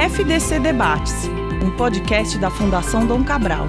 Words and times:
FDC 0.00 0.60
Debates, 0.60 1.12
um 1.62 1.76
podcast 1.76 2.38
da 2.38 2.50
Fundação 2.50 3.06
Dom 3.06 3.22
Cabral. 3.22 3.66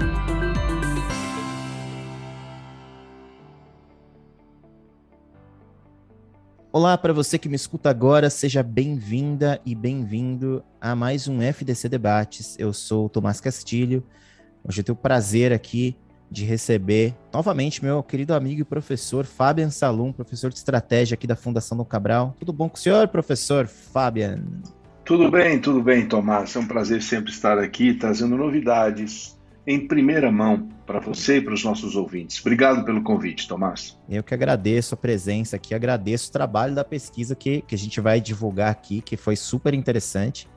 Olá 6.72 6.96
para 6.96 7.12
você 7.12 7.38
que 7.38 7.50
me 7.50 7.54
escuta 7.54 7.90
agora, 7.90 8.30
seja 8.30 8.62
bem-vinda 8.62 9.60
e 9.66 9.74
bem-vindo 9.74 10.64
a 10.80 10.96
mais 10.96 11.28
um 11.28 11.42
FDC 11.42 11.86
Debates. 11.90 12.58
Eu 12.58 12.72
sou 12.72 13.04
o 13.04 13.08
Tomás 13.10 13.38
Castilho. 13.38 14.02
Hoje 14.66 14.80
eu 14.80 14.84
tenho 14.84 14.96
o 14.96 15.02
prazer 15.02 15.52
aqui 15.52 15.94
de 16.30 16.46
receber 16.46 17.14
novamente 17.30 17.84
meu 17.84 18.02
querido 18.02 18.32
amigo 18.32 18.62
e 18.62 18.64
professor 18.64 19.26
Fabian 19.26 19.68
Salum, 19.68 20.10
professor 20.10 20.48
de 20.48 20.56
estratégia 20.56 21.14
aqui 21.14 21.26
da 21.26 21.36
Fundação 21.36 21.76
Dom 21.76 21.84
Cabral. 21.84 22.34
Tudo 22.38 22.54
bom 22.54 22.70
com 22.70 22.76
o 22.76 22.80
senhor, 22.80 23.06
professor 23.08 23.66
Fabian? 23.66 24.42
Tudo 25.12 25.30
bem, 25.30 25.60
tudo 25.60 25.82
bem, 25.82 26.06
Tomás. 26.08 26.56
É 26.56 26.58
um 26.58 26.66
prazer 26.66 27.02
sempre 27.02 27.30
estar 27.30 27.58
aqui 27.58 27.92
trazendo 27.92 28.34
novidades 28.34 29.38
em 29.66 29.86
primeira 29.86 30.32
mão 30.32 30.70
para 30.86 31.00
você 31.00 31.36
e 31.36 31.40
para 31.42 31.52
os 31.52 31.62
nossos 31.62 31.96
ouvintes. 31.96 32.40
Obrigado 32.40 32.82
pelo 32.82 33.02
convite, 33.02 33.46
Tomás. 33.46 33.98
Eu 34.08 34.22
que 34.22 34.32
agradeço 34.32 34.94
a 34.94 34.96
presença 34.96 35.56
aqui, 35.56 35.74
agradeço 35.74 36.30
o 36.30 36.32
trabalho 36.32 36.74
da 36.74 36.82
pesquisa 36.82 37.34
que, 37.34 37.60
que 37.60 37.74
a 37.74 37.78
gente 37.78 38.00
vai 38.00 38.22
divulgar 38.22 38.70
aqui, 38.70 39.02
que 39.02 39.18
foi 39.18 39.36
super 39.36 39.74
interessante. 39.74 40.48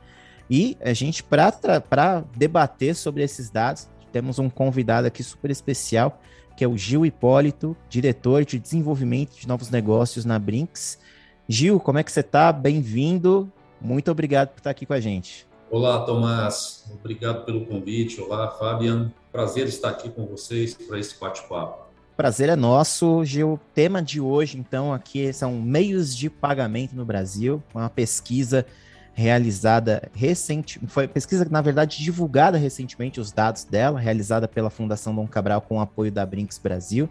E 0.48 0.74
a 0.80 0.94
gente, 0.94 1.22
para 1.22 2.24
debater 2.34 2.96
sobre 2.96 3.22
esses 3.22 3.50
dados, 3.50 3.90
temos 4.10 4.38
um 4.38 4.48
convidado 4.48 5.06
aqui 5.06 5.22
super 5.22 5.50
especial, 5.50 6.18
que 6.56 6.64
é 6.64 6.66
o 6.66 6.78
Gil 6.78 7.04
Hipólito, 7.04 7.76
diretor 7.90 8.42
de 8.42 8.58
desenvolvimento 8.58 9.38
de 9.38 9.46
novos 9.46 9.68
negócios 9.68 10.24
na 10.24 10.38
Brinks. 10.38 10.98
Gil, 11.46 11.78
como 11.78 11.98
é 11.98 12.02
que 12.02 12.10
você 12.10 12.20
está? 12.20 12.50
Bem-vindo. 12.50 13.52
Muito 13.80 14.10
obrigado 14.10 14.48
por 14.48 14.58
estar 14.58 14.70
aqui 14.70 14.86
com 14.86 14.92
a 14.92 15.00
gente. 15.00 15.46
Olá, 15.70 16.00
Tomás. 16.04 16.84
Obrigado 16.92 17.44
pelo 17.44 17.66
convite. 17.66 18.20
Olá, 18.20 18.50
Fabian. 18.50 19.12
Prazer 19.32 19.66
estar 19.66 19.90
aqui 19.90 20.08
com 20.08 20.26
vocês 20.26 20.74
para 20.74 20.98
esse 20.98 21.18
bate-papo. 21.18 21.86
Prazer 22.16 22.48
é 22.48 22.56
nosso, 22.56 23.24
Gil. 23.24 23.54
O 23.54 23.60
tema 23.74 24.00
de 24.00 24.20
hoje, 24.20 24.58
então, 24.58 24.92
aqui 24.92 25.32
são 25.32 25.60
meios 25.60 26.16
de 26.16 26.30
pagamento 26.30 26.96
no 26.96 27.04
Brasil, 27.04 27.62
uma 27.74 27.90
pesquisa 27.90 28.64
realizada 29.12 30.10
recente, 30.14 30.78
foi 30.88 31.08
pesquisa 31.08 31.46
na 31.50 31.62
verdade 31.62 32.02
divulgada 32.04 32.58
recentemente 32.58 33.18
os 33.18 33.32
dados 33.32 33.64
dela, 33.64 33.98
realizada 33.98 34.46
pela 34.46 34.68
Fundação 34.68 35.14
Dom 35.14 35.26
Cabral 35.26 35.62
com 35.62 35.78
o 35.78 35.80
apoio 35.80 36.12
da 36.12 36.24
Brinks 36.26 36.58
Brasil. 36.58 37.08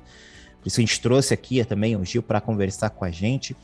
Por 0.62 0.68
isso 0.68 0.80
a 0.80 0.84
gente 0.84 1.02
trouxe 1.02 1.34
aqui 1.34 1.66
também 1.66 1.96
o 1.96 2.06
Gil 2.06 2.22
para 2.22 2.40
conversar 2.40 2.92
com 2.92 3.04
a 3.04 3.10
gente. 3.10 3.56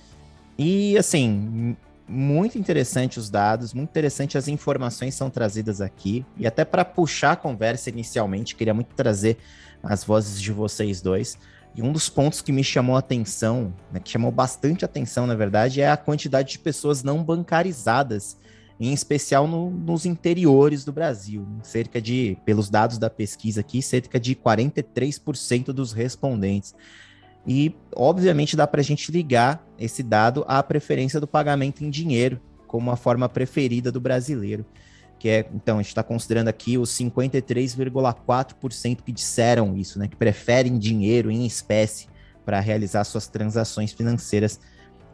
E 0.57 0.97
assim, 0.97 1.77
muito 2.11 2.57
interessante 2.57 3.17
os 3.17 3.29
dados, 3.29 3.73
muito 3.73 3.89
interessante 3.89 4.37
as 4.37 4.47
informações 4.47 5.15
são 5.15 5.29
trazidas 5.29 5.79
aqui. 5.79 6.25
E 6.37 6.45
até 6.45 6.65
para 6.65 6.83
puxar 6.83 7.31
a 7.31 7.35
conversa 7.35 7.89
inicialmente, 7.89 8.55
queria 8.55 8.73
muito 8.73 8.93
trazer 8.93 9.37
as 9.81 10.03
vozes 10.03 10.41
de 10.41 10.51
vocês 10.51 11.01
dois. 11.01 11.37
E 11.73 11.81
um 11.81 11.91
dos 11.91 12.09
pontos 12.09 12.41
que 12.41 12.51
me 12.51 12.63
chamou 12.63 12.97
a 12.97 12.99
atenção, 12.99 13.73
né, 13.91 13.99
que 13.99 14.09
chamou 14.09 14.29
bastante 14.29 14.83
atenção, 14.83 15.25
na 15.25 15.35
verdade, 15.35 15.79
é 15.79 15.89
a 15.89 15.95
quantidade 15.95 16.51
de 16.51 16.59
pessoas 16.59 17.01
não 17.01 17.23
bancarizadas, 17.23 18.37
em 18.77 18.91
especial 18.91 19.47
no, 19.47 19.69
nos 19.69 20.05
interiores 20.05 20.83
do 20.83 20.91
Brasil. 20.91 21.47
Cerca 21.63 22.01
de, 22.01 22.37
pelos 22.43 22.69
dados 22.69 22.97
da 22.97 23.09
pesquisa 23.09 23.61
aqui, 23.61 23.81
cerca 23.81 24.19
de 24.19 24.35
43% 24.35 25.67
dos 25.67 25.93
respondentes. 25.93 26.75
E, 27.45 27.75
obviamente, 27.95 28.55
dá 28.55 28.67
para 28.67 28.81
a 28.81 28.83
gente 28.83 29.11
ligar 29.11 29.65
esse 29.79 30.03
dado 30.03 30.45
à 30.47 30.61
preferência 30.61 31.19
do 31.19 31.27
pagamento 31.27 31.83
em 31.83 31.89
dinheiro 31.89 32.39
como 32.67 32.91
a 32.91 32.95
forma 32.95 33.27
preferida 33.27 33.91
do 33.91 33.99
brasileiro 33.99 34.65
que 35.21 35.29
é, 35.29 35.47
então, 35.53 35.77
a 35.77 35.81
gente 35.83 35.89
está 35.89 36.01
considerando 36.01 36.47
aqui 36.47 36.79
os 36.79 36.89
53,4% 36.89 39.03
que 39.03 39.11
disseram 39.11 39.77
isso, 39.77 39.99
né, 39.99 40.07
que 40.07 40.15
preferem 40.15 40.79
dinheiro 40.79 41.29
em 41.29 41.45
espécie 41.45 42.07
para 42.43 42.59
realizar 42.59 43.03
suas 43.03 43.27
transações 43.27 43.93
financeiras. 43.93 44.59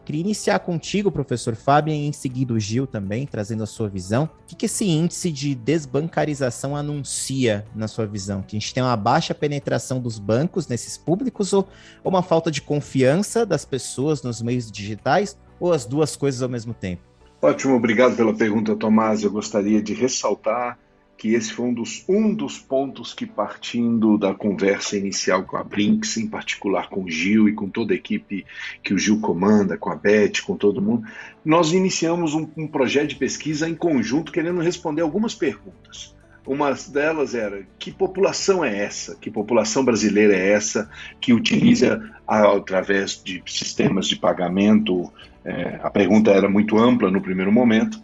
Queria 0.08 0.22
iniciar 0.22 0.60
contigo, 0.60 1.12
professor 1.12 1.54
Fábio, 1.54 1.94
e 1.94 2.08
em 2.08 2.14
seguida 2.14 2.54
o 2.54 2.60
Gil 2.62 2.88
também, 2.88 3.28
trazendo 3.28 3.64
a 3.64 3.66
sua 3.66 3.90
visão. 3.90 4.30
O 4.50 4.56
que, 4.56 4.66
esse 4.66 4.86
índice 4.86 5.30
de 5.30 5.54
desbancarização 5.54 6.78
anuncia 6.78 7.66
na 7.76 7.90
sua 7.90 8.06
visão? 8.06 8.42
Que 8.42 8.56
a 8.56 8.60
gente 8.60 8.74
tem 8.74 8.82
uma 8.82 8.96
baixa 8.96 9.36
penetração 9.36 10.00
dos 10.00 10.18
bancos 10.18 10.66
nesses 10.66 10.98
públicos 10.98 11.52
ou 11.52 11.68
uma 12.06 12.24
falta 12.24 12.50
de 12.50 12.62
confiança 12.62 13.46
das 13.46 13.66
pessoas 13.66 14.24
nos 14.24 14.42
meios 14.42 14.72
digitais 14.72 15.38
ou 15.60 15.74
as 15.74 15.84
duas 15.86 16.16
coisas 16.16 16.42
ao 16.42 16.48
mesmo 16.48 16.74
tempo? 16.74 17.02
Ótimo, 17.42 17.76
obrigado 17.76 18.16
pela 18.16 18.34
pergunta, 18.34 18.78
Tomás. 18.78 19.24
Eu 19.24 19.32
gostaria 19.32 19.82
de 19.82 19.94
ressaltar 19.94 20.80
que 21.18 21.34
esse 21.34 21.52
foi 21.52 21.66
um 21.66 21.74
dos, 21.74 22.06
um 22.08 22.34
dos 22.34 22.60
pontos 22.60 23.14
que, 23.14 23.26
partindo 23.26 24.18
da 24.18 24.34
conversa 24.34 24.96
inicial 24.96 25.44
com 25.44 25.58
a 25.58 25.64
Brinks, 25.64 26.18
em 26.18 26.28
particular 26.28 26.90
com 26.90 27.04
o 27.04 27.10
Gil 27.10 27.50
e 27.50 27.54
com 27.54 27.68
toda 27.68 27.94
a 27.94 27.96
equipe 27.96 28.46
que 28.84 28.94
o 28.94 29.00
Gil 29.00 29.20
comanda, 29.20 29.78
com 29.78 29.90
a 29.90 29.96
Beth, 29.96 30.42
com 30.46 30.56
todo 30.56 30.82
mundo, 30.82 31.08
nós 31.44 31.74
iniciamos 31.74 32.36
um, 32.36 32.48
um 32.56 32.68
projeto 32.68 33.10
de 33.10 33.16
pesquisa 33.16 33.68
em 33.68 33.74
conjunto 33.74 34.32
querendo 34.32 34.62
responder 34.62 35.02
algumas 35.02 35.34
perguntas. 35.34 36.16
Uma 36.46 36.72
delas 36.72 37.36
era: 37.36 37.68
que 37.78 37.92
população 37.92 38.64
é 38.64 38.78
essa? 38.78 39.16
Que 39.16 39.30
população 39.30 39.84
brasileira 39.84 40.34
é 40.34 40.52
essa 40.52 40.90
que 41.20 41.34
utiliza, 41.34 42.10
através 42.26 43.22
de 43.22 43.44
sistemas 43.46 44.08
de 44.08 44.16
pagamento, 44.16 45.12
é, 45.44 45.80
a 45.84 45.90
pergunta 45.90 46.32
era 46.32 46.48
muito 46.48 46.78
ampla 46.78 47.12
no 47.12 47.22
primeiro 47.22 47.52
momento, 47.52 48.02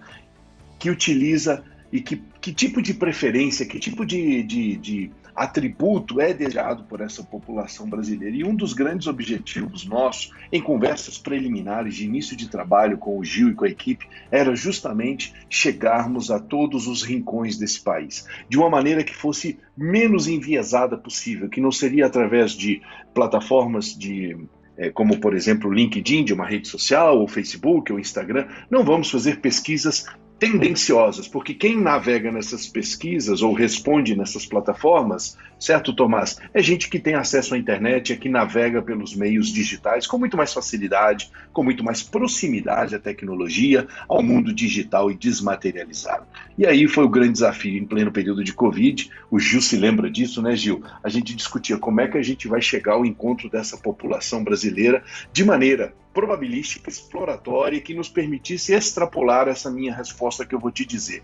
que 0.78 0.90
utiliza 0.90 1.64
e 1.90 2.02
que, 2.02 2.22
que 2.44 2.52
tipo 2.52 2.82
de 2.82 2.94
preferência, 2.94 3.66
que 3.66 3.80
tipo 3.80 4.06
de, 4.06 4.44
de, 4.44 4.76
de 4.76 5.12
atributo 5.34 6.20
é 6.20 6.34
desejado 6.34 6.84
por 6.84 7.00
essa 7.00 7.24
população 7.24 7.90
brasileira. 7.90 8.36
E 8.36 8.44
um 8.44 8.54
dos 8.54 8.74
grandes 8.74 9.08
objetivos 9.08 9.86
nossos, 9.86 10.30
em 10.52 10.62
conversas 10.62 11.18
preliminares 11.18 11.96
de 11.96 12.04
início 12.04 12.36
de 12.36 12.50
trabalho 12.50 12.98
com 12.98 13.18
o 13.18 13.24
Gil 13.24 13.52
e 13.52 13.54
com 13.54 13.64
a 13.64 13.70
equipe, 13.70 14.10
era 14.30 14.54
justamente 14.58 15.34
chegarmos 15.50 16.30
a 16.30 16.38
todos 16.38 16.86
os 16.86 17.02
rincões 17.02 17.58
desse 17.58 17.80
país, 17.80 18.28
de 18.50 18.58
uma 18.58 18.70
maneira 18.70 19.06
que 19.06 19.16
fosse 19.16 19.58
menos 19.78 20.28
enviesada 20.28 20.98
possível, 20.98 21.48
que 21.48 21.62
não 21.62 21.72
seria 21.72 22.08
através 22.08 22.52
de 22.52 22.82
plataformas 23.14 23.98
de 23.98 24.38
é, 24.76 24.90
como 24.90 25.20
por 25.20 25.36
exemplo 25.36 25.70
o 25.70 25.74
LinkedIn 25.74 26.26
de 26.26 26.34
uma 26.34 26.46
rede 26.46 26.68
social, 26.68 27.20
ou 27.20 27.28
Facebook, 27.28 27.94
ou 27.94 28.00
Instagram, 28.00 28.48
não 28.70 28.84
vamos 28.84 29.10
fazer 29.10 29.40
pesquisas 29.40 30.06
tendenciosas, 30.44 31.26
porque 31.26 31.54
quem 31.54 31.80
navega 31.80 32.30
nessas 32.30 32.68
pesquisas 32.68 33.42
ou 33.42 33.54
responde 33.54 34.14
nessas 34.14 34.46
plataformas, 34.46 35.38
certo, 35.58 35.96
Tomás? 35.96 36.38
É 36.54 36.62
gente 36.62 36.90
que 36.90 37.00
tem 37.00 37.16
acesso 37.16 37.56
à 37.56 37.58
internet, 37.58 38.12
é 38.12 38.18
que 38.18 38.28
navega 38.28 38.82
pelos 38.82 39.16
meios 39.16 39.48
digitais 39.48 40.06
com 40.06 40.18
muito 40.18 40.36
mais 40.36 40.52
facilidade, 40.52 41.32
com 41.54 41.64
muito 41.64 41.82
mais 41.82 42.04
proximidade 42.04 42.94
à 42.94 43.00
tecnologia, 43.00 43.88
ao 44.06 44.22
mundo 44.22 44.54
digital 44.54 45.10
e 45.10 45.16
desmaterializado. 45.16 46.26
E 46.58 46.68
aí 46.68 46.90
foi 46.90 47.06
o 47.06 47.10
grande 47.10 47.32
desafio 47.32 47.78
em 47.78 47.86
pleno 47.86 48.12
período 48.12 48.44
de 48.44 48.52
Covid. 48.52 49.10
O 49.32 49.40
Gil 49.40 49.62
se 49.62 49.78
lembra 49.78 50.12
disso, 50.12 50.42
né, 50.42 50.58
Gil? 50.58 50.84
A 51.02 51.08
gente 51.08 51.34
discutia 51.34 51.78
como 51.78 52.02
é 52.02 52.08
que 52.10 52.18
a 52.18 52.22
gente 52.22 52.50
vai 52.50 52.62
chegar 52.62 52.96
ao 52.96 53.06
encontro 53.06 53.50
dessa 53.50 53.78
população 53.78 54.44
brasileira 54.44 55.02
de 55.32 55.46
maneira 55.46 55.94
probabilística, 56.14 56.90
exploratória, 56.90 57.82
que 57.82 57.94
nos 57.94 58.08
permitisse 58.08 58.74
extrapolar 58.74 59.48
essa 59.48 59.72
minha 59.72 59.94
resposta 59.94 60.33
que 60.46 60.56
eu 60.56 60.60
vou 60.60 60.72
te 60.72 60.86
dizer. 60.86 61.24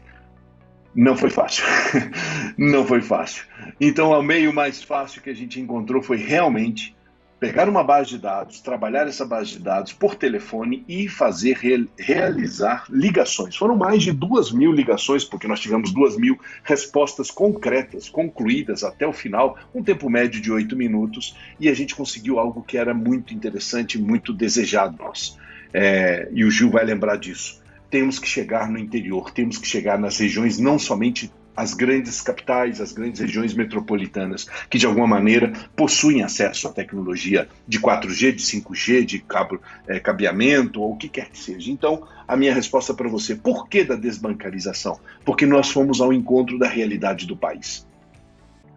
Não 0.94 1.16
foi 1.16 1.30
fácil. 1.30 1.64
Não 2.58 2.86
foi 2.86 3.02
fácil. 3.02 3.46
Então, 3.80 4.12
o 4.12 4.24
meio 4.24 4.54
mais 4.54 4.82
fácil 4.82 5.22
que 5.22 5.30
a 5.30 5.36
gente 5.36 5.60
encontrou 5.60 6.02
foi 6.02 6.18
realmente 6.18 6.96
pegar 7.40 7.70
uma 7.70 7.84
base 7.84 8.10
de 8.10 8.18
dados, 8.18 8.60
trabalhar 8.60 9.08
essa 9.08 9.26
base 9.26 9.52
de 9.52 9.60
dados 9.60 9.94
por 9.94 10.16
telefone 10.16 10.84
e 10.88 11.08
fazer 11.08 11.58
realizar 11.98 12.84
ligações. 12.90 13.56
Foram 13.56 13.78
mais 13.78 14.04
de 14.04 14.12
duas 14.12 14.52
mil 14.52 14.74
ligações, 14.74 15.24
porque 15.24 15.48
nós 15.48 15.60
tivemos 15.60 15.94
duas 15.94 16.18
mil 16.18 16.38
respostas 16.64 17.32
concretas, 17.32 18.10
concluídas 18.10 18.84
até 18.84 19.08
o 19.08 19.14
final, 19.14 19.58
um 19.74 19.82
tempo 19.82 20.10
médio 20.10 20.42
de 20.42 20.52
oito 20.52 20.76
minutos, 20.76 21.36
e 21.60 21.70
a 21.70 21.74
gente 21.74 21.96
conseguiu 21.96 22.40
algo 22.40 22.62
que 22.62 22.78
era 22.78 22.94
muito 22.94 23.34
interessante, 23.34 23.98
muito 23.98 24.34
desejado 24.34 24.98
nós. 24.98 25.38
É, 25.74 26.28
e 26.34 26.44
o 26.44 26.52
Gil 26.52 26.70
vai 26.70 26.84
lembrar 26.84 27.16
disso. 27.16 27.62
Temos 27.90 28.20
que 28.20 28.28
chegar 28.28 28.70
no 28.70 28.78
interior, 28.78 29.32
temos 29.32 29.58
que 29.58 29.68
chegar 29.68 29.98
nas 29.98 30.18
regiões 30.18 30.60
não 30.60 30.78
somente 30.78 31.32
as 31.60 31.74
grandes 31.74 32.22
capitais, 32.22 32.80
as 32.80 32.94
grandes 32.94 33.20
regiões 33.20 33.54
metropolitanas, 33.54 34.48
que 34.70 34.78
de 34.78 34.86
alguma 34.86 35.06
maneira 35.06 35.52
possuem 35.76 36.24
acesso 36.24 36.70
à 36.70 36.72
tecnologia 36.72 37.50
de 37.68 37.82
4G, 37.82 38.32
de 38.32 38.42
5G, 38.42 39.04
de 39.04 39.20
cabo, 39.20 39.60
é, 39.86 40.00
cabeamento 40.00 40.82
ou 40.82 40.94
o 40.94 40.96
que 40.96 41.10
quer 41.10 41.30
que 41.30 41.38
seja. 41.38 41.70
Então, 41.70 42.08
a 42.26 42.38
minha 42.38 42.54
resposta 42.54 42.94
para 42.94 43.10
você, 43.10 43.36
por 43.36 43.68
que 43.68 43.84
da 43.84 43.96
desbancarização? 43.96 45.02
Porque 45.26 45.46
nós 45.46 45.70
fomos 45.70 46.00
ao 46.00 46.14
encontro 46.14 46.58
da 46.58 46.68
realidade 46.68 47.28
do 47.28 47.36
país. 47.36 47.86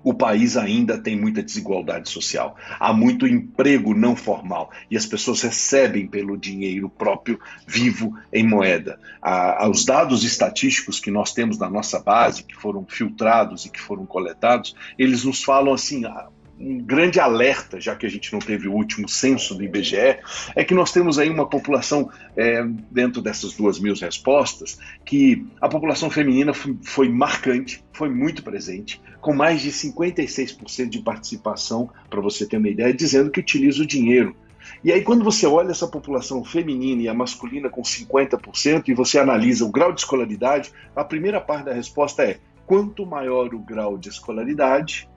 O 0.03 0.13
país 0.13 0.57
ainda 0.57 0.99
tem 0.99 1.17
muita 1.17 1.43
desigualdade 1.43 2.09
social. 2.09 2.57
Há 2.79 2.93
muito 2.93 3.27
emprego 3.27 3.95
não 3.95 4.17
formal 4.17 4.71
e 4.91 4.97
as 4.97 5.07
pessoas 5.07 5.43
recebem 5.43 6.07
pelo 6.07 6.37
dinheiro 6.37 6.89
próprio 6.89 7.39
vivo 7.67 8.17
em 8.33 8.47
moeda. 8.47 8.99
Ah, 9.21 9.69
os 9.69 9.85
dados 9.85 10.25
estatísticos 10.25 10.99
que 10.99 11.11
nós 11.11 11.33
temos 11.33 11.59
na 11.59 11.71
nossa 11.71 12.01
base, 12.01 12.45
que 12.45 12.55
foram 12.55 12.85
filtrados 12.89 13.65
e 13.65 13.71
que 13.71 13.81
foram 13.81 14.05
coletados, 14.05 14.75
eles 14.99 15.25
nos 15.25 15.43
falam 15.43 15.73
assim: 15.73 16.05
ah, 16.05 16.29
um 16.63 16.79
grande 16.79 17.19
alerta, 17.19 17.81
já 17.81 17.97
que 17.97 18.07
a 18.07 18.09
gente 18.09 18.33
não 18.33 18.39
teve 18.39 18.69
o 18.69 18.73
último 18.73 19.09
censo 19.09 19.55
do 19.55 19.65
IBGE, 19.65 20.19
é 20.55 20.65
que 20.65 20.75
nós 20.75 20.93
temos 20.93 21.19
aí 21.19 21.29
uma 21.29 21.49
população, 21.49 22.09
é, 22.37 22.63
dentro 22.91 23.21
dessas 23.21 23.55
duas 23.55 23.81
mil 23.81 23.95
respostas, 23.95 24.79
que 25.05 25.45
a 25.61 25.69
população 25.69 26.09
feminina 26.09 26.53
foi, 26.55 27.09
marcante, 27.09 27.85
foi 27.93 28.09
muito 28.09 28.45
presente, 28.45 29.01
com 29.21 29.35
mais 29.35 29.61
de 29.61 29.73
56% 29.73 30.89
de 30.89 31.01
participação, 31.01 31.91
para 32.09 32.21
você 32.21 32.47
ter 32.47 32.59
uma 32.59 32.69
ideia, 32.69 32.95
dizendo 32.95 33.31
que 33.31 33.41
utiliza 33.41 33.83
o 33.83 33.87
dinheiro. 33.87 34.37
E 34.85 34.93
aí, 34.93 35.03
quando 35.03 35.25
você 35.25 35.47
olha 35.47 35.73
essa 35.73 35.89
população 35.89 36.45
feminina 36.45 37.03
e 37.03 37.09
a 37.09 37.15
masculina 37.15 37.69
com 37.69 37.83
50%, 37.83 38.89
e 38.89 38.95
você 38.95 39.19
analisa 39.19 39.65
o 39.65 39.71
grau 39.71 39.93
de 39.93 40.01
escolaridade, 40.01 40.73
a 40.95 41.05
primeira 41.05 41.41
parte 41.41 41.65
da 41.65 41.73
resposta 41.73 42.23
é: 42.23 42.39
quanto 42.67 43.05
maior 43.05 43.53
o 43.55 43.59
grau 43.59 43.99
de 43.99 44.09
escolaridade, 44.09 45.09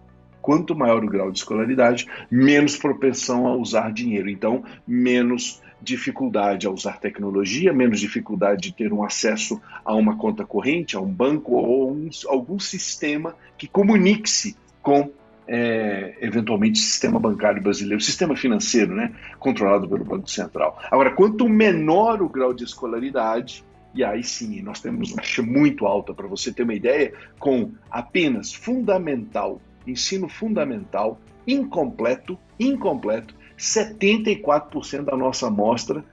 quanto 0.46 0.76
maior 0.76 1.04
o 1.04 1.08
grau 1.08 1.32
de 1.32 1.40
escolaridade, 1.40 2.06
menos 2.30 2.78
propensão 2.78 3.48
a 3.48 3.56
usar 3.56 3.92
dinheiro. 3.92 4.30
Então, 4.30 4.64
menos 4.88 5.60
dificuldade 5.82 6.68
a 6.68 6.70
usar 6.70 7.00
tecnologia, 7.00 7.74
menos 7.74 8.00
dificuldade 8.00 8.62
de 8.62 8.72
ter 8.76 8.94
um 8.94 9.04
acesso 9.04 9.60
a 9.84 9.96
uma 9.96 10.16
conta 10.16 10.46
corrente, 10.46 10.96
a 10.96 11.00
um 11.00 11.12
banco 11.12 11.54
ou 11.54 11.92
um, 11.92 12.08
algum 12.28 12.60
sistema 12.60 13.36
que 13.58 13.68
comunique-se 13.68 14.56
com 14.84 15.10
é, 15.48 16.16
eventualmente 16.22 16.78
sistema 16.78 17.20
bancário 17.20 17.60
brasileiro, 17.60 18.00
sistema 18.00 18.36
financeiro, 18.36 18.94
né, 18.94 19.14
controlado 19.40 19.90
pelo 19.90 20.06
Banco 20.06 20.30
Central. 20.30 20.80
Agora, 20.92 21.10
quanto 21.10 21.50
menor 21.50 22.22
o 22.22 22.30
grau 22.30 22.54
de 22.54 22.64
escolaridade, 22.64 23.64
e 23.96 24.04
aí 24.04 24.24
sim, 24.24 24.62
nós 24.62 24.80
temos 24.80 25.12
uma 25.12 25.24
taxa 25.24 25.42
muito 25.42 25.88
alta, 25.88 26.14
para 26.14 26.28
você 26.28 26.54
ter 26.54 26.62
uma 26.62 26.76
ideia, 26.76 27.14
com 27.40 27.72
apenas 27.90 28.54
fundamental 28.54 29.60
ensino 29.86 30.28
fundamental, 30.28 31.20
incompleto, 31.48 32.38
incompleto, 32.60 33.36
74% 33.58 35.04
da 35.04 35.16
nossa 35.16 35.48
amostra 35.48 36.04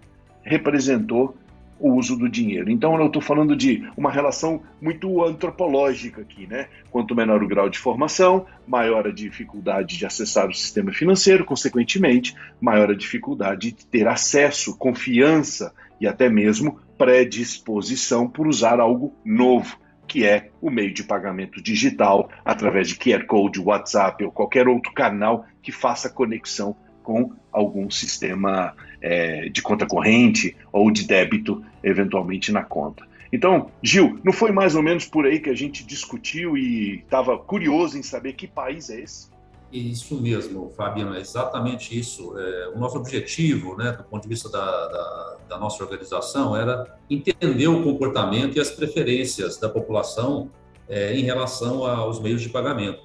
representou 0.42 1.36
o 1.82 1.94
uso 1.94 2.16
do 2.16 2.28
dinheiro. 2.28 2.70
Então 2.70 2.96
eu 2.96 3.06
estou 3.06 3.20
falando 3.20 3.56
de 3.56 3.90
uma 3.96 4.10
relação 4.10 4.62
muito 4.80 5.24
antropológica 5.24 6.22
aqui, 6.22 6.46
né? 6.46 6.68
Quanto 6.90 7.14
menor 7.14 7.42
o 7.42 7.48
grau 7.48 7.68
de 7.68 7.78
formação, 7.78 8.46
maior 8.66 9.08
a 9.08 9.12
dificuldade 9.12 9.98
de 9.98 10.06
acessar 10.06 10.48
o 10.48 10.54
sistema 10.54 10.92
financeiro, 10.92 11.44
consequentemente, 11.44 12.36
maior 12.60 12.90
a 12.90 12.94
dificuldade 12.94 13.72
de 13.72 13.84
ter 13.86 14.06
acesso, 14.06 14.78
confiança 14.78 15.74
e 16.00 16.06
até 16.06 16.28
mesmo 16.28 16.78
predisposição 16.96 18.28
por 18.28 18.46
usar 18.46 18.78
algo 18.78 19.12
novo 19.24 19.81
que 20.12 20.26
é 20.26 20.50
o 20.60 20.68
meio 20.68 20.92
de 20.92 21.02
pagamento 21.02 21.62
digital 21.62 22.28
através 22.44 22.86
de 22.86 22.96
QR 22.96 23.24
Code, 23.24 23.58
WhatsApp 23.58 24.22
ou 24.22 24.30
qualquer 24.30 24.68
outro 24.68 24.92
canal 24.92 25.46
que 25.62 25.72
faça 25.72 26.10
conexão 26.10 26.76
com 27.02 27.32
algum 27.50 27.88
sistema 27.88 28.74
é, 29.00 29.48
de 29.48 29.62
conta 29.62 29.86
corrente 29.86 30.54
ou 30.70 30.90
de 30.90 31.06
débito, 31.06 31.64
eventualmente 31.82 32.52
na 32.52 32.62
conta. 32.62 33.08
Então, 33.32 33.70
Gil, 33.82 34.20
não 34.22 34.34
foi 34.34 34.52
mais 34.52 34.74
ou 34.74 34.82
menos 34.82 35.06
por 35.06 35.24
aí 35.24 35.40
que 35.40 35.48
a 35.48 35.56
gente 35.56 35.82
discutiu 35.82 36.58
e 36.58 36.96
estava 36.96 37.38
curioso 37.38 37.96
em 37.96 38.02
saber 38.02 38.34
que 38.34 38.46
país 38.46 38.90
é 38.90 39.00
esse? 39.00 39.31
Isso 39.72 40.20
mesmo, 40.20 40.70
Fabiano, 40.76 41.14
é 41.14 41.20
exatamente 41.20 41.98
isso. 41.98 42.38
É, 42.38 42.68
o 42.74 42.78
nosso 42.78 42.98
objetivo, 42.98 43.74
né, 43.74 43.92
do 43.92 44.04
ponto 44.04 44.22
de 44.22 44.28
vista 44.28 44.50
da, 44.50 44.60
da, 44.60 45.36
da, 45.48 45.58
nossa 45.58 45.82
organização, 45.82 46.54
era 46.54 46.98
entender 47.08 47.68
o 47.68 47.82
comportamento 47.82 48.56
e 48.56 48.60
as 48.60 48.70
preferências 48.70 49.56
da 49.56 49.70
população 49.70 50.50
é, 50.86 51.16
em 51.16 51.22
relação 51.22 51.86
aos 51.86 52.20
meios 52.20 52.42
de 52.42 52.50
pagamento. 52.50 53.00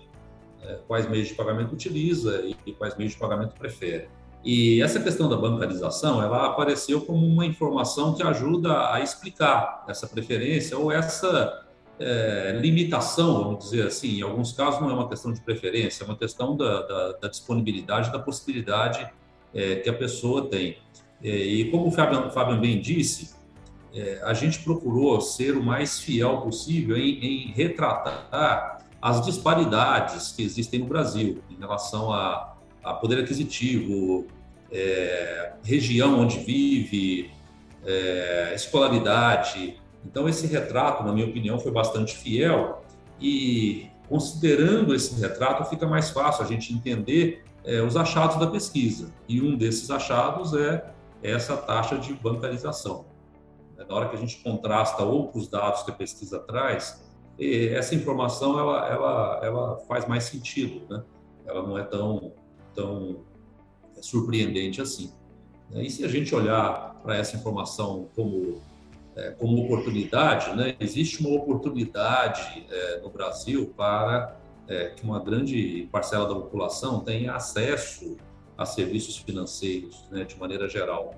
É, 0.61 0.79
quais 0.85 1.09
meios 1.09 1.29
de 1.29 1.35
pagamento 1.35 1.71
utiliza 1.71 2.41
e, 2.41 2.53
e 2.65 2.73
quais 2.73 2.97
meios 2.97 3.13
de 3.13 3.19
pagamento 3.19 3.53
prefere. 3.57 4.09
E 4.43 4.81
essa 4.81 4.99
questão 4.99 5.29
da 5.29 5.37
bancarização, 5.37 6.21
ela 6.21 6.47
apareceu 6.47 6.99
como 6.99 7.25
uma 7.25 7.45
informação 7.45 8.13
que 8.13 8.23
ajuda 8.23 8.93
a 8.93 8.99
explicar 8.99 9.85
essa 9.87 10.05
preferência 10.05 10.77
ou 10.77 10.91
essa 10.91 11.65
é, 11.99 12.57
limitação, 12.61 13.43
vamos 13.43 13.65
dizer 13.65 13.87
assim, 13.87 14.19
em 14.19 14.21
alguns 14.21 14.51
casos 14.51 14.79
não 14.79 14.89
é 14.89 14.93
uma 14.93 15.09
questão 15.09 15.33
de 15.33 15.41
preferência, 15.41 16.03
é 16.03 16.05
uma 16.05 16.17
questão 16.17 16.55
da, 16.55 16.81
da, 16.83 17.11
da 17.13 17.27
disponibilidade, 17.27 18.11
da 18.11 18.19
possibilidade 18.19 19.09
é, 19.53 19.77
que 19.77 19.89
a 19.89 19.93
pessoa 19.93 20.47
tem. 20.47 20.77
É, 21.23 21.29
e 21.29 21.71
como 21.71 21.87
o 21.87 21.91
Fábio, 21.91 22.29
Fábio 22.29 22.59
bem 22.59 22.79
disse, 22.79 23.35
é, 23.93 24.21
a 24.23 24.33
gente 24.33 24.59
procurou 24.59 25.19
ser 25.21 25.57
o 25.57 25.63
mais 25.63 25.99
fiel 25.99 26.41
possível 26.41 26.95
em, 26.95 27.47
em, 27.47 27.51
retratar 27.51 28.85
as 29.01 29.25
disparidades 29.25 30.31
que 30.31 30.43
existem 30.43 30.81
no 30.81 30.85
Brasil 30.85 31.41
em 31.49 31.57
relação 31.57 32.13
a, 32.13 32.55
a 32.83 32.93
poder 32.93 33.23
aquisitivo, 33.23 34.27
é, 34.71 35.53
região 35.63 36.19
onde 36.19 36.39
vive, 36.39 37.31
é, 37.85 38.51
escolaridade, 38.53 39.79
então, 40.05 40.27
esse 40.27 40.47
retrato, 40.47 41.03
na 41.03 41.11
minha 41.11 41.27
opinião, 41.27 41.59
foi 41.59 41.71
bastante 41.71 42.15
fiel 42.15 42.81
e, 43.19 43.89
considerando 44.07 44.93
esse 44.93 45.19
retrato, 45.19 45.65
fica 45.65 45.85
mais 45.85 46.09
fácil 46.09 46.43
a 46.43 46.47
gente 46.47 46.73
entender 46.73 47.43
é, 47.65 47.81
os 47.81 47.97
achados 47.97 48.37
da 48.37 48.47
pesquisa. 48.47 49.11
E 49.27 49.41
um 49.41 49.57
desses 49.57 49.91
achados 49.91 50.53
é 50.53 50.93
essa 51.21 51.57
taxa 51.57 51.97
de 51.97 52.13
bancarização. 52.13 53.05
Na 53.77 53.95
hora 53.95 54.09
que 54.09 54.15
a 54.15 54.19
gente 54.19 54.41
contrasta 54.43 55.03
outros 55.03 55.47
dados 55.47 55.83
que 55.83 55.91
a 55.91 55.93
pesquisa 55.93 56.39
traz, 56.39 57.03
essa 57.39 57.93
informação 57.93 58.59
ela, 58.59 58.87
ela, 58.89 59.39
ela 59.43 59.77
faz 59.87 60.07
mais 60.07 60.23
sentido, 60.23 60.81
né? 60.89 61.03
ela 61.45 61.61
não 61.61 61.77
é 61.77 61.83
tão, 61.83 62.33
tão 62.73 63.23
surpreendente 64.01 64.81
assim. 64.81 65.11
E 65.71 65.89
se 65.89 66.03
a 66.03 66.07
gente 66.07 66.33
olhar 66.33 66.95
para 67.03 67.15
essa 67.15 67.35
informação 67.35 68.07
como 68.15 68.61
é, 69.17 69.31
como 69.31 69.65
oportunidade, 69.65 70.55
né? 70.55 70.75
existe 70.79 71.19
uma 71.19 71.35
oportunidade 71.35 72.65
é, 72.69 73.01
no 73.01 73.09
Brasil 73.09 73.73
para 73.75 74.37
é, 74.67 74.89
que 74.89 75.03
uma 75.03 75.19
grande 75.19 75.89
parcela 75.91 76.27
da 76.27 76.35
população 76.35 76.99
tenha 76.99 77.33
acesso 77.33 78.15
a 78.55 78.65
serviços 78.65 79.17
financeiros, 79.17 80.07
né, 80.11 80.23
de 80.23 80.37
maneira 80.37 80.69
geral. 80.69 81.15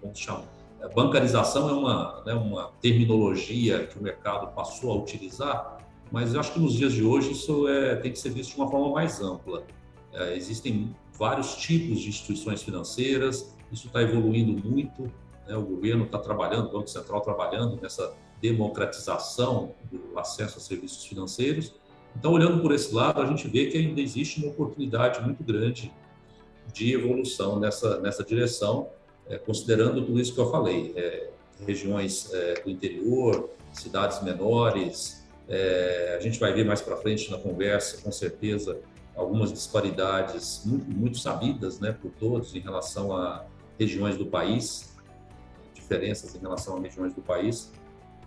Como 0.00 0.14
se 0.14 0.22
chama? 0.22 0.44
A 0.82 0.88
bancarização 0.88 1.68
é 1.68 1.72
uma, 1.72 2.22
né, 2.24 2.34
uma 2.34 2.72
terminologia 2.80 3.86
que 3.86 3.98
o 3.98 4.02
mercado 4.02 4.52
passou 4.54 4.92
a 4.92 4.96
utilizar, 4.96 5.78
mas 6.10 6.34
eu 6.34 6.40
acho 6.40 6.52
que 6.52 6.58
nos 6.58 6.74
dias 6.74 6.92
de 6.92 7.04
hoje 7.04 7.32
isso 7.32 7.68
é, 7.68 7.96
tem 7.96 8.12
que 8.12 8.18
ser 8.18 8.30
visto 8.30 8.54
de 8.54 8.60
uma 8.60 8.70
forma 8.70 8.90
mais 8.90 9.20
ampla. 9.20 9.62
É, 10.12 10.36
existem 10.36 10.94
vários 11.18 11.56
tipos 11.56 12.00
de 12.00 12.08
instituições 12.08 12.62
financeiras, 12.62 13.54
isso 13.70 13.86
está 13.86 14.02
evoluindo 14.02 14.68
muito, 14.68 15.10
né? 15.50 15.56
O 15.56 15.62
governo 15.62 16.04
está 16.04 16.18
trabalhando, 16.18 16.68
o 16.68 16.72
Banco 16.72 16.88
Central 16.88 17.20
trabalhando 17.20 17.78
nessa 17.82 18.14
democratização 18.40 19.74
do 19.90 20.18
acesso 20.18 20.58
a 20.58 20.60
serviços 20.60 21.04
financeiros. 21.04 21.74
Então, 22.16 22.32
olhando 22.32 22.62
por 22.62 22.72
esse 22.72 22.94
lado, 22.94 23.20
a 23.20 23.26
gente 23.26 23.46
vê 23.48 23.66
que 23.66 23.76
ainda 23.76 24.00
existe 24.00 24.40
uma 24.40 24.50
oportunidade 24.50 25.20
muito 25.20 25.42
grande 25.42 25.92
de 26.72 26.94
evolução 26.94 27.58
nessa, 27.58 28.00
nessa 28.00 28.22
direção, 28.24 28.88
é, 29.28 29.36
considerando 29.38 30.04
tudo 30.04 30.20
isso 30.20 30.34
que 30.34 30.40
eu 30.40 30.50
falei: 30.50 30.92
é, 30.96 31.30
regiões 31.66 32.32
é, 32.32 32.62
do 32.62 32.70
interior, 32.70 33.50
cidades 33.72 34.22
menores. 34.22 35.20
É, 35.48 36.16
a 36.16 36.22
gente 36.22 36.38
vai 36.38 36.52
ver 36.52 36.64
mais 36.64 36.80
para 36.80 36.96
frente 36.96 37.28
na 37.28 37.36
conversa, 37.36 38.00
com 38.02 38.12
certeza, 38.12 38.78
algumas 39.16 39.52
disparidades 39.52 40.62
muito, 40.64 40.88
muito 40.88 41.18
sabidas 41.18 41.80
né, 41.80 41.90
por 41.90 42.12
todos 42.12 42.54
em 42.54 42.60
relação 42.60 43.16
a 43.16 43.44
regiões 43.76 44.16
do 44.16 44.26
país 44.26 44.89
diferenças 45.90 46.34
em 46.34 46.38
relação 46.38 46.76
a 46.76 46.80
regiões 46.80 47.12
do 47.12 47.20
país. 47.20 47.72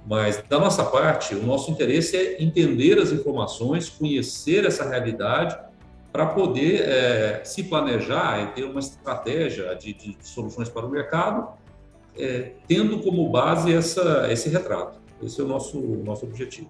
Mas, 0.06 0.44
da 0.50 0.60
nossa 0.60 0.84
parte, 0.84 1.34
o 1.34 1.46
nosso 1.46 1.72
interesse 1.72 2.18
é 2.18 2.44
entender 2.44 3.00
as 3.00 3.12
informações, 3.12 3.88
conhecer 3.88 4.66
essa 4.66 4.88
realidade, 4.88 5.58
para 6.12 6.28
poder 6.28 6.82
é, 6.82 7.42
se 7.44 7.64
planejar 7.64 8.44
e 8.44 8.48
ter 8.54 8.66
uma 8.66 8.80
estratégia 8.80 9.74
de, 9.76 9.94
de 9.94 10.18
soluções 10.22 10.70
para 10.70 10.86
o 10.86 10.90
mercado, 10.90 11.48
é, 12.16 12.52
tendo 12.68 13.00
como 13.00 13.28
base 13.32 13.74
essa, 13.74 14.28
esse 14.32 14.50
retrato. 14.50 15.00
Esse 15.24 15.40
é 15.42 15.44
o 15.44 15.48
nosso, 15.48 15.80
nosso 15.80 16.26
objetivo. 16.26 16.70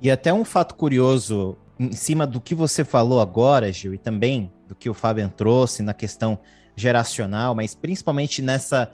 E 0.00 0.10
até 0.10 0.32
um 0.32 0.44
fato 0.44 0.74
curioso, 0.76 1.58
em 1.78 1.92
cima 1.92 2.26
do 2.26 2.40
que 2.40 2.54
você 2.54 2.84
falou 2.84 3.20
agora, 3.20 3.70
Gil, 3.72 3.92
e 3.92 3.98
também 3.98 4.50
do 4.68 4.74
que 4.74 4.88
o 4.88 4.94
Fábio 4.94 5.30
trouxe 5.36 5.82
na 5.82 5.92
questão 5.92 6.38
geracional, 6.76 7.54
mas 7.54 7.74
principalmente 7.74 8.40
nessa 8.40 8.92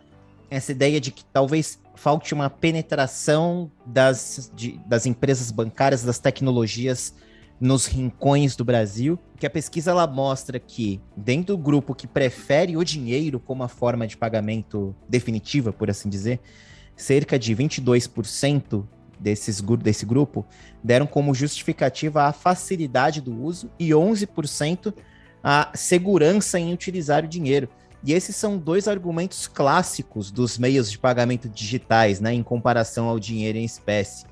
essa 0.54 0.72
ideia 0.72 1.00
de 1.00 1.10
que 1.10 1.24
talvez 1.24 1.78
falte 1.94 2.34
uma 2.34 2.50
penetração 2.50 3.70
das, 3.86 4.50
de, 4.54 4.80
das 4.86 5.06
empresas 5.06 5.50
bancárias, 5.50 6.02
das 6.02 6.18
tecnologias 6.18 7.14
nos 7.60 7.86
rincões 7.86 8.56
do 8.56 8.64
Brasil, 8.64 9.18
que 9.38 9.46
a 9.46 9.50
pesquisa 9.50 9.90
ela 9.92 10.06
mostra 10.06 10.58
que 10.58 11.00
dentro 11.16 11.56
do 11.56 11.62
grupo 11.62 11.94
que 11.94 12.06
prefere 12.06 12.76
o 12.76 12.84
dinheiro 12.84 13.38
como 13.38 13.62
a 13.62 13.68
forma 13.68 14.06
de 14.06 14.16
pagamento 14.16 14.94
definitiva, 15.08 15.72
por 15.72 15.88
assim 15.88 16.08
dizer, 16.08 16.40
cerca 16.96 17.38
de 17.38 17.54
22% 17.54 18.84
desses, 19.18 19.60
desse 19.60 20.04
grupo 20.04 20.44
deram 20.82 21.06
como 21.06 21.34
justificativa 21.34 22.24
a 22.24 22.32
facilidade 22.32 23.20
do 23.20 23.34
uso 23.40 23.70
e 23.78 23.90
11% 23.90 24.92
a 25.42 25.70
segurança 25.74 26.58
em 26.58 26.72
utilizar 26.72 27.24
o 27.24 27.28
dinheiro. 27.28 27.68
E 28.04 28.12
esses 28.12 28.36
são 28.36 28.58
dois 28.58 28.86
argumentos 28.86 29.46
clássicos 29.46 30.30
dos 30.30 30.58
meios 30.58 30.90
de 30.90 30.98
pagamento 30.98 31.48
digitais, 31.48 32.20
né, 32.20 32.34
em 32.34 32.42
comparação 32.42 33.08
ao 33.08 33.18
dinheiro 33.18 33.56
em 33.56 33.64
espécie. 33.64 34.26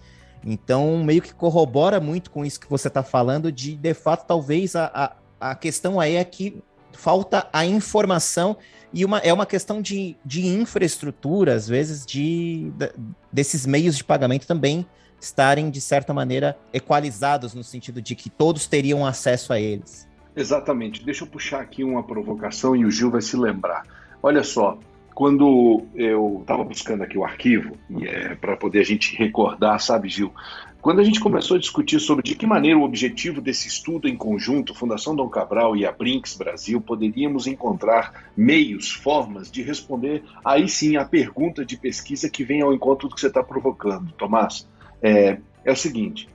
Então, 0.44 1.02
meio 1.02 1.22
que 1.22 1.32
corrobora 1.32 1.98
muito 1.98 2.30
com 2.30 2.44
isso 2.44 2.60
que 2.60 2.68
você 2.68 2.88
está 2.88 3.02
falando, 3.02 3.50
de 3.50 3.74
de 3.74 3.94
fato, 3.94 4.26
talvez 4.26 4.76
a, 4.76 5.16
a, 5.40 5.50
a 5.52 5.54
questão 5.54 5.98
aí 5.98 6.16
é 6.16 6.24
que 6.24 6.62
falta 6.92 7.48
a 7.52 7.64
informação 7.64 8.56
e 8.92 9.04
uma, 9.04 9.18
é 9.18 9.32
uma 9.32 9.46
questão 9.46 9.80
de, 9.80 10.16
de 10.24 10.46
infraestrutura, 10.46 11.54
às 11.54 11.66
vezes, 11.66 12.04
de, 12.04 12.70
de, 12.76 12.90
desses 13.32 13.64
meios 13.64 13.96
de 13.96 14.04
pagamento 14.04 14.46
também 14.46 14.86
estarem, 15.18 15.70
de 15.70 15.80
certa 15.80 16.12
maneira, 16.12 16.58
equalizados, 16.72 17.54
no 17.54 17.64
sentido 17.64 18.02
de 18.02 18.14
que 18.14 18.28
todos 18.28 18.66
teriam 18.66 19.06
acesso 19.06 19.52
a 19.52 19.60
eles. 19.60 20.06
Exatamente. 20.34 21.04
Deixa 21.04 21.24
eu 21.24 21.28
puxar 21.28 21.60
aqui 21.60 21.84
uma 21.84 22.02
provocação 22.02 22.74
e 22.74 22.84
o 22.84 22.90
Gil 22.90 23.10
vai 23.10 23.20
se 23.20 23.36
lembrar. 23.36 23.84
Olha 24.22 24.42
só, 24.42 24.78
quando 25.14 25.84
eu 25.94 26.38
estava 26.40 26.64
buscando 26.64 27.02
aqui 27.02 27.18
o 27.18 27.24
arquivo, 27.24 27.76
é, 28.00 28.34
para 28.34 28.56
poder 28.56 28.80
a 28.80 28.84
gente 28.84 29.16
recordar, 29.16 29.78
sabe, 29.80 30.08
Gil? 30.08 30.32
Quando 30.80 31.00
a 31.00 31.04
gente 31.04 31.20
começou 31.20 31.56
a 31.56 31.60
discutir 31.60 32.00
sobre 32.00 32.24
de 32.24 32.34
que 32.34 32.44
maneira 32.44 32.76
o 32.76 32.82
objetivo 32.82 33.40
desse 33.40 33.68
estudo 33.68 34.08
em 34.08 34.16
conjunto, 34.16 34.74
Fundação 34.74 35.14
Dom 35.14 35.28
Cabral 35.28 35.76
e 35.76 35.86
a 35.86 35.92
Brinks 35.92 36.36
Brasil, 36.36 36.80
poderíamos 36.80 37.46
encontrar 37.46 38.32
meios, 38.36 38.90
formas 38.90 39.48
de 39.48 39.62
responder 39.62 40.24
aí 40.44 40.68
sim 40.68 40.96
a 40.96 41.04
pergunta 41.04 41.64
de 41.64 41.76
pesquisa 41.76 42.28
que 42.28 42.42
vem 42.42 42.62
ao 42.62 42.74
encontro 42.74 43.08
do 43.08 43.14
que 43.14 43.20
você 43.20 43.28
está 43.28 43.44
provocando, 43.44 44.12
Tomás, 44.14 44.66
é, 45.00 45.38
é 45.64 45.70
o 45.70 45.76
seguinte: 45.76 46.28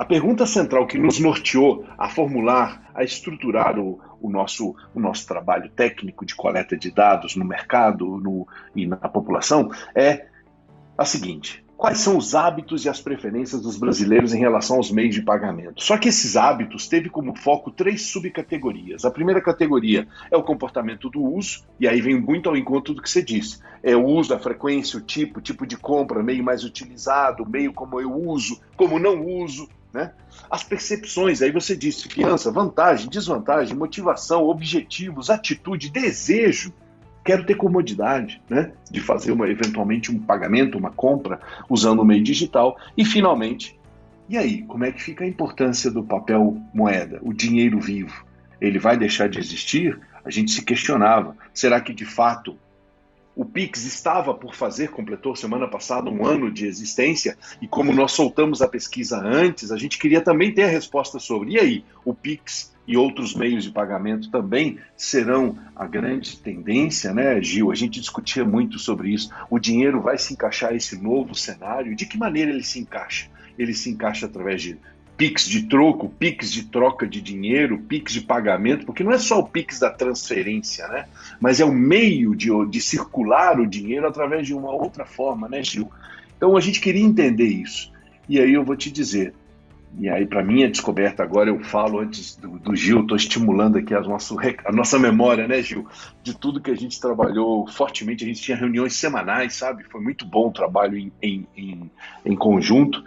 a 0.00 0.04
pergunta 0.06 0.46
central 0.46 0.86
que 0.86 0.96
nos 0.96 1.20
norteou 1.20 1.84
a 1.98 2.08
formular, 2.08 2.90
a 2.94 3.04
estruturar 3.04 3.78
o, 3.78 4.00
o, 4.18 4.30
nosso, 4.30 4.74
o 4.94 4.98
nosso 4.98 5.28
trabalho 5.28 5.68
técnico 5.68 6.24
de 6.24 6.34
coleta 6.34 6.74
de 6.74 6.90
dados 6.90 7.36
no 7.36 7.44
mercado 7.44 8.16
no, 8.16 8.48
e 8.74 8.86
na 8.86 8.96
população 8.96 9.70
é 9.94 10.24
a 10.96 11.04
seguinte: 11.04 11.62
quais 11.76 11.98
são 11.98 12.16
os 12.16 12.34
hábitos 12.34 12.86
e 12.86 12.88
as 12.88 12.98
preferências 12.98 13.60
dos 13.60 13.76
brasileiros 13.76 14.32
em 14.32 14.38
relação 14.38 14.76
aos 14.78 14.90
meios 14.90 15.14
de 15.14 15.20
pagamento. 15.20 15.84
Só 15.84 15.98
que 15.98 16.08
esses 16.08 16.34
hábitos 16.34 16.88
teve 16.88 17.10
como 17.10 17.36
foco 17.36 17.70
três 17.70 18.00
subcategorias. 18.06 19.04
A 19.04 19.10
primeira 19.10 19.42
categoria 19.42 20.08
é 20.30 20.36
o 20.36 20.42
comportamento 20.42 21.10
do 21.10 21.22
uso, 21.22 21.66
e 21.78 21.86
aí 21.86 22.00
vem 22.00 22.18
muito 22.18 22.48
ao 22.48 22.56
encontro 22.56 22.94
do 22.94 23.02
que 23.02 23.10
você 23.10 23.22
disse. 23.22 23.60
É 23.82 23.94
o 23.94 24.06
uso, 24.06 24.32
a 24.32 24.38
frequência, 24.38 24.98
o 24.98 25.02
tipo, 25.02 25.42
tipo 25.42 25.66
de 25.66 25.76
compra, 25.76 26.22
meio 26.22 26.42
mais 26.42 26.64
utilizado, 26.64 27.46
meio 27.46 27.74
como 27.74 28.00
eu 28.00 28.10
uso, 28.14 28.62
como 28.78 28.98
não 28.98 29.22
uso, 29.26 29.68
né? 29.92 30.12
As 30.50 30.62
percepções, 30.62 31.42
aí 31.42 31.50
você 31.50 31.76
disse, 31.76 32.08
criança, 32.08 32.50
vantagem, 32.50 33.08
desvantagem, 33.08 33.76
motivação, 33.76 34.44
objetivos, 34.44 35.30
atitude, 35.30 35.90
desejo 35.90 36.72
quero 37.24 37.44
ter 37.44 37.54
comodidade, 37.54 38.42
né, 38.48 38.72
de 38.90 39.00
fazer 39.00 39.32
uma, 39.32 39.48
eventualmente 39.48 40.10
um 40.10 40.18
pagamento, 40.18 40.78
uma 40.78 40.90
compra 40.90 41.40
usando 41.68 42.00
o 42.00 42.04
meio 42.04 42.22
digital. 42.22 42.78
E 42.96 43.04
finalmente, 43.04 43.78
e 44.28 44.36
aí, 44.36 44.62
como 44.62 44.84
é 44.84 44.92
que 44.92 45.02
fica 45.02 45.24
a 45.24 45.28
importância 45.28 45.90
do 45.90 46.02
papel 46.02 46.56
moeda, 46.72 47.18
o 47.22 47.32
dinheiro 47.32 47.80
vivo? 47.80 48.24
Ele 48.60 48.78
vai 48.78 48.96
deixar 48.96 49.28
de 49.28 49.38
existir? 49.38 49.98
A 50.24 50.30
gente 50.30 50.50
se 50.50 50.62
questionava. 50.62 51.36
Será 51.52 51.80
que 51.80 51.92
de 51.92 52.04
fato 52.04 52.56
o 53.34 53.44
Pix 53.44 53.84
estava 53.84 54.34
por 54.34 54.54
fazer, 54.54 54.90
completou 54.90 55.34
semana 55.36 55.68
passada 55.68 56.10
um 56.10 56.26
ano 56.26 56.50
de 56.50 56.66
existência, 56.66 57.38
e 57.60 57.66
como 57.68 57.92
nós 57.92 58.12
soltamos 58.12 58.60
a 58.60 58.68
pesquisa 58.68 59.18
antes, 59.18 59.70
a 59.70 59.76
gente 59.76 59.98
queria 59.98 60.20
também 60.20 60.52
ter 60.52 60.64
a 60.64 60.68
resposta 60.68 61.18
sobre. 61.18 61.52
E 61.52 61.58
aí, 61.58 61.84
o 62.04 62.12
Pix 62.12 62.74
e 62.86 62.96
outros 62.96 63.34
meios 63.34 63.62
de 63.64 63.70
pagamento 63.70 64.30
também 64.30 64.78
serão 64.96 65.56
a 65.76 65.86
grande 65.86 66.36
tendência, 66.38 67.14
né, 67.14 67.40
Gil? 67.40 67.70
A 67.70 67.74
gente 67.74 68.00
discutia 68.00 68.44
muito 68.44 68.78
sobre 68.78 69.14
isso. 69.14 69.30
O 69.48 69.58
dinheiro 69.58 70.00
vai 70.00 70.18
se 70.18 70.32
encaixar 70.32 70.72
nesse 70.72 71.00
novo 71.00 71.34
cenário? 71.34 71.94
De 71.94 72.04
que 72.04 72.18
maneira 72.18 72.50
ele 72.50 72.64
se 72.64 72.80
encaixa? 72.80 73.30
Ele 73.56 73.74
se 73.74 73.90
encaixa 73.90 74.26
através 74.26 74.60
de 74.60 74.76
Pix 75.20 75.44
de 75.44 75.64
troco, 75.64 76.08
Pix 76.08 76.50
de 76.50 76.64
troca 76.64 77.06
de 77.06 77.20
dinheiro, 77.20 77.76
Pix 77.76 78.10
de 78.10 78.22
pagamento, 78.22 78.86
porque 78.86 79.04
não 79.04 79.12
é 79.12 79.18
só 79.18 79.38
o 79.38 79.46
Pix 79.46 79.78
da 79.78 79.90
transferência, 79.90 80.88
né? 80.88 81.04
Mas 81.38 81.60
é 81.60 81.64
o 81.66 81.70
meio 81.70 82.34
de, 82.34 82.48
de 82.70 82.80
circular 82.80 83.60
o 83.60 83.66
dinheiro 83.66 84.08
através 84.08 84.46
de 84.46 84.54
uma 84.54 84.70
outra 84.70 85.04
forma, 85.04 85.46
né, 85.46 85.62
Gil? 85.62 85.92
Então 86.38 86.56
a 86.56 86.60
gente 86.62 86.80
queria 86.80 87.04
entender 87.04 87.44
isso. 87.44 87.92
E 88.26 88.40
aí 88.40 88.54
eu 88.54 88.64
vou 88.64 88.74
te 88.74 88.90
dizer, 88.90 89.34
e 89.98 90.08
aí, 90.08 90.24
para 90.24 90.42
minha 90.42 90.70
descoberta 90.70 91.22
agora, 91.22 91.50
eu 91.50 91.60
falo 91.60 91.98
antes 91.98 92.34
do, 92.36 92.58
do 92.58 92.74
Gil, 92.74 93.02
estou 93.02 93.16
estimulando 93.16 93.76
aqui 93.76 93.92
a 93.92 94.00
nossa, 94.00 94.34
a 94.64 94.72
nossa 94.72 94.98
memória, 94.98 95.46
né, 95.46 95.60
Gil? 95.60 95.86
De 96.22 96.34
tudo 96.34 96.62
que 96.62 96.70
a 96.70 96.76
gente 96.76 96.98
trabalhou 96.98 97.66
fortemente, 97.66 98.24
a 98.24 98.26
gente 98.26 98.40
tinha 98.40 98.56
reuniões 98.56 98.94
semanais, 98.94 99.52
sabe? 99.52 99.84
Foi 99.84 100.00
muito 100.00 100.24
bom 100.24 100.48
o 100.48 100.52
trabalho 100.52 100.96
em, 100.96 101.12
em, 101.20 101.46
em, 101.54 101.90
em 102.24 102.36
conjunto. 102.36 103.04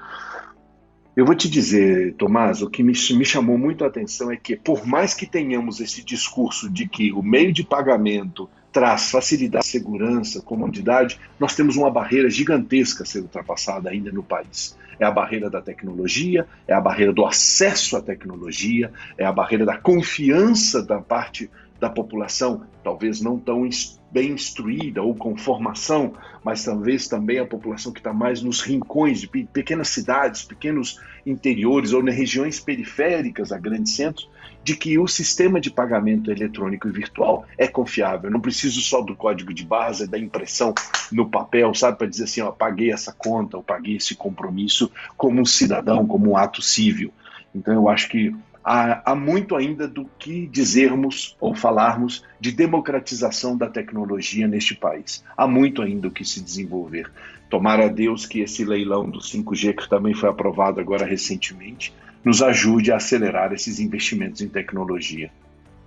Eu 1.16 1.28
vou 1.28 1.36
te 1.36 1.48
dizer, 1.48 2.16
Tomás, 2.16 2.64
o 2.64 2.70
que 2.70 2.82
me, 2.82 2.92
me 2.92 3.26
chamou 3.26 3.56
muito 3.56 3.84
a 3.84 3.88
atenção 3.88 4.32
é 4.32 4.36
que, 4.36 4.56
por 4.56 4.84
mais 4.84 5.14
que 5.14 5.28
tenhamos 5.28 5.80
esse 5.80 6.04
discurso 6.04 6.68
de 6.68 6.88
que 6.88 7.12
o 7.12 7.22
meio 7.22 7.54
de 7.54 7.64
pagamento 7.64 8.50
traz 8.72 9.12
facilidade, 9.12 9.68
segurança, 9.68 10.42
comodidade, 10.42 11.20
nós 11.40 11.56
temos 11.56 11.78
uma 11.78 11.92
barreira 11.92 12.32
gigantesca 12.32 13.04
a 13.04 13.06
ser 13.06 13.20
ultrapassada 13.20 13.92
ainda 13.92 14.12
no 14.12 14.24
país. 14.24 14.76
É 15.00 15.06
a 15.06 15.12
barreira 15.12 15.52
da 15.52 15.62
tecnologia, 15.62 16.48
é 16.68 16.74
a 16.74 16.82
barreira 16.82 17.14
do 17.14 17.24
acesso 17.24 17.96
à 17.96 18.02
tecnologia, 18.02 18.92
é 19.16 19.24
a 19.24 19.32
barreira 19.32 19.66
da 19.66 19.78
confiança 19.78 20.82
da 20.82 21.00
parte 21.00 21.48
da 21.84 21.90
população, 21.90 22.64
talvez 22.82 23.20
não 23.20 23.38
tão 23.38 23.68
bem 24.10 24.32
instruída 24.32 25.04
ou 25.04 25.14
com 25.14 25.36
formação, 25.36 26.14
mas 26.42 26.64
talvez 26.64 27.10
também 27.10 27.40
a 27.40 27.46
população 27.46 27.92
que 27.92 28.00
está 28.00 28.14
mais 28.14 28.42
nos 28.42 28.62
rincões 28.62 29.20
de 29.20 29.28
pequenas 29.28 29.90
cidades, 29.90 30.44
pequenos 30.44 31.02
interiores 31.26 31.92
ou 31.92 32.02
nas 32.02 32.16
regiões 32.16 32.58
periféricas 32.58 33.52
a 33.52 33.58
grandes 33.58 33.98
centros, 33.98 34.30
de 34.64 34.78
que 34.78 34.98
o 34.98 35.10
sistema 35.10 35.60
de 35.60 35.70
pagamento 35.70 36.32
eletrônico 36.32 36.88
e 36.88 36.92
virtual 36.92 37.46
é 37.58 37.68
confiável. 37.68 38.30
Eu 38.30 38.34
não 38.34 38.40
preciso 38.40 38.80
só 38.80 39.02
do 39.02 39.14
código 39.14 39.54
de 39.54 39.66
barras, 39.66 40.00
é 40.00 40.08
da 40.08 40.18
impressão 40.18 40.74
no 41.12 41.30
papel, 41.30 41.74
sabe, 41.74 41.98
para 41.98 42.08
dizer 42.08 42.24
assim, 42.24 42.40
ó, 42.40 42.50
paguei 42.50 42.94
essa 42.94 43.12
conta, 43.12 43.58
ou 43.58 43.64
paguei 43.64 43.98
esse 43.98 44.16
compromisso 44.16 44.90
como 45.18 45.42
um 45.42 45.46
cidadão, 45.46 46.08
como 46.08 46.32
um 46.32 46.38
ato 46.38 46.62
civil. 46.62 47.12
Então 47.54 47.74
eu 47.74 47.90
acho 47.90 48.08
que 48.08 48.34
há, 48.64 49.12
há 49.12 49.16
muito 49.16 49.56
ainda 49.56 49.88
do 49.88 50.06
que 50.18 50.48
dizermos 50.48 51.36
ou 51.40 51.54
falarmos 51.54 52.24
de 52.40 52.52
democratização 52.52 53.58
da 53.58 53.68
tecnologia 53.68 54.48
neste 54.48 54.76
país. 54.76 55.24
Há 55.36 55.48
muito 55.48 55.82
ainda 55.82 56.08
o 56.08 56.12
que 56.12 56.24
se 56.24 56.42
desenvolver. 56.42 57.12
Tomara 57.50 57.86
a 57.86 57.90
Deus 57.90 58.26
que 58.26 58.40
esse 58.40 58.64
leilão 58.64 59.10
do 59.10 59.20
5G, 59.20 59.76
que 59.76 59.90
também 59.90 60.14
foi 60.14 60.30
aprovado 60.30 60.80
agora 60.80 61.06
recentemente, 61.06 61.94
nos 62.24 62.42
ajude 62.42 62.92
a 62.92 62.96
acelerar 62.96 63.52
esses 63.54 63.80
investimentos 63.80 64.42
em 64.42 64.48
tecnologia. 64.48 65.30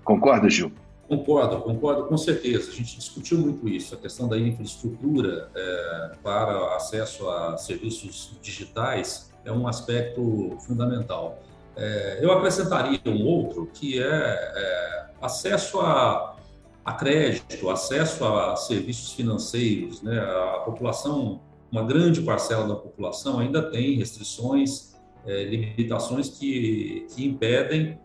Concorda, 0.04 0.48
Gil? 0.48 0.70
Concordo, 1.08 1.60
concordo 1.60 2.04
com 2.04 2.18
certeza. 2.18 2.70
A 2.70 2.74
gente 2.74 2.96
discutiu 2.96 3.38
muito 3.38 3.68
isso, 3.68 3.94
a 3.94 3.98
questão 3.98 4.28
da 4.28 4.36
infraestrutura 4.36 5.48
é, 5.54 6.12
para 6.22 6.76
acesso 6.76 7.28
a 7.30 7.56
serviços 7.56 8.36
digitais 8.42 9.30
é 9.44 9.52
um 9.52 9.68
aspecto 9.68 10.56
fundamental. 10.66 11.40
É, 11.76 12.18
eu 12.22 12.32
acrescentaria 12.32 13.00
um 13.06 13.24
outro, 13.26 13.66
que 13.72 14.02
é, 14.02 14.06
é 14.06 15.06
acesso 15.20 15.80
a, 15.80 16.36
a, 16.84 16.92
crédito, 16.94 17.68
acesso 17.68 18.24
a 18.24 18.56
serviços 18.56 19.12
financeiros. 19.12 20.02
Né? 20.02 20.18
A 20.18 20.60
população, 20.64 21.42
uma 21.70 21.82
grande 21.82 22.22
parcela 22.22 22.66
da 22.66 22.76
população 22.76 23.38
ainda 23.38 23.70
tem 23.70 23.96
restrições, 23.96 24.94
é, 25.26 25.44
limitações 25.44 26.30
que, 26.30 27.06
que 27.14 27.26
impedem 27.26 27.98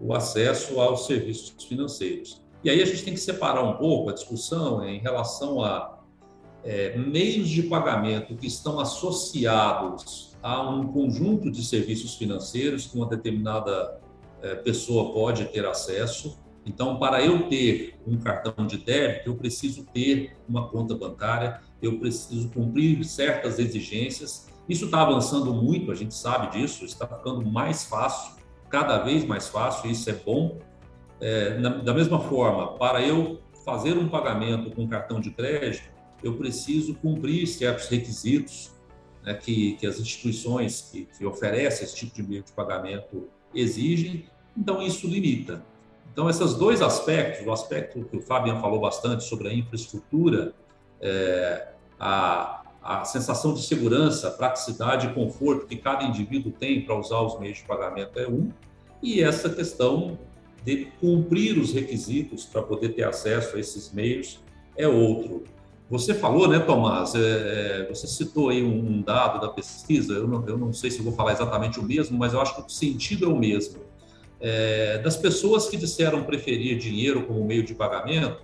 o 0.00 0.14
acesso 0.14 0.80
aos 0.80 1.06
serviços 1.06 1.54
financeiros. 1.64 2.42
E 2.64 2.70
aí 2.70 2.82
a 2.82 2.86
gente 2.86 3.04
tem 3.04 3.14
que 3.14 3.20
separar 3.20 3.62
um 3.62 3.76
pouco 3.76 4.10
a 4.10 4.12
discussão 4.12 4.84
em 4.88 4.98
relação 5.00 5.62
a 5.62 5.98
é, 6.64 6.96
meios 6.96 7.48
de 7.48 7.62
pagamento 7.64 8.34
que 8.36 8.46
estão 8.46 8.80
associados 8.80 10.27
há 10.42 10.68
um 10.68 10.86
conjunto 10.88 11.50
de 11.50 11.64
serviços 11.64 12.14
financeiros 12.16 12.86
que 12.86 12.96
uma 12.96 13.06
determinada 13.06 14.00
é, 14.42 14.54
pessoa 14.56 15.12
pode 15.12 15.44
ter 15.46 15.64
acesso. 15.66 16.38
Então, 16.64 16.98
para 16.98 17.24
eu 17.24 17.48
ter 17.48 17.98
um 18.06 18.18
cartão 18.18 18.66
de 18.66 18.78
débito, 18.78 19.30
eu 19.30 19.36
preciso 19.36 19.84
ter 19.86 20.36
uma 20.48 20.68
conta 20.68 20.94
bancária, 20.94 21.60
eu 21.80 21.98
preciso 21.98 22.50
cumprir 22.50 23.04
certas 23.04 23.58
exigências. 23.58 24.48
Isso 24.68 24.84
está 24.84 25.02
avançando 25.02 25.52
muito, 25.54 25.90
a 25.90 25.94
gente 25.94 26.14
sabe 26.14 26.58
disso, 26.58 26.84
está 26.84 27.06
ficando 27.06 27.44
mais 27.44 27.84
fácil 27.84 28.38
cada 28.70 28.98
vez 28.98 29.24
mais 29.24 29.48
fácil, 29.48 29.90
isso 29.90 30.08
é 30.10 30.12
bom. 30.12 30.58
É, 31.20 31.58
na, 31.58 31.70
da 31.70 31.94
mesma 31.94 32.20
forma, 32.20 32.74
para 32.76 33.02
eu 33.02 33.40
fazer 33.64 33.96
um 33.96 34.08
pagamento 34.08 34.70
com 34.70 34.86
cartão 34.86 35.20
de 35.20 35.30
crédito, 35.30 35.88
eu 36.22 36.36
preciso 36.36 36.94
cumprir 36.94 37.46
certos 37.46 37.88
requisitos 37.88 38.72
né, 39.28 39.34
que, 39.34 39.74
que, 39.74 39.86
as 39.86 40.00
instituições 40.00 40.88
que, 40.90 41.06
que, 41.16 41.26
oferecem 41.26 41.84
esse 41.84 41.94
tipo 41.94 42.14
de 42.14 42.22
meio 42.22 42.42
de 42.42 42.50
pagamento 42.52 43.28
exigem, 43.54 44.24
então 44.56 44.80
isso 44.80 45.06
limita. 45.06 45.62
Então, 46.10 46.30
esses 46.30 46.54
dois 46.54 46.80
aspectos, 46.80 47.46
o 47.46 47.52
aspecto 47.52 48.04
que 48.06 48.16
o 48.16 48.22
Fabian 48.22 48.58
falou 48.58 48.80
bastante 48.80 49.24
sobre 49.24 49.48
a 49.48 49.52
infraestrutura, 49.52 50.54
é, 51.00 51.68
a, 52.00 52.62
a 52.82 53.04
sensação 53.04 53.52
de 53.52 53.62
segurança, 53.62 54.30
praticidade 54.30 55.08
e 55.08 55.12
conforto 55.12 55.66
que 55.66 55.76
cada 55.76 56.04
indivíduo 56.04 56.50
tem 56.50 56.80
para 56.80 56.98
usar 56.98 57.20
os 57.20 57.38
meios 57.38 57.58
de 57.58 57.64
pagamento 57.64 58.18
é 58.18 58.26
um, 58.26 58.50
e 59.02 59.22
essa 59.22 59.50
questão 59.50 60.18
de 60.64 60.86
cumprir 61.00 61.58
os 61.58 61.72
requisitos 61.72 62.46
para 62.46 62.62
poder 62.62 62.94
ter 62.94 63.04
acesso 63.04 63.56
a 63.56 63.60
esses 63.60 63.92
meios 63.92 64.40
é 64.74 64.88
outro. 64.88 65.44
Você 65.90 66.12
falou, 66.12 66.46
né, 66.48 66.58
Tomás? 66.58 67.14
É, 67.14 67.18
é, 67.18 67.88
você 67.88 68.06
citou 68.06 68.50
aí 68.50 68.62
um, 68.62 69.00
dado 69.00 69.40
da 69.40 69.48
pesquisa. 69.48 70.12
Eu 70.12 70.28
não, 70.28 70.46
eu 70.46 70.58
não, 70.58 70.72
sei 70.72 70.90
se 70.90 71.00
vou 71.00 71.12
falar 71.14 71.32
exatamente 71.32 71.80
o 71.80 71.82
mesmo, 71.82 72.18
mas 72.18 72.34
eu 72.34 72.40
acho 72.40 72.54
que 72.54 72.60
o 72.60 72.68
sentido 72.68 73.24
é 73.24 73.28
o 73.28 73.36
mesmo. 73.36 73.80
É, 74.40 74.98
das 74.98 75.16
pessoas 75.16 75.68
que 75.68 75.76
disseram 75.76 76.22
preferir 76.24 76.78
dinheiro 76.78 77.24
como 77.26 77.42
meio 77.44 77.62
de 77.62 77.74
pagamento, 77.74 78.42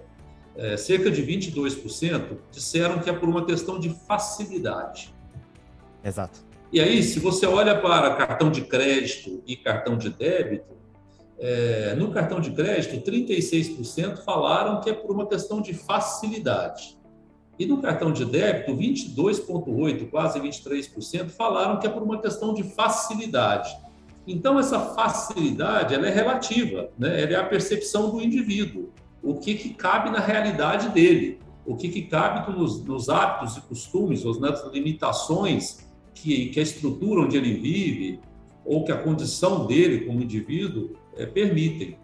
é, 0.57 0.77
cerca 0.77 1.11
de 1.11 1.23
22% 1.23 2.39
disseram 2.51 2.99
que 2.99 3.11
é 3.11 3.13
por 3.13 3.29
uma 3.29 3.45
questão 3.45 3.79
de 3.79 3.91
facilidade. 3.91 5.15
Exato. 6.03 6.41
E 6.73 6.81
aí, 6.81 7.03
se 7.03 7.21
você 7.21 7.47
olha 7.47 7.79
para 7.79 8.15
cartão 8.15 8.51
de 8.51 8.63
crédito 8.63 9.43
e 9.47 9.55
cartão 9.55 9.99
de 9.99 10.09
débito, 10.09 10.75
é, 11.39 11.95
no 11.95 12.11
cartão 12.11 12.41
de 12.41 12.51
crédito, 12.53 13.05
36% 13.09 14.25
falaram 14.25 14.81
que 14.81 14.89
é 14.89 14.93
por 14.95 15.11
uma 15.11 15.27
questão 15.27 15.61
de 15.61 15.75
facilidade. 15.75 16.97
E 17.59 17.67
no 17.67 17.81
cartão 17.81 18.13
de 18.13 18.25
débito, 18.25 18.77
22,8%, 18.77 20.11
quase 20.11 20.41
23%, 20.41 21.29
falaram 21.31 21.79
que 21.79 21.87
é 21.87 21.91
por 21.91 22.03
uma 22.03 22.21
questão 22.21 22.53
de 22.53 22.63
facilidade. 22.63 23.77
Então, 24.27 24.59
essa 24.59 24.81
facilidade 24.81 25.95
ela 25.95 26.07
é 26.07 26.11
relativa, 26.11 26.89
né? 26.99 27.23
ela 27.23 27.33
é 27.33 27.37
a 27.37 27.45
percepção 27.45 28.11
do 28.11 28.21
indivíduo, 28.21 28.91
o 29.23 29.35
que, 29.35 29.55
que 29.55 29.71
cabe 29.71 30.11
na 30.11 30.19
realidade 30.19 30.89
dele, 30.89 31.39
o 31.67 31.77
que, 31.77 31.89
que 31.89 32.03
cabe 32.03 32.51
nos, 32.53 32.83
nos 32.85 33.09
hábitos 33.09 33.57
e 33.57 33.61
costumes, 33.63 34.25
ou 34.25 34.39
nas 34.41 34.65
limitações 34.73 35.87
que, 36.15 36.47
que 36.47 36.61
a 36.61 36.63
estrutura 36.63 37.23
onde 37.23 37.37
ele 37.37 37.55
vive, 37.55 38.21
ou 38.65 38.85
que 38.85 38.93
a 38.93 38.97
condição 38.97 39.67
dele 39.67 40.07
como 40.07 40.23
indivíduo 40.23 40.91
é, 41.17 41.27
permitem. 41.27 41.99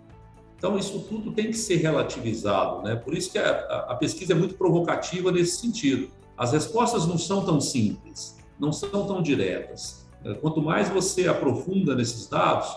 Então, 0.60 0.76
isso 0.76 1.00
tudo 1.08 1.32
tem 1.32 1.46
que 1.46 1.56
ser 1.56 1.76
relativizado, 1.76 2.82
né? 2.82 2.94
Por 2.94 3.14
isso 3.14 3.32
que 3.32 3.38
a, 3.38 3.86
a, 3.88 3.94
pesquisa 3.94 4.34
é 4.34 4.36
muito 4.36 4.56
provocativa 4.56 5.32
nesse 5.32 5.58
sentido. 5.58 6.10
As 6.36 6.52
respostas 6.52 7.06
não 7.06 7.16
são 7.16 7.46
tão 7.46 7.58
simples, 7.62 8.36
não 8.58 8.70
são 8.70 9.06
tão 9.06 9.22
diretas. 9.22 10.06
É, 10.22 10.34
quanto 10.34 10.60
mais 10.60 10.90
você 10.90 11.26
aprofunda 11.26 11.94
nesses 11.94 12.28
dados, 12.28 12.76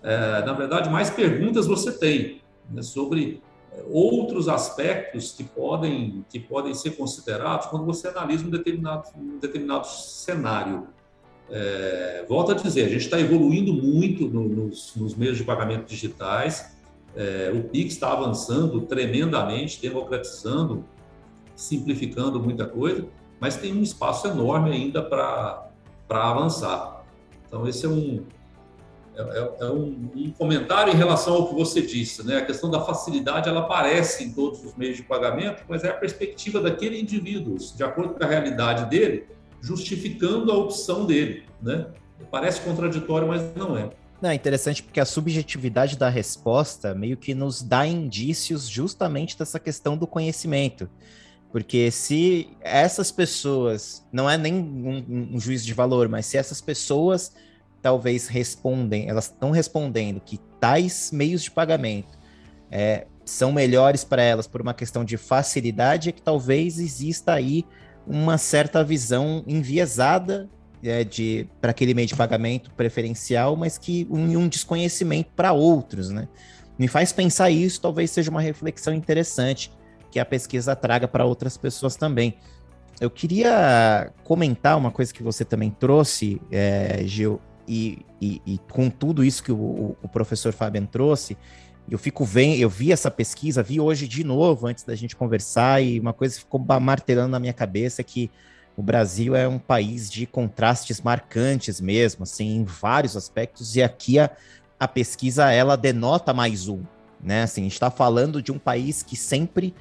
é, 0.00 0.44
na 0.46 0.52
verdade, 0.52 0.88
mais 0.88 1.10
perguntas 1.10 1.66
você 1.66 1.90
tem 1.90 2.40
né, 2.70 2.82
sobre 2.82 3.42
é, 3.72 3.82
outros 3.90 4.48
aspectos 4.48 5.32
que 5.32 5.42
podem, 5.42 6.24
que 6.30 6.38
podem 6.38 6.72
ser 6.72 6.92
considerados 6.92 7.66
quando 7.66 7.84
você 7.84 8.06
analisa 8.06 8.46
um 8.46 8.50
determinado, 8.50 9.08
um 9.18 9.38
determinado 9.40 9.88
cenário. 9.88 10.86
É, 11.50 12.24
volto 12.28 12.52
a 12.52 12.54
dizer, 12.54 12.84
a 12.84 12.88
gente 12.88 13.06
está 13.06 13.18
evoluindo 13.18 13.72
muito 13.72 14.28
no, 14.28 14.48
nos, 14.48 14.94
nos 14.94 15.16
meios 15.16 15.36
de 15.36 15.42
pagamento 15.42 15.84
digitais, 15.84 16.73
é, 17.16 17.52
o 17.54 17.62
Pix 17.64 17.94
está 17.94 18.12
avançando 18.12 18.80
tremendamente, 18.82 19.80
democratizando, 19.80 20.84
simplificando 21.54 22.40
muita 22.40 22.66
coisa, 22.66 23.06
mas 23.40 23.56
tem 23.56 23.72
um 23.72 23.82
espaço 23.82 24.26
enorme 24.26 24.70
ainda 24.72 25.02
para 25.02 25.70
avançar. 26.08 27.04
Então, 27.46 27.68
esse 27.68 27.86
é 27.86 27.88
um, 27.88 28.24
é, 29.16 29.22
é, 29.22 29.66
é 29.66 29.70
um, 29.70 30.10
um, 30.16 30.30
comentário 30.36 30.92
em 30.92 30.96
relação 30.96 31.34
ao 31.34 31.48
que 31.48 31.54
você 31.54 31.80
disse. 31.80 32.26
Né? 32.26 32.38
A 32.38 32.44
questão 32.44 32.68
da 32.70 32.80
facilidade 32.80 33.48
ela 33.48 33.60
aparece 33.60 34.24
em 34.24 34.32
todos 34.32 34.64
os 34.64 34.74
meios 34.74 34.96
de 34.96 35.04
pagamento, 35.04 35.62
mas 35.68 35.84
é 35.84 35.90
a 35.90 35.94
perspectiva 35.94 36.60
daquele 36.60 37.00
indivíduo, 37.00 37.56
de 37.56 37.84
acordo 37.84 38.14
com 38.14 38.24
a 38.24 38.26
realidade 38.26 38.90
dele, 38.90 39.26
justificando 39.60 40.50
a 40.50 40.56
opção 40.56 41.06
dele. 41.06 41.44
Né? 41.62 41.86
Parece 42.30 42.60
contraditório, 42.60 43.28
mas 43.28 43.54
não 43.54 43.78
é. 43.78 43.90
Não, 44.24 44.30
é 44.30 44.34
interessante 44.34 44.82
porque 44.82 45.00
a 45.00 45.04
subjetividade 45.04 45.98
da 45.98 46.08
resposta 46.08 46.94
meio 46.94 47.14
que 47.14 47.34
nos 47.34 47.60
dá 47.60 47.86
indícios 47.86 48.66
justamente 48.66 49.38
dessa 49.38 49.60
questão 49.60 49.98
do 49.98 50.06
conhecimento. 50.06 50.88
Porque 51.52 51.90
se 51.90 52.48
essas 52.62 53.12
pessoas, 53.12 54.02
não 54.10 54.28
é 54.28 54.38
nem 54.38 54.54
um, 54.54 55.34
um 55.34 55.38
juízo 55.38 55.66
de 55.66 55.74
valor, 55.74 56.08
mas 56.08 56.24
se 56.24 56.38
essas 56.38 56.62
pessoas 56.62 57.34
talvez 57.82 58.26
respondem, 58.26 59.10
elas 59.10 59.26
estão 59.26 59.50
respondendo 59.50 60.22
que 60.22 60.38
tais 60.58 61.10
meios 61.12 61.42
de 61.42 61.50
pagamento 61.50 62.18
é, 62.70 63.06
são 63.26 63.52
melhores 63.52 64.04
para 64.04 64.22
elas 64.22 64.46
por 64.46 64.62
uma 64.62 64.72
questão 64.72 65.04
de 65.04 65.18
facilidade, 65.18 66.08
é 66.08 66.12
que 66.12 66.22
talvez 66.22 66.78
exista 66.78 67.34
aí 67.34 67.66
uma 68.06 68.38
certa 68.38 68.82
visão 68.82 69.44
enviesada 69.46 70.48
é, 70.84 71.02
de 71.02 71.48
para 71.60 71.70
aquele 71.70 71.94
meio 71.94 72.06
de 72.06 72.14
pagamento 72.14 72.70
preferencial, 72.72 73.56
mas 73.56 73.78
que 73.78 74.06
um, 74.10 74.38
um 74.38 74.48
desconhecimento 74.48 75.30
para 75.34 75.52
outros, 75.52 76.10
né? 76.10 76.28
Me 76.78 76.88
faz 76.88 77.12
pensar 77.12 77.50
isso, 77.50 77.80
talvez 77.80 78.10
seja 78.10 78.30
uma 78.30 78.40
reflexão 78.40 78.92
interessante 78.92 79.70
que 80.10 80.18
a 80.18 80.24
pesquisa 80.24 80.74
traga 80.76 81.08
para 81.08 81.24
outras 81.24 81.56
pessoas 81.56 81.96
também. 81.96 82.36
Eu 83.00 83.10
queria 83.10 84.12
comentar 84.22 84.76
uma 84.76 84.90
coisa 84.90 85.12
que 85.12 85.22
você 85.22 85.44
também 85.44 85.70
trouxe, 85.70 86.40
é, 86.50 87.02
Gil, 87.04 87.40
e, 87.66 88.04
e, 88.20 88.42
e, 88.46 88.58
com 88.70 88.90
tudo 88.90 89.24
isso 89.24 89.42
que 89.42 89.50
o, 89.50 89.96
o 90.02 90.08
professor 90.08 90.52
Fabian 90.52 90.84
trouxe, 90.84 91.36
eu 91.90 91.98
fico 91.98 92.24
vendo, 92.24 92.60
eu 92.60 92.68
vi 92.68 92.92
essa 92.92 93.10
pesquisa, 93.10 93.62
vi 93.62 93.80
hoje 93.80 94.06
de 94.06 94.24
novo 94.24 94.66
antes 94.66 94.84
da 94.84 94.94
gente 94.94 95.16
conversar, 95.16 95.82
e 95.82 95.98
uma 95.98 96.12
coisa 96.12 96.38
ficou 96.38 96.60
martelando 96.80 97.30
na 97.30 97.40
minha 97.40 97.52
cabeça 97.52 98.02
que 98.02 98.30
o 98.76 98.82
Brasil 98.82 99.36
é 99.36 99.46
um 99.46 99.58
país 99.58 100.10
de 100.10 100.26
contrastes 100.26 101.00
marcantes 101.00 101.80
mesmo, 101.80 102.24
assim, 102.24 102.56
em 102.56 102.64
vários 102.64 103.16
aspectos, 103.16 103.76
e 103.76 103.82
aqui 103.82 104.18
a, 104.18 104.30
a 104.78 104.88
pesquisa, 104.88 105.50
ela 105.50 105.76
denota 105.76 106.32
mais 106.32 106.68
um, 106.68 106.82
né, 107.22 107.42
assim, 107.42 107.62
a 107.62 107.64
gente 107.64 107.72
está 107.72 107.90
falando 107.90 108.42
de 108.42 108.52
um 108.52 108.58
país 108.58 109.02
que 109.02 109.16
sempre 109.16 109.74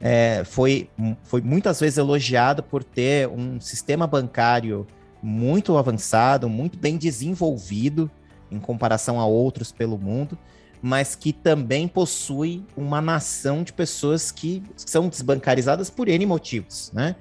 é, 0.00 0.42
foi, 0.44 0.88
foi 1.22 1.40
muitas 1.40 1.78
vezes 1.78 1.98
elogiado 1.98 2.62
por 2.62 2.82
ter 2.82 3.28
um 3.28 3.60
sistema 3.60 4.06
bancário 4.06 4.86
muito 5.22 5.76
avançado, 5.76 6.48
muito 6.48 6.78
bem 6.78 6.96
desenvolvido 6.96 8.10
em 8.50 8.58
comparação 8.58 9.20
a 9.20 9.26
outros 9.26 9.70
pelo 9.70 9.98
mundo, 9.98 10.38
mas 10.82 11.14
que 11.14 11.32
também 11.32 11.86
possui 11.86 12.64
uma 12.76 13.00
nação 13.00 13.62
de 13.62 13.72
pessoas 13.72 14.32
que 14.32 14.62
são 14.76 15.08
desbancarizadas 15.08 15.90
por 15.90 16.08
N 16.08 16.24
motivos, 16.24 16.90
né? 16.94 17.16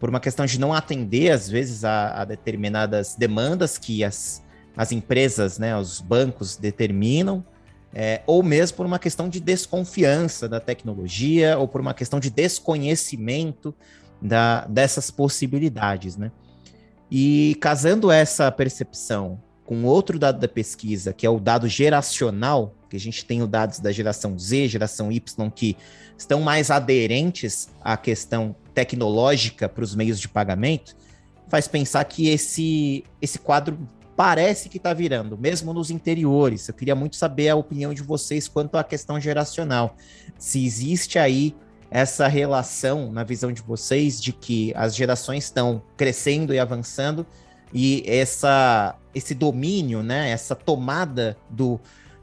Por 0.00 0.08
uma 0.08 0.18
questão 0.18 0.46
de 0.46 0.58
não 0.58 0.72
atender, 0.72 1.30
às 1.30 1.48
vezes, 1.48 1.84
a, 1.84 2.22
a 2.22 2.24
determinadas 2.24 3.14
demandas 3.14 3.76
que 3.76 4.02
as, 4.02 4.42
as 4.74 4.90
empresas, 4.90 5.58
né, 5.58 5.76
os 5.76 6.00
bancos 6.00 6.56
determinam, 6.56 7.44
é, 7.92 8.22
ou 8.26 8.42
mesmo 8.42 8.78
por 8.78 8.86
uma 8.86 8.98
questão 8.98 9.28
de 9.28 9.38
desconfiança 9.38 10.48
da 10.48 10.58
tecnologia, 10.58 11.58
ou 11.58 11.68
por 11.68 11.82
uma 11.82 11.92
questão 11.92 12.18
de 12.18 12.30
desconhecimento 12.30 13.74
da, 14.22 14.64
dessas 14.66 15.10
possibilidades, 15.10 16.16
né? 16.16 16.32
E 17.10 17.56
casando 17.60 18.10
essa 18.10 18.50
percepção 18.50 19.40
com 19.64 19.84
outro 19.84 20.18
dado 20.18 20.38
da 20.38 20.48
pesquisa, 20.48 21.12
que 21.12 21.26
é 21.26 21.30
o 21.30 21.40
dado 21.40 21.68
geracional, 21.68 22.74
que 22.90 22.96
a 22.96 23.00
gente 23.00 23.24
tem 23.24 23.40
os 23.40 23.48
dados 23.48 23.78
da 23.78 23.92
geração 23.92 24.36
Z, 24.36 24.68
geração 24.68 25.10
Y, 25.12 25.50
que 25.50 25.76
estão 26.18 26.40
mais 26.40 26.70
aderentes 26.70 27.70
à 27.80 27.96
questão 27.96 28.54
tecnológica 28.74 29.68
para 29.68 29.84
os 29.84 29.94
meios 29.94 30.18
de 30.20 30.28
pagamento, 30.28 30.96
faz 31.48 31.68
pensar 31.68 32.04
que 32.04 32.28
esse, 32.28 33.04
esse 33.22 33.38
quadro 33.38 33.78
parece 34.16 34.68
que 34.68 34.76
está 34.76 34.92
virando, 34.92 35.38
mesmo 35.38 35.72
nos 35.72 35.90
interiores. 35.90 36.68
Eu 36.68 36.74
queria 36.74 36.94
muito 36.94 37.16
saber 37.16 37.48
a 37.48 37.56
opinião 37.56 37.94
de 37.94 38.02
vocês 38.02 38.48
quanto 38.48 38.76
à 38.76 38.84
questão 38.84 39.18
geracional. 39.20 39.96
Se 40.36 40.64
existe 40.64 41.18
aí 41.18 41.54
essa 41.90 42.28
relação, 42.28 43.10
na 43.10 43.24
visão 43.24 43.50
de 43.50 43.62
vocês, 43.62 44.20
de 44.20 44.32
que 44.32 44.72
as 44.76 44.94
gerações 44.94 45.44
estão 45.44 45.82
crescendo 45.96 46.52
e 46.52 46.58
avançando 46.58 47.26
e 47.72 48.02
essa, 48.06 48.96
esse 49.14 49.34
domínio, 49.34 50.02
né, 50.02 50.30
essa 50.30 50.54
tomada 50.54 51.36
do, 51.48 51.80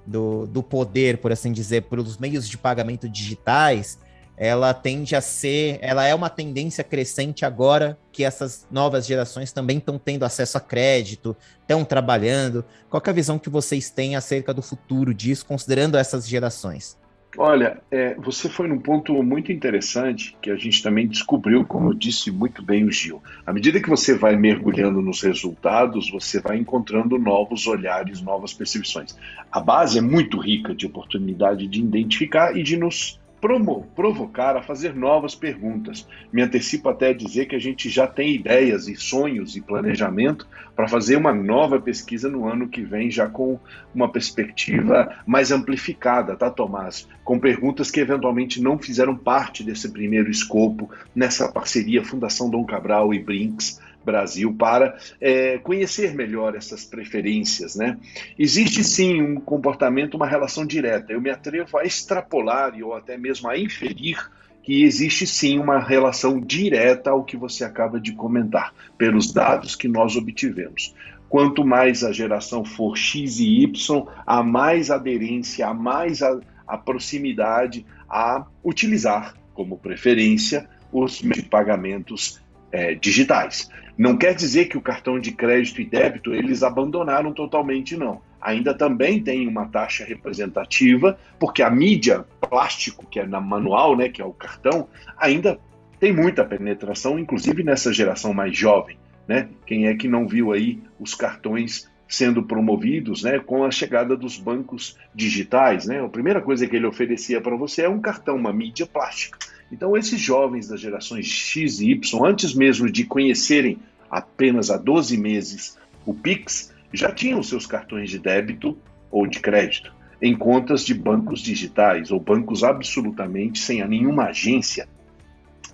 do, 0.08 0.48
do 0.48 0.64
poder, 0.64 1.18
por 1.18 1.32
assim 1.32 1.52
dizer, 1.52 1.84
pelos 1.84 2.18
meios 2.18 2.48
de 2.48 2.58
pagamento 2.58 3.10
digitais, 3.10 4.00
ela 4.38 4.74
tende 4.74 5.16
a 5.16 5.22
ser, 5.22 5.80
ela 5.82 6.06
é 6.06 6.14
uma 6.14 6.30
tendência 6.30 6.84
crescente 6.84 7.44
agora 7.44 7.98
que 8.12 8.24
essas 8.24 8.68
novas 8.70 9.06
gerações 9.06 9.52
também 9.52 9.80
estão 9.80 9.98
tendo 9.98 10.24
acesso 10.24 10.58
a 10.58 10.62
crédito, 10.62 11.36
estão 11.60 11.84
trabalhando. 11.84 12.64
Qual 12.88 13.02
é 13.06 13.10
a 13.10 13.14
visão 13.14 13.40
que 13.40 13.50
vocês 13.50 13.90
têm 13.90 14.16
acerca 14.16 14.54
do 14.54 14.62
futuro 14.62 15.14
disso, 15.14 15.46
considerando 15.46 15.98
essas 15.98 16.28
gerações? 16.28 16.96
Olha, 17.40 17.80
é, 17.92 18.16
você 18.16 18.50
foi 18.50 18.68
num 18.68 18.80
ponto 18.80 19.14
muito 19.22 19.52
interessante 19.52 20.36
que 20.42 20.50
a 20.50 20.56
gente 20.56 20.82
também 20.82 21.08
descobriu, 21.08 21.64
como 21.64 21.94
disse 21.94 22.32
muito 22.32 22.64
bem 22.64 22.84
o 22.84 22.92
Gil. 22.92 23.22
À 23.46 23.54
medida 23.54 23.80
que 23.80 23.90
você 23.90 24.18
vai 24.18 24.36
mergulhando 24.36 25.04
nos 25.04 25.22
resultados, 25.22 26.10
você 26.10 26.42
vai 26.42 26.58
encontrando 26.58 27.20
novos 27.20 27.68
olhares, 27.68 28.22
novas 28.22 28.54
percepções. 28.54 29.16
A 29.52 29.60
base 29.60 30.00
é 30.00 30.02
muito 30.02 30.40
rica 30.40 30.74
de 30.74 30.88
oportunidade 30.88 31.68
de 31.68 31.80
identificar 31.80 32.58
e 32.58 32.64
de 32.64 32.76
nos 32.76 33.20
provocar 33.40 34.58
a 34.58 34.62
fazer 34.62 34.96
novas 34.96 35.36
perguntas. 35.36 36.08
Me 36.32 36.42
antecipo 36.42 36.90
até 36.90 37.10
a 37.10 37.14
dizer 37.14 37.46
que 37.46 37.56
a 37.56 37.60
gente 37.60 37.90
já 37.90 38.08
tem 38.08 38.34
ideias 38.34 38.88
e 38.88 38.96
sonhos 38.96 39.56
e 39.56 39.62
planejamento 39.62 40.48
para 40.76 40.88
fazer 40.88 41.16
uma 41.16 41.34
nova 41.34 41.80
pesquisa 41.80 42.30
no 42.30 42.48
ano 42.48 42.68
que 42.68 42.82
vem, 42.82 43.10
já 43.12 43.28
com 43.28 43.60
uma 43.94 44.12
perspectiva 44.12 45.16
mais 45.26 45.52
amplificada, 45.52 46.36
tá, 46.36 46.50
Tomás? 46.50 47.08
Com 47.24 47.40
perguntas 47.40 47.92
que 47.92 48.00
eventualmente 48.00 48.62
não 48.62 48.78
fizeram 48.78 49.16
parte 49.16 49.64
desse 49.64 49.92
primeiro 49.92 50.30
escopo 50.30 50.90
nessa 51.16 51.52
parceria 51.52 52.04
Fundação 52.04 52.50
Dom 52.50 52.66
Cabral 52.66 53.14
e 53.14 53.20
Brinks 53.20 53.80
Brasil 54.08 54.56
para 54.58 54.98
é, 55.20 55.58
conhecer 55.58 56.16
melhor 56.16 56.56
essas 56.56 56.86
preferências. 56.86 57.76
Né? 57.76 57.98
Existe 58.40 58.82
sim 58.86 59.22
um 59.22 59.36
comportamento, 59.36 60.16
uma 60.16 60.26
relação 60.26 60.66
direta. 60.66 61.12
Eu 61.12 61.20
me 61.20 61.30
atrevo 61.30 61.78
a 61.78 61.84
extrapolar 61.84 62.74
ou 62.82 62.96
até 62.96 63.18
mesmo 63.18 63.50
a 63.50 63.58
inferir 63.58 64.18
que 64.64 64.84
existe 64.84 65.28
sim 65.28 65.60
uma 65.60 65.80
relação 65.80 66.40
direta 66.40 67.10
ao 67.10 67.24
que 67.24 67.38
você 67.38 67.64
acaba 67.64 68.00
de 68.00 68.14
comentar, 68.14 68.74
pelos 68.98 69.32
dados 69.32 69.76
que 69.76 69.88
nós 69.88 70.16
obtivemos. 70.16 70.94
Quanto 71.30 71.66
mais 71.66 72.04
a 72.04 72.12
geração 72.12 72.64
for 72.64 72.98
X 72.98 73.40
e 73.40 73.64
Y, 73.64 74.08
há 74.26 74.42
mais 74.44 74.90
aderência, 74.90 75.68
há 75.68 75.74
mais 75.74 76.22
a, 76.22 76.40
a 76.66 76.78
proximidade 76.78 77.86
a 78.10 78.46
utilizar 78.64 79.36
como 79.54 79.78
preferência 79.78 80.68
os 80.92 81.22
pagamentos 81.50 82.40
é, 82.72 82.96
digitais. 82.96 83.70
Não 83.98 84.16
quer 84.16 84.36
dizer 84.36 84.66
que 84.66 84.78
o 84.78 84.82
cartão 84.82 85.20
de 85.20 85.32
crédito 85.32 85.82
e 85.82 85.86
débito 85.86 86.34
eles 86.34 86.62
abandonaram 86.62 87.34
totalmente, 87.34 87.98
não. 87.98 88.22
Ainda 88.40 88.74
também 88.74 89.22
tem 89.22 89.48
uma 89.48 89.66
taxa 89.66 90.06
representativa, 90.06 91.18
porque 91.40 91.64
a 91.64 91.70
mídia 91.70 92.24
plástico, 92.40 93.08
que 93.08 93.20
é 93.20 93.26
na 93.26 93.42
manual, 93.42 93.98
né, 93.98 94.08
que 94.08 94.22
é 94.22 94.26
o 94.26 94.32
cartão, 94.32 94.88
ainda 95.18 95.60
tem 96.00 96.14
muita 96.14 96.46
penetração, 96.46 97.18
inclusive 97.18 97.64
nessa 97.64 97.92
geração 97.92 98.34
mais 98.34 98.56
jovem. 98.56 98.98
Né? 99.28 99.50
Quem 99.66 99.88
é 99.88 99.96
que 99.96 100.08
não 100.08 100.28
viu 100.28 100.52
aí 100.52 100.80
os 101.00 101.16
cartões 101.16 101.90
sendo 102.08 102.44
promovidos 102.44 103.24
né, 103.24 103.40
com 103.40 103.66
a 103.66 103.72
chegada 103.72 104.16
dos 104.16 104.38
bancos 104.38 104.96
digitais? 105.14 105.88
Né? 105.88 106.04
A 106.04 106.08
primeira 106.08 106.40
coisa 106.40 106.68
que 106.68 106.76
ele 106.76 106.86
oferecia 106.86 107.42
para 107.42 107.56
você 107.56 107.82
é 107.82 107.90
um 107.90 108.00
cartão, 108.00 108.36
uma 108.36 108.54
mídia 108.54 108.86
plástica. 108.86 109.40
Então, 109.72 109.98
esses 109.98 110.20
jovens 110.20 110.68
das 110.68 110.80
gerações 110.80 111.26
X 111.26 111.80
e 111.80 111.92
Y, 111.92 112.26
antes 112.26 112.54
mesmo 112.54 112.90
de 112.90 113.04
conhecerem 113.04 113.78
apenas 114.10 114.70
há 114.70 114.78
12 114.78 115.18
meses 115.18 115.78
o 116.06 116.14
Pix, 116.14 116.74
já 116.94 117.12
tinham 117.12 117.44
seus 117.44 117.66
cartões 117.66 118.10
de 118.10 118.18
débito 118.18 118.78
ou 119.12 119.28
de 119.28 119.40
crédito 119.40 119.98
em 120.22 120.36
contas 120.36 120.84
de 120.84 120.94
bancos 120.94 121.42
digitais 121.42 122.12
ou 122.12 122.20
bancos 122.20 122.64
absolutamente 122.64 123.60
sem 123.60 123.86
nenhuma 123.88 124.26
agência. 124.26 124.88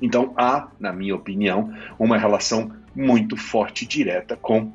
Então, 0.01 0.33
há, 0.35 0.69
na 0.79 0.91
minha 0.91 1.15
opinião, 1.15 1.73
uma 1.97 2.17
relação 2.17 2.71
muito 2.95 3.37
forte 3.37 3.85
e 3.85 3.87
direta 3.87 4.35
com 4.35 4.71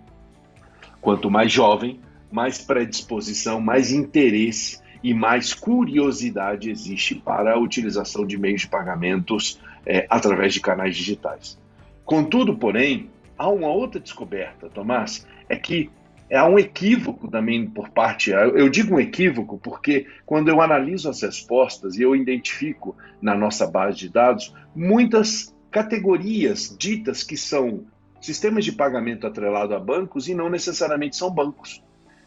quanto 1.00 1.31
mais 1.31 1.52
jovem, 1.52 2.00
mais 2.31 2.59
predisposição, 2.59 3.61
mais 3.61 3.92
interesse 3.92 4.81
e 5.03 5.15
mais 5.15 5.55
curiosidade 5.55 6.71
existe 6.71 7.15
para 7.15 7.53
a 7.53 7.59
utilização 7.59 8.27
de 8.27 8.37
meios 8.37 8.63
de 8.63 8.69
pagamentos 8.69 9.61
é, 9.87 10.07
através 10.11 10.55
de 10.55 10.61
canais 10.61 10.97
digitais. 10.97 11.59
Contudo, 12.05 12.57
porém, 12.57 13.11
há 13.37 13.49
uma 13.49 13.69
outra 13.69 14.01
descoberta, 14.01 14.69
Tomás, 14.69 15.27
é 15.49 15.57
que 15.57 15.91
há 16.33 16.47
um 16.47 16.59
equívoco 16.59 17.29
também 17.29 17.67
por 17.67 17.89
parte. 17.91 18.31
Eu 18.31 18.69
digo 18.69 18.97
um 18.97 19.01
equívoco 19.01 19.59
porque 19.59 20.07
quando 20.27 20.49
eu 20.49 20.61
analiso 20.61 21.09
as 21.09 21.23
respostas 21.23 21.97
e 21.97 22.03
eu 22.03 22.15
identifico 22.15 22.97
na 23.21 23.35
nossa 23.35 23.67
base 23.67 23.99
de 23.99 24.09
dados 24.09 24.55
muitas 24.75 25.55
categorias 25.71 26.75
ditas 26.79 27.23
que 27.23 27.37
são 27.37 27.85
sistemas 28.21 28.65
de 28.65 28.73
pagamento 28.73 29.27
atrelado 29.27 29.75
a 29.75 29.79
bancos 29.79 30.29
e 30.29 30.35
não 30.35 30.51
necessariamente 30.51 31.17
são 31.17 31.31
bancos. 31.31 31.83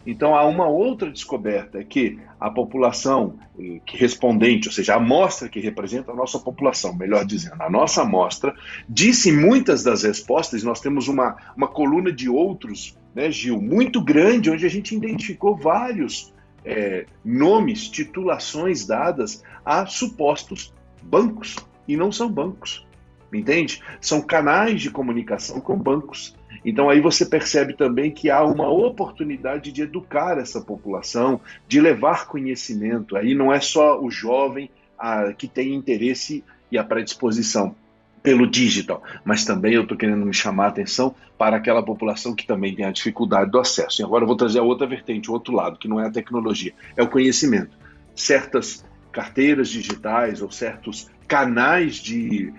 Então 0.06 0.36
há 0.36 0.46
uma 0.46 0.68
outra 0.68 1.12
descoberta 1.12 1.80
é 1.80 1.84
que 1.84 2.20
a 2.40 2.50
população 2.50 3.36
eh, 3.60 3.80
que 3.86 3.98
respondente, 3.98 4.68
ou 4.68 4.74
seja, 4.74 4.94
a 4.94 4.98
amostra 4.98 5.48
que 5.48 5.60
representa 5.60 6.12
a 6.12 6.16
nossa 6.16 6.40
população, 6.40 6.96
melhor 6.96 7.24
dizendo, 7.26 7.62
a 7.62 7.70
nossa 7.70 8.02
amostra, 8.02 8.54
disse 8.90 9.32
muitas 9.32 9.84
das 9.84 10.04
respostas, 10.04 10.64
nós 10.64 10.82
temos 10.82 11.08
uma, 11.08 11.38
uma 11.56 11.68
coluna 11.68 12.12
de 12.12 12.28
outros, 12.28 12.98
né, 13.14 13.30
Gil, 13.30 13.62
muito 13.62 14.02
grande, 14.02 14.50
onde 14.50 14.66
a 14.66 14.70
gente 14.70 14.96
identificou 14.96 15.56
vários 15.56 16.34
é, 16.66 17.06
nomes, 17.24 17.88
titulações 17.88 18.86
dadas 18.86 19.44
a 19.64 19.86
supostos 19.86 20.74
bancos, 21.04 21.56
e 21.88 21.98
não 21.98 22.12
são 22.12 22.32
bancos, 22.32 22.86
entende? 23.34 23.82
São 24.00 24.22
canais 24.22 24.82
de 24.82 24.90
comunicação 24.90 25.60
com 25.60 25.78
bancos. 25.78 26.36
Então 26.64 26.90
aí 26.90 27.00
você 27.00 27.26
percebe 27.26 27.74
também 27.74 28.12
que 28.12 28.30
há 28.30 28.44
uma 28.44 28.70
oportunidade 28.70 29.72
de 29.72 29.82
educar 29.82 30.38
essa 30.38 30.62
população, 30.62 31.42
de 31.68 31.82
levar 31.82 32.28
conhecimento. 32.28 33.16
Aí 33.16 33.34
não 33.34 33.52
é 33.52 33.60
só 33.60 34.00
o 34.00 34.12
jovem 34.12 34.70
a, 34.98 35.34
que 35.34 35.48
tem 35.48 35.74
interesse 35.74 36.44
e 36.72 36.78
a 36.78 36.84
predisposição 36.84 37.76
pelo 38.24 38.46
digital, 38.46 39.02
mas 39.26 39.44
também 39.44 39.74
eu 39.74 39.82
estou 39.82 39.98
querendo 39.98 40.24
me 40.24 40.34
chamar 40.34 40.66
a 40.66 40.70
atenção 40.70 41.16
para 41.40 41.58
aquela 41.58 41.82
população 41.82 42.36
que 42.36 42.46
também 42.46 42.76
tem 42.76 42.86
a 42.86 42.92
dificuldade 42.92 43.50
do 43.50 43.60
acesso. 43.60 44.02
E 44.02 44.06
agora 44.06 44.24
eu 44.24 44.28
vou 44.28 44.36
trazer 44.36 44.60
a 44.60 44.64
outra 44.64 44.86
vertente, 44.86 45.30
o 45.30 45.34
outro 45.34 45.56
lado, 45.56 45.80
que 45.80 45.88
não 45.88 46.00
é 46.00 46.06
a 46.06 46.12
tecnologia, 46.12 46.72
é 46.96 47.02
o 47.02 47.10
conhecimento. 47.10 47.76
Certas 48.16 48.86
carteiras 49.12 49.70
digitais 49.70 50.42
ou 50.42 50.52
certos 50.52 51.10
canais 51.28 51.96
de 51.96 52.54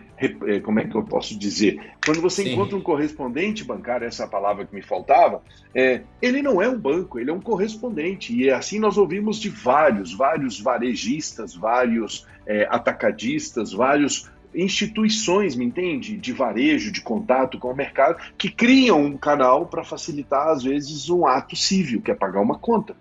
como 0.62 0.80
é 0.80 0.86
que 0.86 0.94
eu 0.94 1.02
posso 1.02 1.38
dizer? 1.38 1.80
Quando 2.04 2.20
você 2.20 2.42
Sim. 2.42 2.52
encontra 2.52 2.76
um 2.76 2.80
correspondente 2.80 3.64
bancário, 3.64 4.06
essa 4.06 4.26
palavra 4.26 4.64
que 4.64 4.74
me 4.74 4.82
faltava, 4.82 5.42
é, 5.74 6.02
ele 6.20 6.42
não 6.42 6.60
é 6.60 6.68
um 6.68 6.78
banco, 6.78 7.18
ele 7.18 7.30
é 7.30 7.32
um 7.32 7.40
correspondente. 7.40 8.34
E 8.34 8.50
assim 8.50 8.78
nós 8.78 8.96
ouvimos 8.96 9.38
de 9.38 9.48
vários, 9.48 10.12
vários 10.12 10.60
varejistas, 10.60 11.54
vários 11.54 12.26
é, 12.46 12.66
atacadistas, 12.70 13.72
vários 13.72 14.30
instituições, 14.54 15.56
me 15.56 15.64
entende? 15.64 16.16
De 16.16 16.32
varejo, 16.32 16.92
de 16.92 17.00
contato 17.00 17.58
com 17.58 17.70
o 17.70 17.76
mercado, 17.76 18.20
que 18.36 18.50
criam 18.50 19.00
um 19.02 19.16
canal 19.16 19.66
para 19.66 19.82
facilitar, 19.82 20.48
às 20.48 20.62
vezes, 20.62 21.08
um 21.08 21.26
ato 21.26 21.56
civil, 21.56 22.02
que 22.02 22.10
é 22.10 22.14
pagar 22.14 22.40
uma 22.40 22.58
conta. 22.58 22.94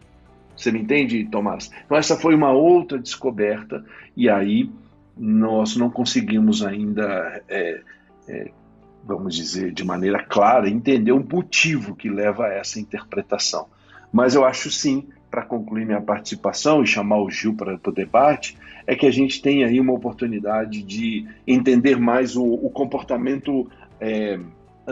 Você 0.56 0.72
me 0.72 0.80
entende, 0.80 1.26
Tomás? 1.26 1.72
Então, 1.86 1.98
essa 1.98 2.16
foi 2.16 2.36
uma 2.36 2.52
outra 2.52 2.98
descoberta, 2.98 3.84
e 4.16 4.30
aí 4.30 4.70
nós 5.18 5.76
não 5.76 5.90
conseguimos 5.90 6.64
ainda, 6.64 7.44
é, 7.48 7.82
é, 8.28 8.52
vamos 9.04 9.36
dizer, 9.36 9.72
de 9.72 9.84
maneira 9.84 10.24
clara, 10.24 10.70
entender 10.70 11.12
o 11.12 11.24
motivo 11.24 11.96
que 11.96 12.10
leva 12.10 12.46
a 12.46 12.54
essa 12.54 12.80
interpretação. 12.80 13.68
Mas 14.12 14.36
eu 14.36 14.46
acho 14.46 14.70
sim, 14.70 15.08
para 15.30 15.44
concluir 15.44 15.86
minha 15.86 16.02
participação 16.02 16.84
e 16.84 16.88
chamar 16.88 17.22
o 17.22 17.30
Gil 17.30 17.56
para 17.56 17.80
o 17.84 17.92
debate, 17.92 18.58
é 18.86 18.96
que 18.96 19.06
a 19.06 19.12
gente 19.12 19.42
tem 19.42 19.64
aí 19.64 19.80
uma 19.80 19.94
oportunidade 19.94 20.84
de 20.84 21.26
entender 21.48 21.98
mais 21.98 22.36
o, 22.36 22.44
o 22.44 22.70
comportamento 22.70 23.70
é, 24.00 24.40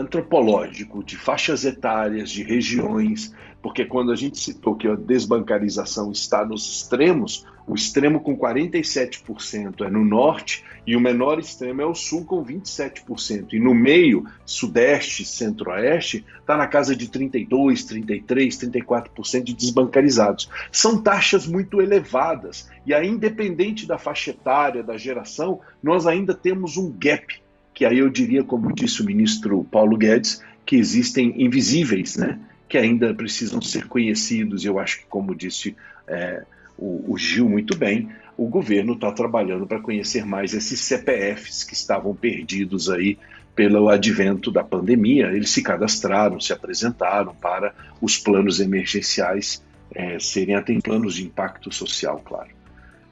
antropológico 0.00 1.04
de 1.04 1.16
faixas 1.16 1.64
etárias, 1.64 2.30
de 2.30 2.42
regiões, 2.42 3.34
porque 3.62 3.84
quando 3.84 4.10
a 4.10 4.16
gente 4.16 4.38
citou 4.38 4.74
que 4.74 4.88
a 4.88 4.94
desbancarização 4.94 6.10
está 6.10 6.44
nos 6.44 6.66
extremos, 6.66 7.46
o 7.66 7.74
extremo 7.74 8.20
com 8.20 8.36
47% 8.36 9.86
é 9.86 9.90
no 9.90 10.04
norte 10.04 10.64
e 10.86 10.96
o 10.96 11.00
menor 11.00 11.38
extremo 11.38 11.82
é 11.82 11.86
o 11.86 11.94
sul 11.94 12.24
com 12.24 12.44
27%. 12.44 13.52
E 13.52 13.60
no 13.60 13.74
meio, 13.74 14.24
sudeste, 14.44 15.24
centro-oeste, 15.24 16.24
está 16.40 16.56
na 16.56 16.66
casa 16.66 16.96
de 16.96 17.08
32, 17.08 17.84
33, 17.84 18.58
34% 18.58 19.42
de 19.44 19.54
desbancarizados. 19.54 20.48
São 20.72 21.00
taxas 21.00 21.46
muito 21.46 21.80
elevadas 21.80 22.68
e 22.86 22.94
aí, 22.94 23.06
independente 23.06 23.86
da 23.86 23.98
faixa 23.98 24.30
etária, 24.30 24.82
da 24.82 24.96
geração, 24.96 25.60
nós 25.82 26.06
ainda 26.06 26.34
temos 26.34 26.76
um 26.76 26.90
gap, 26.90 27.40
que 27.80 27.86
aí 27.86 28.00
eu 28.00 28.10
diria, 28.10 28.44
como 28.44 28.74
disse 28.74 29.00
o 29.00 29.06
ministro 29.06 29.64
Paulo 29.64 29.96
Guedes, 29.96 30.42
que 30.66 30.76
existem 30.76 31.32
invisíveis, 31.42 32.14
né? 32.14 32.38
que 32.68 32.76
ainda 32.76 33.14
precisam 33.14 33.58
ser 33.62 33.86
conhecidos, 33.86 34.66
eu 34.66 34.78
acho 34.78 34.98
que, 34.98 35.06
como 35.06 35.34
disse 35.34 35.74
é, 36.06 36.44
o, 36.76 37.10
o 37.10 37.16
Gil 37.16 37.48
muito 37.48 37.74
bem, 37.74 38.10
o 38.36 38.46
governo 38.48 38.92
está 38.92 39.10
trabalhando 39.10 39.66
para 39.66 39.80
conhecer 39.80 40.26
mais 40.26 40.52
esses 40.52 40.78
CPFs 40.78 41.64
que 41.64 41.72
estavam 41.72 42.14
perdidos 42.14 42.90
aí 42.90 43.16
pelo 43.56 43.88
advento 43.88 44.50
da 44.50 44.62
pandemia. 44.62 45.28
Eles 45.28 45.48
se 45.48 45.62
cadastraram, 45.62 46.38
se 46.38 46.52
apresentaram 46.52 47.34
para 47.34 47.74
os 47.98 48.18
planos 48.18 48.60
emergenciais 48.60 49.64
é, 49.94 50.18
serem 50.18 50.54
até 50.54 50.78
planos 50.80 51.14
de 51.14 51.24
impacto 51.24 51.72
social, 51.72 52.20
claro. 52.22 52.50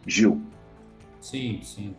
Gil. 0.07 0.43
Sim, 1.23 1.59
sim, 1.63 1.95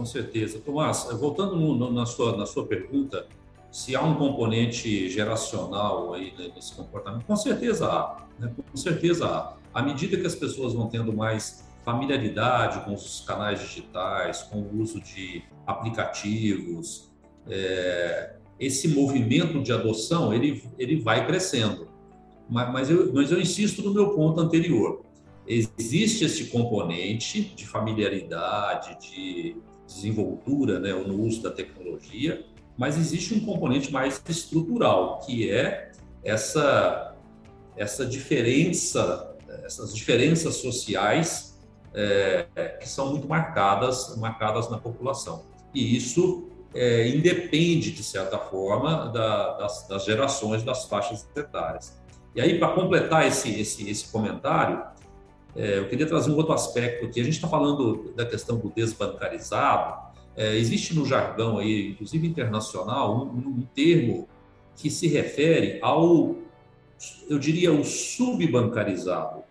com 0.00 0.06
certeza. 0.06 0.58
Tomás, 0.60 1.08
voltando 1.12 1.56
no, 1.56 1.92
na, 1.92 2.06
sua, 2.06 2.34
na 2.34 2.46
sua 2.46 2.66
pergunta, 2.66 3.26
se 3.70 3.94
há 3.94 4.02
um 4.02 4.14
componente 4.14 5.10
geracional 5.10 6.14
aí 6.14 6.32
nesse 6.56 6.74
comportamento, 6.74 7.26
com 7.26 7.36
certeza 7.36 7.86
há, 7.86 8.24
né? 8.38 8.50
com 8.70 8.76
certeza 8.78 9.26
há. 9.26 9.56
À 9.74 9.82
medida 9.82 10.16
que 10.16 10.26
as 10.26 10.34
pessoas 10.34 10.72
vão 10.72 10.88
tendo 10.88 11.12
mais 11.12 11.62
familiaridade 11.84 12.82
com 12.86 12.94
os 12.94 13.20
canais 13.20 13.60
digitais, 13.60 14.42
com 14.42 14.60
o 14.60 14.80
uso 14.80 15.02
de 15.02 15.44
aplicativos, 15.66 17.10
é, 17.46 18.36
esse 18.58 18.88
movimento 18.88 19.62
de 19.62 19.70
adoção 19.70 20.32
ele, 20.32 20.64
ele 20.78 20.96
vai 20.96 21.26
crescendo. 21.26 21.88
Mas, 22.48 22.72
mas, 22.72 22.90
eu, 22.90 23.12
mas 23.12 23.30
eu 23.30 23.38
insisto 23.38 23.82
no 23.82 23.92
meu 23.92 24.14
ponto 24.14 24.40
anterior. 24.40 25.02
Existe 25.46 26.24
esse 26.24 26.46
componente 26.46 27.42
de 27.42 27.66
familiaridade, 27.66 28.98
de 28.98 29.56
desenvoltura 29.94 30.78
né, 30.78 30.92
no 30.92 31.20
uso 31.20 31.42
da 31.42 31.50
tecnologia, 31.50 32.44
mas 32.78 32.96
existe 32.96 33.34
um 33.34 33.40
componente 33.40 33.92
mais 33.92 34.22
estrutural, 34.28 35.20
que 35.20 35.50
é 35.50 35.92
essa, 36.24 37.14
essa 37.76 38.06
diferença, 38.06 39.36
essas 39.64 39.94
diferenças 39.94 40.56
sociais 40.56 41.58
é, 41.92 42.46
que 42.80 42.88
são 42.88 43.10
muito 43.10 43.28
marcadas, 43.28 44.16
marcadas 44.16 44.70
na 44.70 44.78
população. 44.78 45.44
E 45.74 45.96
isso 45.96 46.48
é, 46.74 47.08
independe, 47.08 47.90
de 47.90 48.02
certa 48.02 48.38
forma, 48.38 49.08
da, 49.08 49.58
das, 49.58 49.88
das, 49.88 50.04
gerações, 50.04 50.62
das 50.62 50.84
faixas 50.84 51.28
etárias. 51.36 52.00
E 52.34 52.40
aí, 52.40 52.58
para 52.58 52.72
completar 52.72 53.26
esse, 53.26 53.60
esse, 53.60 53.88
esse 53.90 54.10
comentário, 54.10 54.82
é, 55.56 55.78
eu 55.78 55.88
queria 55.88 56.06
trazer 56.06 56.30
um 56.30 56.36
outro 56.36 56.52
aspecto 56.52 57.06
aqui. 57.06 57.20
A 57.20 57.24
gente 57.24 57.34
está 57.34 57.48
falando 57.48 58.12
da 58.14 58.24
questão 58.24 58.58
do 58.58 58.70
desbancarizado. 58.70 60.10
É, 60.36 60.56
existe 60.56 60.94
no 60.94 61.04
jargão 61.04 61.58
aí, 61.58 61.90
inclusive 61.90 62.26
internacional, 62.26 63.26
um, 63.26 63.38
um 63.38 63.62
termo 63.74 64.28
que 64.76 64.90
se 64.90 65.08
refere 65.08 65.78
ao, 65.82 66.36
eu 67.28 67.38
diria, 67.38 67.72
o 67.72 67.84
subbancarizado 67.84 69.42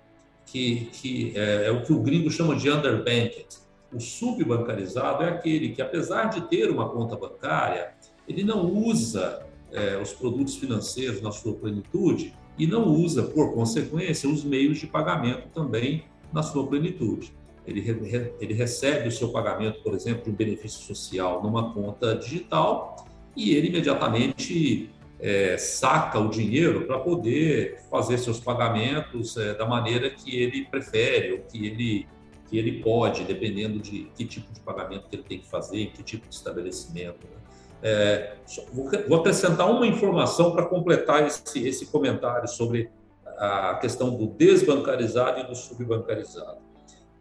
que, 0.51 0.89
que 0.91 1.33
é, 1.35 1.67
é, 1.67 1.71
o 1.71 1.83
que 1.83 1.93
o 1.93 1.99
gringo 1.99 2.29
chama 2.29 2.55
de 2.55 2.69
underbanked. 2.69 3.47
O 3.93 3.99
subbancarizado 3.99 5.23
é 5.23 5.29
aquele 5.29 5.69
que, 5.69 5.81
apesar 5.81 6.25
de 6.25 6.41
ter 6.41 6.69
uma 6.69 6.89
conta 6.89 7.15
bancária, 7.15 7.93
ele 8.27 8.43
não 8.43 8.65
usa 8.71 9.45
é, 9.71 9.97
os 9.97 10.13
produtos 10.13 10.55
financeiros 10.55 11.21
na 11.21 11.31
sua 11.31 11.53
plenitude 11.53 12.33
e 12.59 12.67
não 12.67 12.89
usa, 12.89 13.23
por 13.23 13.53
consequência, 13.53 14.29
os 14.29 14.43
meios 14.43 14.77
de 14.77 14.85
pagamento 14.85 15.47
também 15.53 16.03
na 16.31 16.43
sua 16.43 16.67
plenitude. 16.67 17.33
Ele, 17.65 17.79
re, 17.79 18.33
ele 18.39 18.53
recebe 18.53 19.07
o 19.07 19.11
seu 19.11 19.29
pagamento, 19.29 19.81
por 19.81 19.93
exemplo, 19.93 20.25
de 20.25 20.29
um 20.29 20.33
benefício 20.33 20.81
social 20.81 21.41
numa 21.41 21.73
conta 21.73 22.15
digital 22.15 23.07
e 23.35 23.55
ele 23.55 23.67
imediatamente 23.67 24.89
é, 25.19 25.57
saca 25.57 26.19
o 26.19 26.29
dinheiro 26.29 26.85
para 26.85 26.99
poder 26.99 27.79
fazer 27.89 28.17
seus 28.17 28.39
pagamentos 28.39 29.37
é, 29.37 29.53
da 29.53 29.65
maneira 29.65 30.09
que 30.09 30.35
ele 30.35 30.65
prefere 30.65 31.33
ou 31.33 31.39
que 31.39 31.65
ele, 31.65 32.07
que 32.49 32.57
ele 32.57 32.81
pode, 32.81 33.23
dependendo 33.23 33.79
de 33.79 34.09
que 34.15 34.25
tipo 34.25 34.51
de 34.51 34.59
pagamento 34.59 35.07
que 35.09 35.15
ele 35.15 35.23
tem 35.23 35.39
que 35.39 35.47
fazer, 35.47 35.91
que 35.91 36.03
tipo 36.03 36.27
de 36.27 36.35
estabelecimento. 36.35 37.19
Né? 37.23 37.38
É, 37.81 38.33
vou, 38.73 39.19
acrescentar 39.19 39.69
uma 39.71 39.87
informação 39.87 40.51
para 40.51 40.65
completar 40.65 41.25
esse, 41.25 41.65
esse 41.65 41.85
comentário 41.85 42.47
sobre 42.47 42.89
a 43.37 43.75
questão 43.75 44.15
do 44.15 44.27
desbancarizado 44.27 45.39
e 45.39 45.47
do 45.47 45.55
subbancarizado. 45.55 46.57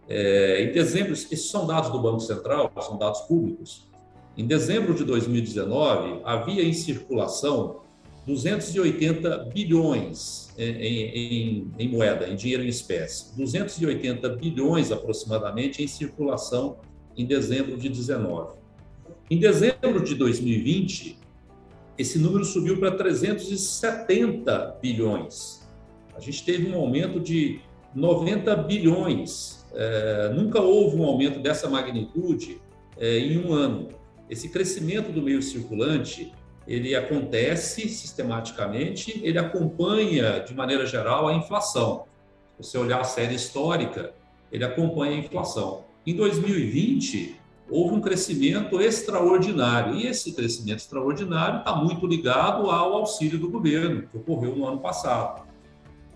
É, 0.08 0.64
em 0.64 0.72
dezembro, 0.72 1.12
esses 1.12 1.50
são 1.50 1.66
dados 1.66 1.90
do 1.90 2.00
Banco 2.00 2.20
Central, 2.20 2.72
são 2.80 2.96
dados 2.96 3.20
públicos. 3.20 3.88
Em 4.36 4.46
dezembro 4.46 4.94
de 4.94 5.04
2019, 5.04 6.20
havia 6.24 6.64
em 6.64 6.72
circulação 6.72 7.80
280 8.26 9.38
bilhões 9.52 10.52
em, 10.56 10.70
em, 10.70 11.72
em, 11.78 11.88
moeda, 11.88 12.28
em 12.28 12.36
dinheiro 12.36 12.62
em 12.62 12.68
espécie, 12.68 13.34
280 13.36 14.28
bilhões 14.36 14.92
aproximadamente 14.92 15.82
em 15.82 15.88
circulação 15.88 16.76
em 17.16 17.24
dezembro 17.24 17.76
de 17.76 17.88
19. 17.88 18.58
Em 19.30 19.38
dezembro 19.38 20.02
de 20.02 20.14
2020, 20.14 21.18
esse 21.98 22.18
número 22.18 22.46
subiu 22.46 22.78
para 22.78 22.92
370 22.92 24.78
bilhões. 24.80 25.68
A 26.16 26.20
gente 26.20 26.44
teve 26.44 26.70
um 26.70 26.74
aumento 26.74 27.20
de 27.20 27.60
90 27.94 28.56
bilhões. 28.56 29.66
É, 29.74 30.32
nunca 30.34 30.62
houve 30.62 30.96
um 30.96 31.04
aumento 31.04 31.40
dessa 31.40 31.68
magnitude 31.68 32.58
é, 32.96 33.18
em 33.18 33.38
um 33.38 33.52
ano. 33.52 33.88
Esse 34.30 34.48
crescimento 34.48 35.12
do 35.12 35.20
meio 35.20 35.42
circulante 35.42 36.32
ele 36.66 36.94
acontece 36.94 37.88
sistematicamente, 37.88 39.20
ele 39.22 39.38
acompanha, 39.38 40.40
de 40.40 40.54
maneira 40.54 40.84
geral, 40.86 41.28
a 41.28 41.34
inflação. 41.34 42.04
Se 42.56 42.70
você 42.70 42.78
olhar 42.78 43.00
a 43.00 43.04
série 43.04 43.34
histórica, 43.34 44.12
ele 44.50 44.64
acompanha 44.64 45.16
a 45.16 45.18
inflação. 45.18 45.84
Em 46.06 46.14
2020, 46.14 47.38
houve 47.70 47.94
um 47.94 48.00
crescimento 48.00 48.80
extraordinário, 48.80 49.94
e 49.94 50.06
esse 50.06 50.32
crescimento 50.32 50.78
extraordinário 50.78 51.58
está 51.58 51.76
muito 51.76 52.06
ligado 52.06 52.70
ao 52.70 52.94
auxílio 52.94 53.38
do 53.38 53.50
governo, 53.50 54.08
que 54.08 54.16
ocorreu 54.16 54.56
no 54.56 54.66
ano 54.66 54.78
passado. 54.78 55.46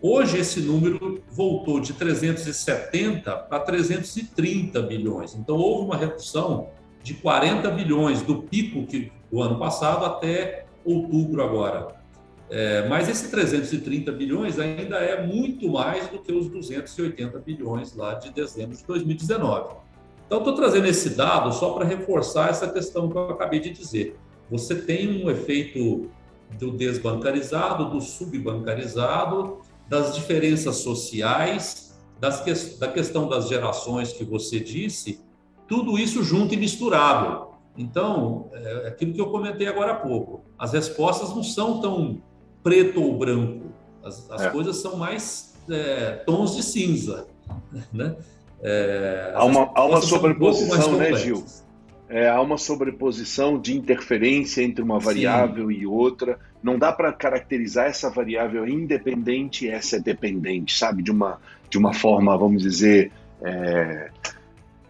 Hoje, 0.01 0.39
esse 0.39 0.61
número 0.61 1.23
voltou 1.31 1.79
de 1.79 1.93
370 1.93 3.37
para 3.37 3.61
330 3.61 4.83
bilhões. 4.83 5.35
Então, 5.35 5.57
houve 5.57 5.85
uma 5.85 5.97
redução 5.97 6.71
de 7.03 7.15
40 7.15 7.71
bilhões 7.71 8.23
do 8.23 8.43
pico 8.43 8.85
que 8.87 9.13
do 9.31 9.41
ano 9.41 9.59
passado 9.59 10.05
até 10.05 10.67
outubro 10.85 11.43
agora. 11.43 12.03
É, 12.51 12.87
mas 12.87 13.09
esse 13.09 13.31
330 13.31 14.13
bilhões 14.13 14.59
ainda 14.59 14.97
é 14.97 15.27
muito 15.27 15.71
mais 15.71 16.09
do 16.09 16.19
que 16.19 16.33
os 16.33 16.49
280 16.49 17.39
bilhões 17.39 17.95
lá 17.95 18.15
de 18.15 18.31
dezembro 18.31 18.77
de 18.77 18.85
2019. 18.85 19.77
Então, 20.27 20.39
estou 20.39 20.55
trazendo 20.55 20.87
esse 20.87 21.11
dado 21.11 21.53
só 21.53 21.73
para 21.73 21.85
reforçar 21.85 22.51
essa 22.51 22.69
questão 22.69 23.09
que 23.09 23.17
eu 23.17 23.31
acabei 23.31 23.61
de 23.61 23.71
dizer. 23.71 24.17
Você 24.51 24.75
tem 24.75 25.25
um 25.25 25.31
efeito 25.31 26.11
do 26.59 26.71
desbancarizado, 26.71 27.91
do 27.91 28.01
subbancarizado, 28.01 29.59
das 29.89 30.15
diferenças 30.15 30.77
sociais, 30.77 31.99
que, 32.45 32.55
da 32.79 32.89
questão 32.89 33.29
das 33.29 33.49
gerações 33.49 34.13
que 34.13 34.25
você 34.25 34.61
disse, 34.61 35.21
tudo 35.67 35.99
isso 35.99 36.23
junto 36.23 36.55
e 36.55 36.57
misturado. 36.57 37.53
Então, 37.77 38.51
é 38.53 38.89
aquilo 38.89 39.15
que 39.15 39.21
eu 39.21 39.31
comentei 39.31 39.67
agora 39.67 39.93
há 39.93 39.97
pouco. 39.97 40.45
As 40.59 40.73
respostas 40.73 41.31
não 41.31 41.43
são 41.43 41.81
tão 41.81 42.23
preto 42.63 43.03
ou 43.03 43.19
branco. 43.19 43.73
As, 44.05 44.31
as 44.31 44.43
é. 44.43 44.51
coisas 44.51 44.77
são 44.77 44.97
mais 44.97 45.55
é, 45.69 46.13
tons 46.27 46.55
de 46.55 46.63
cinza. 46.63 47.27
Né? 47.93 48.17
É, 48.63 49.33
há 49.35 49.45
uma, 49.45 49.71
há 49.75 49.85
uma 49.85 50.01
sobreposição, 50.01 50.95
um 50.95 50.97
né, 50.97 51.15
Gil? 51.15 51.45
É, 52.09 52.29
há 52.29 52.41
uma 52.41 52.59
sobreposição 52.59 53.59
de 53.59 53.77
interferência 53.77 54.63
entre 54.63 54.83
uma 54.83 54.99
variável 54.99 55.69
Sim. 55.69 55.75
e 55.75 55.87
outra. 55.87 56.39
Não 56.63 56.79
dá 56.79 56.93
para 56.93 57.13
caracterizar 57.13 57.87
essa 57.87 58.09
variável 58.11 58.69
independente 58.69 59.65
e 59.65 59.69
essa 59.71 59.97
é 59.97 60.01
dependente, 60.01 60.77
sabe? 60.77 61.03
De 61.03 61.11
uma, 61.11 61.41
de 61.69 61.79
uma 61.79 61.93
forma, 61.93 62.37
vamos 62.37 62.63
dizer, 62.63 63.11
é, 63.43 64.11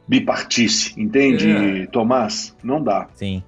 bipartice, 0.07 1.01
entende, 1.01 1.83
é. 1.83 1.87
Tomás? 1.87 2.55
Não 2.63 2.83
dá. 2.83 3.09
Sim. 3.15 3.43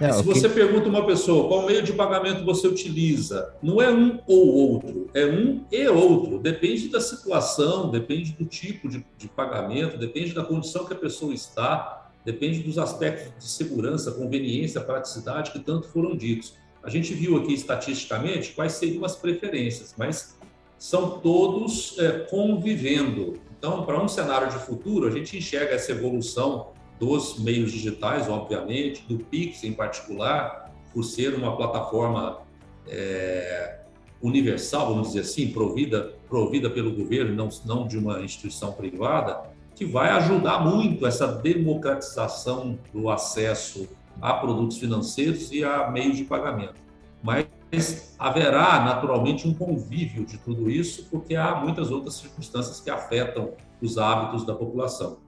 É, 0.00 0.12
se 0.12 0.22
você 0.22 0.48
que... 0.48 0.54
pergunta 0.54 0.88
uma 0.88 1.04
pessoa 1.04 1.46
qual 1.46 1.66
meio 1.66 1.82
de 1.82 1.92
pagamento 1.92 2.42
você 2.42 2.66
utiliza, 2.66 3.54
não 3.62 3.82
é 3.82 3.92
um 3.92 4.18
ou 4.26 4.46
outro, 4.46 5.10
é 5.12 5.26
um 5.26 5.62
e 5.70 5.86
outro. 5.88 6.38
Depende 6.38 6.88
da 6.88 7.00
situação, 7.00 7.90
depende 7.90 8.32
do 8.32 8.46
tipo 8.46 8.88
de, 8.88 9.04
de 9.18 9.28
pagamento, 9.28 9.98
depende 9.98 10.32
da 10.32 10.42
condição 10.42 10.86
que 10.86 10.94
a 10.94 10.96
pessoa 10.96 11.34
está, 11.34 12.10
depende 12.24 12.60
dos 12.60 12.78
aspectos 12.78 13.32
de 13.38 13.50
segurança, 13.50 14.10
conveniência, 14.12 14.80
praticidade 14.80 15.50
que 15.50 15.58
tanto 15.58 15.86
foram 15.88 16.16
ditos. 16.16 16.54
A 16.82 16.88
gente 16.88 17.12
viu 17.12 17.36
aqui 17.36 17.52
estatisticamente 17.52 18.52
quais 18.52 18.72
seriam 18.72 19.04
as 19.04 19.14
preferências, 19.14 19.94
mas 19.98 20.38
são 20.78 21.20
todos 21.20 21.98
é, 21.98 22.20
convivendo. 22.20 23.34
Então, 23.58 23.84
para 23.84 24.02
um 24.02 24.08
cenário 24.08 24.48
de 24.48 24.58
futuro, 24.64 25.06
a 25.06 25.10
gente 25.10 25.36
enxerga 25.36 25.74
essa 25.74 25.92
evolução 25.92 26.68
dos 27.00 27.38
meios 27.38 27.72
digitais, 27.72 28.28
obviamente, 28.28 29.02
do 29.08 29.18
Pix 29.18 29.64
em 29.64 29.72
particular, 29.72 30.70
por 30.92 31.02
ser 31.02 31.34
uma 31.34 31.56
plataforma 31.56 32.40
é, 32.86 33.80
universal, 34.22 34.88
vamos 34.88 35.08
dizer 35.08 35.20
assim, 35.20 35.48
provida, 35.48 36.12
provida 36.28 36.68
pelo 36.68 36.92
governo, 36.92 37.34
não, 37.34 37.48
não 37.64 37.88
de 37.88 37.96
uma 37.96 38.20
instituição 38.20 38.72
privada, 38.72 39.50
que 39.74 39.86
vai 39.86 40.10
ajudar 40.10 40.60
muito 40.60 41.06
essa 41.06 41.26
democratização 41.26 42.78
do 42.92 43.08
acesso 43.08 43.88
a 44.20 44.34
produtos 44.34 44.76
financeiros 44.76 45.50
e 45.52 45.64
a 45.64 45.90
meios 45.90 46.18
de 46.18 46.24
pagamento. 46.24 46.74
Mas 47.22 48.14
haverá 48.18 48.84
naturalmente 48.84 49.48
um 49.48 49.54
convívio 49.54 50.26
de 50.26 50.36
tudo 50.36 50.70
isso, 50.70 51.06
porque 51.10 51.34
há 51.34 51.54
muitas 51.54 51.90
outras 51.90 52.14
circunstâncias 52.14 52.78
que 52.78 52.90
afetam 52.90 53.52
os 53.80 53.96
hábitos 53.96 54.44
da 54.44 54.54
população. 54.54 55.18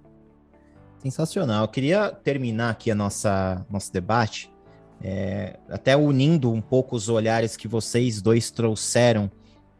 Sensacional. 1.02 1.64
Eu 1.64 1.68
queria 1.68 2.12
terminar 2.12 2.70
aqui 2.70 2.88
a 2.88 2.94
nossa 2.94 3.66
nosso 3.68 3.92
debate, 3.92 4.48
é, 5.02 5.58
até 5.68 5.96
unindo 5.96 6.52
um 6.52 6.60
pouco 6.60 6.94
os 6.94 7.08
olhares 7.08 7.56
que 7.56 7.66
vocês 7.66 8.22
dois 8.22 8.52
trouxeram 8.52 9.28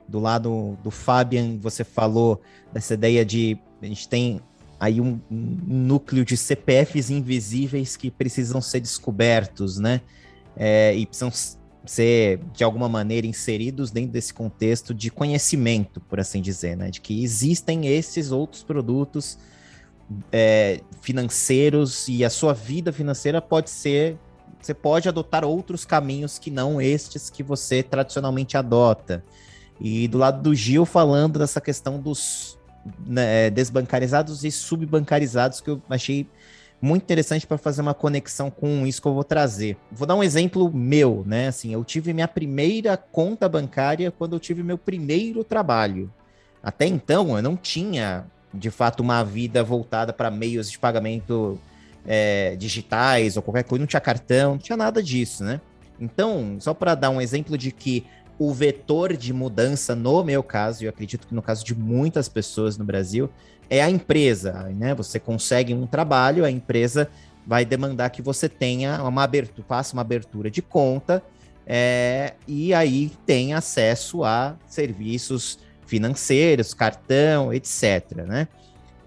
do 0.09 0.19
lado 0.19 0.77
do 0.83 0.91
Fabian, 0.91 1.59
você 1.61 1.85
falou 1.85 2.43
dessa 2.73 2.95
ideia 2.95 3.25
de 3.25 3.57
a 3.81 3.87
gente 3.87 4.09
tem 4.09 4.41
aí 4.81 5.01
um, 5.01 5.21
um, 5.31 5.59
núcleo 5.65 6.25
de 6.25 6.37
CPFs 6.37 7.09
invisíveis 7.09 7.97
que 7.97 8.11
precisam 8.11 8.61
ser 8.61 8.81
descobertos, 8.81 9.79
né? 9.79 10.01
É, 10.57 10.93
e 10.93 11.07
precisam 11.07 11.31
ser 11.87 12.41
de 12.53 12.65
alguma 12.65 12.89
maneira 12.89 13.29
inseridos 13.29 13.93
dentro 13.93 14.11
desse 14.11 14.35
contexto 14.35 14.93
de 14.93 15.09
conhecimento, 15.09 16.01
por 16.01 16.19
assim 16.19 16.43
dizer, 16.43 16.77
né? 16.77 16.91
De 16.91 17.01
que 17.01 17.23
existem 17.23 17.87
esses 17.87 18.33
outros 18.33 18.65
produtos 18.65 19.39
é, 20.31 20.81
financeiros 21.01 22.09
e 22.09 22.25
a 22.25 22.31
sua 22.31 22.53
vida 22.53 22.93
financeira 22.93 23.41
pode 23.41 23.71
ser. 23.71 24.19
Você 24.61 24.75
pode 24.75 25.09
adotar 25.09 25.45
outros 25.45 25.85
caminhos 25.85 26.39
que 26.39 26.51
não 26.51 26.81
estes 26.81 27.29
que 27.29 27.43
você 27.43 27.83
tradicionalmente 27.83 28.57
adota. 28.57 29.25
E 29.81 30.07
do 30.07 30.19
lado 30.19 30.41
do 30.43 30.55
Gil, 30.55 30.85
falando 30.85 31.39
dessa 31.39 31.61
questão 31.61 31.99
dos 31.99 32.59
né, 33.05 33.51
desbancarizados 33.51 34.45
e 34.45 34.51
subbancarizados, 34.51 35.61
que 35.61 35.71
eu 35.71 35.83
achei 35.91 36.29
muito 36.81 37.05
interessante 37.05 37.47
para 37.47 37.57
fazer 37.57 37.81
uma 37.81 37.95
conexão 37.95 38.51
com 38.51 38.85
isso 38.85 39.01
que 39.01 39.07
eu 39.07 39.15
vou 39.15 39.23
trazer. 39.23 39.77
Vou 39.91 40.07
dar 40.07 40.17
um 40.17 40.23
exemplo 40.23 40.71
meu, 40.73 41.23
né? 41.25 41.49
Assim, 41.49 41.73
eu 41.73 41.85
tive 41.85 42.13
minha 42.13 42.27
primeira 42.27 42.97
conta 42.97 43.49
bancária 43.49 44.11
quando 44.11 44.35
eu 44.35 44.41
tive 44.41 44.65
meu 44.65 44.77
primeiro 44.77 45.45
trabalho. 45.45 46.13
Até 46.61 46.87
então, 46.87 47.37
eu 47.37 47.43
não 47.43 47.57
tinha, 47.57 48.25
de 48.53 48.71
fato, 48.71 49.01
uma 49.01 49.23
vida 49.23 49.63
voltada 49.63 50.13
para 50.13 50.31
meios 50.31 50.71
de 50.71 50.79
pagamento 50.79 51.59
é, 52.07 52.57
digitais 52.57 53.37
ou 53.37 53.43
qualquer 53.43 53.65
coisa, 53.65 53.81
não 53.81 53.87
tinha 53.87 54.01
cartão, 54.01 54.53
não 54.53 54.59
tinha 54.59 54.77
nada 54.77 55.03
disso, 55.03 55.45
né? 55.45 55.61
Então, 56.01 56.57
só 56.59 56.75
para 56.75 56.95
dar 56.95 57.11
um 57.11 57.21
exemplo 57.21 57.57
de 57.57 57.71
que 57.71 58.05
o 58.39 58.53
vetor 58.53 59.17
de 59.17 59.33
mudança, 59.33 59.95
no 59.95 60.25
meu 60.25 60.43
caso, 60.43 60.83
e 60.83 60.87
eu 60.87 60.91
acredito 60.91 61.27
que 61.27 61.35
no 61.35 61.43
caso 61.43 61.65
de 61.65 61.75
muitas 61.75 62.29
pessoas 62.29 62.77
no 62.77 62.85
Brasil, 62.85 63.31
é 63.71 63.83
a 63.83 63.89
empresa, 63.89 64.69
né? 64.75 64.95
Você 64.95 65.21
consegue 65.21 65.73
um 65.73 65.87
trabalho, 65.87 66.45
a 66.45 66.51
empresa 66.51 67.09
vai 67.47 67.65
demandar 67.65 68.11
que 68.11 68.23
você 68.23 68.49
tenha 68.49 69.03
uma 69.03 69.23
abertura, 69.23 69.67
faça 69.67 69.95
uma 69.95 70.03
abertura 70.03 70.51
de 70.51 70.63
conta 70.63 71.23
é, 71.67 72.35
e 72.47 72.75
aí 72.75 73.11
tem 73.25 73.55
acesso 73.55 74.25
a 74.25 74.57
serviços 74.67 75.59
financeiros, 75.93 76.73
cartão, 76.73 77.53
etc. 77.53 78.25
Né? 78.27 78.49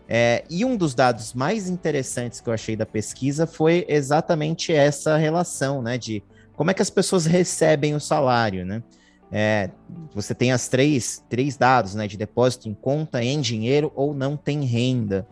É, 0.08 0.44
e 0.48 0.64
um 0.64 0.78
dos 0.78 0.94
dados 0.94 1.34
mais 1.34 1.68
interessantes 1.68 2.40
que 2.40 2.48
eu 2.48 2.54
achei 2.54 2.76
da 2.76 2.86
pesquisa 2.86 3.48
foi 3.48 3.84
exatamente 3.90 4.72
essa 4.72 5.18
relação, 5.18 5.82
né? 5.82 5.98
De 5.98 6.22
como 6.54 6.70
é 6.70 6.76
que 6.76 6.84
as 6.84 6.92
pessoas 6.92 7.26
recebem 7.26 7.96
o 7.96 8.00
salário, 8.00 8.64
né? 8.64 8.84
É, 9.32 9.72
você 10.14 10.36
tem 10.36 10.52
as 10.52 10.68
três, 10.68 11.24
três 11.28 11.58
dados, 11.58 11.96
né? 11.96 12.08
De 12.08 12.18
depósito 12.18 12.70
em 12.70 12.76
conta, 12.76 13.24
em 13.24 13.42
dinheiro 13.42 13.92
ou 13.96 14.14
não 14.14 14.38
tem 14.38 14.64
renda. 14.64 15.28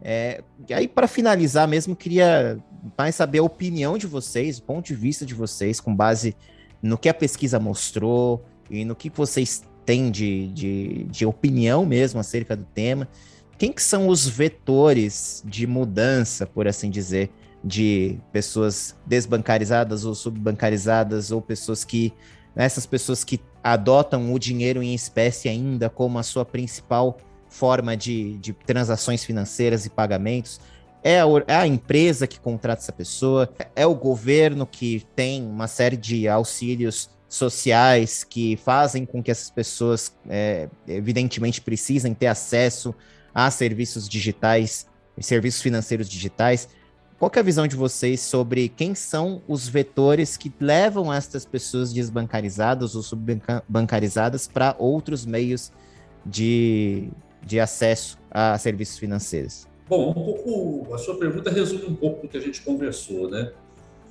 É, 0.00 0.44
e 0.68 0.72
aí, 0.72 0.86
para 0.86 1.08
finalizar 1.08 1.66
mesmo, 1.66 1.96
queria 1.96 2.56
mais 2.96 3.16
saber 3.16 3.38
a 3.38 3.42
opinião 3.42 3.98
de 3.98 4.06
vocês, 4.06 4.58
o 4.58 4.62
ponto 4.62 4.86
de 4.86 4.94
vista 4.94 5.26
de 5.26 5.34
vocês, 5.34 5.80
com 5.80 5.92
base 5.92 6.36
no 6.80 6.96
que 6.96 7.08
a 7.08 7.14
pesquisa 7.14 7.58
mostrou 7.58 8.44
e 8.70 8.84
no 8.84 8.94
que 8.94 9.10
vocês 9.10 9.64
têm 9.84 10.10
de, 10.10 10.48
de, 10.48 11.04
de 11.04 11.26
opinião 11.26 11.84
mesmo 11.84 12.20
acerca 12.20 12.56
do 12.56 12.64
tema. 12.64 13.08
Quem 13.58 13.72
que 13.72 13.82
são 13.82 14.08
os 14.08 14.26
vetores 14.26 15.42
de 15.46 15.66
mudança, 15.66 16.46
por 16.46 16.66
assim 16.66 16.90
dizer, 16.90 17.30
de 17.62 18.18
pessoas 18.32 18.94
desbancarizadas 19.06 20.04
ou 20.04 20.14
subbancarizadas 20.14 21.30
ou 21.30 21.40
pessoas 21.40 21.84
que 21.84 22.12
essas 22.56 22.86
pessoas 22.86 23.24
que 23.24 23.40
adotam 23.62 24.32
o 24.32 24.38
dinheiro 24.38 24.82
em 24.82 24.94
espécie 24.94 25.48
ainda 25.48 25.88
como 25.88 26.18
a 26.18 26.22
sua 26.22 26.44
principal 26.44 27.18
forma 27.48 27.96
de, 27.96 28.36
de 28.38 28.52
transações 28.52 29.24
financeiras 29.24 29.86
e 29.86 29.90
pagamentos. 29.90 30.60
É 31.02 31.20
a, 31.20 31.24
é 31.46 31.54
a, 31.54 31.66
empresa 31.66 32.26
que 32.26 32.40
contrata 32.40 32.82
essa 32.82 32.92
pessoa, 32.92 33.48
é 33.76 33.86
o 33.86 33.94
governo 33.94 34.66
que 34.66 35.04
tem 35.14 35.42
uma 35.44 35.66
série 35.66 35.96
de 35.96 36.26
auxílios 36.28 37.10
sociais 37.34 38.24
que 38.24 38.56
fazem 38.56 39.04
com 39.04 39.22
que 39.22 39.30
essas 39.30 39.50
pessoas, 39.50 40.14
é, 40.28 40.68
evidentemente, 40.86 41.60
precisem 41.60 42.14
ter 42.14 42.26
acesso 42.26 42.94
a 43.34 43.50
serviços 43.50 44.08
digitais, 44.08 44.86
serviços 45.20 45.60
financeiros 45.60 46.08
digitais. 46.08 46.68
Qual 47.18 47.30
é 47.34 47.38
a 47.38 47.42
visão 47.42 47.66
de 47.66 47.76
vocês 47.76 48.20
sobre 48.20 48.68
quem 48.68 48.94
são 48.94 49.42
os 49.48 49.68
vetores 49.68 50.36
que 50.36 50.52
levam 50.60 51.12
essas 51.12 51.44
pessoas 51.44 51.92
desbancarizadas 51.92 52.94
ou 52.94 53.02
subbancarizadas 53.02 54.46
para 54.46 54.74
outros 54.78 55.24
meios 55.24 55.72
de, 56.24 57.08
de 57.42 57.58
acesso 57.58 58.18
a 58.30 58.56
serviços 58.58 58.98
financeiros? 58.98 59.66
Bom, 59.88 60.10
um 60.10 60.14
pouco 60.14 60.94
a 60.94 60.98
sua 60.98 61.18
pergunta 61.18 61.50
resume 61.50 61.84
um 61.84 61.94
pouco 61.94 62.22
do 62.22 62.28
que 62.28 62.36
a 62.36 62.40
gente 62.40 62.62
conversou, 62.62 63.28
né? 63.28 63.52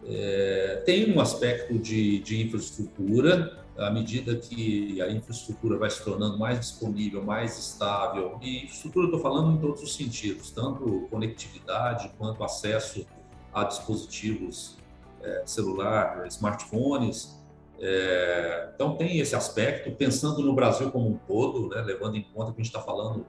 É, 0.05 0.83
tem 0.85 1.15
um 1.15 1.19
aspecto 1.19 1.77
de, 1.77 2.19
de 2.19 2.41
infraestrutura, 2.41 3.63
à 3.77 3.89
medida 3.89 4.35
que 4.35 5.01
a 5.01 5.09
infraestrutura 5.09 5.77
vai 5.77 5.89
se 5.89 6.03
tornando 6.03 6.37
mais 6.37 6.59
disponível, 6.59 7.23
mais 7.23 7.57
estável, 7.57 8.37
e 8.41 8.65
infraestrutura 8.65 9.05
estou 9.07 9.19
falando 9.19 9.57
em 9.57 9.57
todos 9.57 9.81
os 9.81 9.95
sentidos, 9.95 10.51
tanto 10.51 11.07
conectividade 11.09 12.11
quanto 12.17 12.43
acesso 12.43 13.05
a 13.53 13.63
dispositivos 13.63 14.77
é, 15.21 15.43
celular, 15.45 16.25
smartphones. 16.27 17.41
É, 17.79 18.71
então 18.75 18.95
tem 18.95 19.19
esse 19.19 19.35
aspecto, 19.35 19.91
pensando 19.91 20.41
no 20.41 20.53
Brasil 20.53 20.91
como 20.91 21.09
um 21.09 21.17
todo, 21.27 21.69
né, 21.69 21.81
levando 21.81 22.15
em 22.15 22.23
conta 22.23 22.51
que 22.51 22.61
a 22.61 22.63
gente 22.63 22.73
está 22.73 22.81
falando 22.81 23.25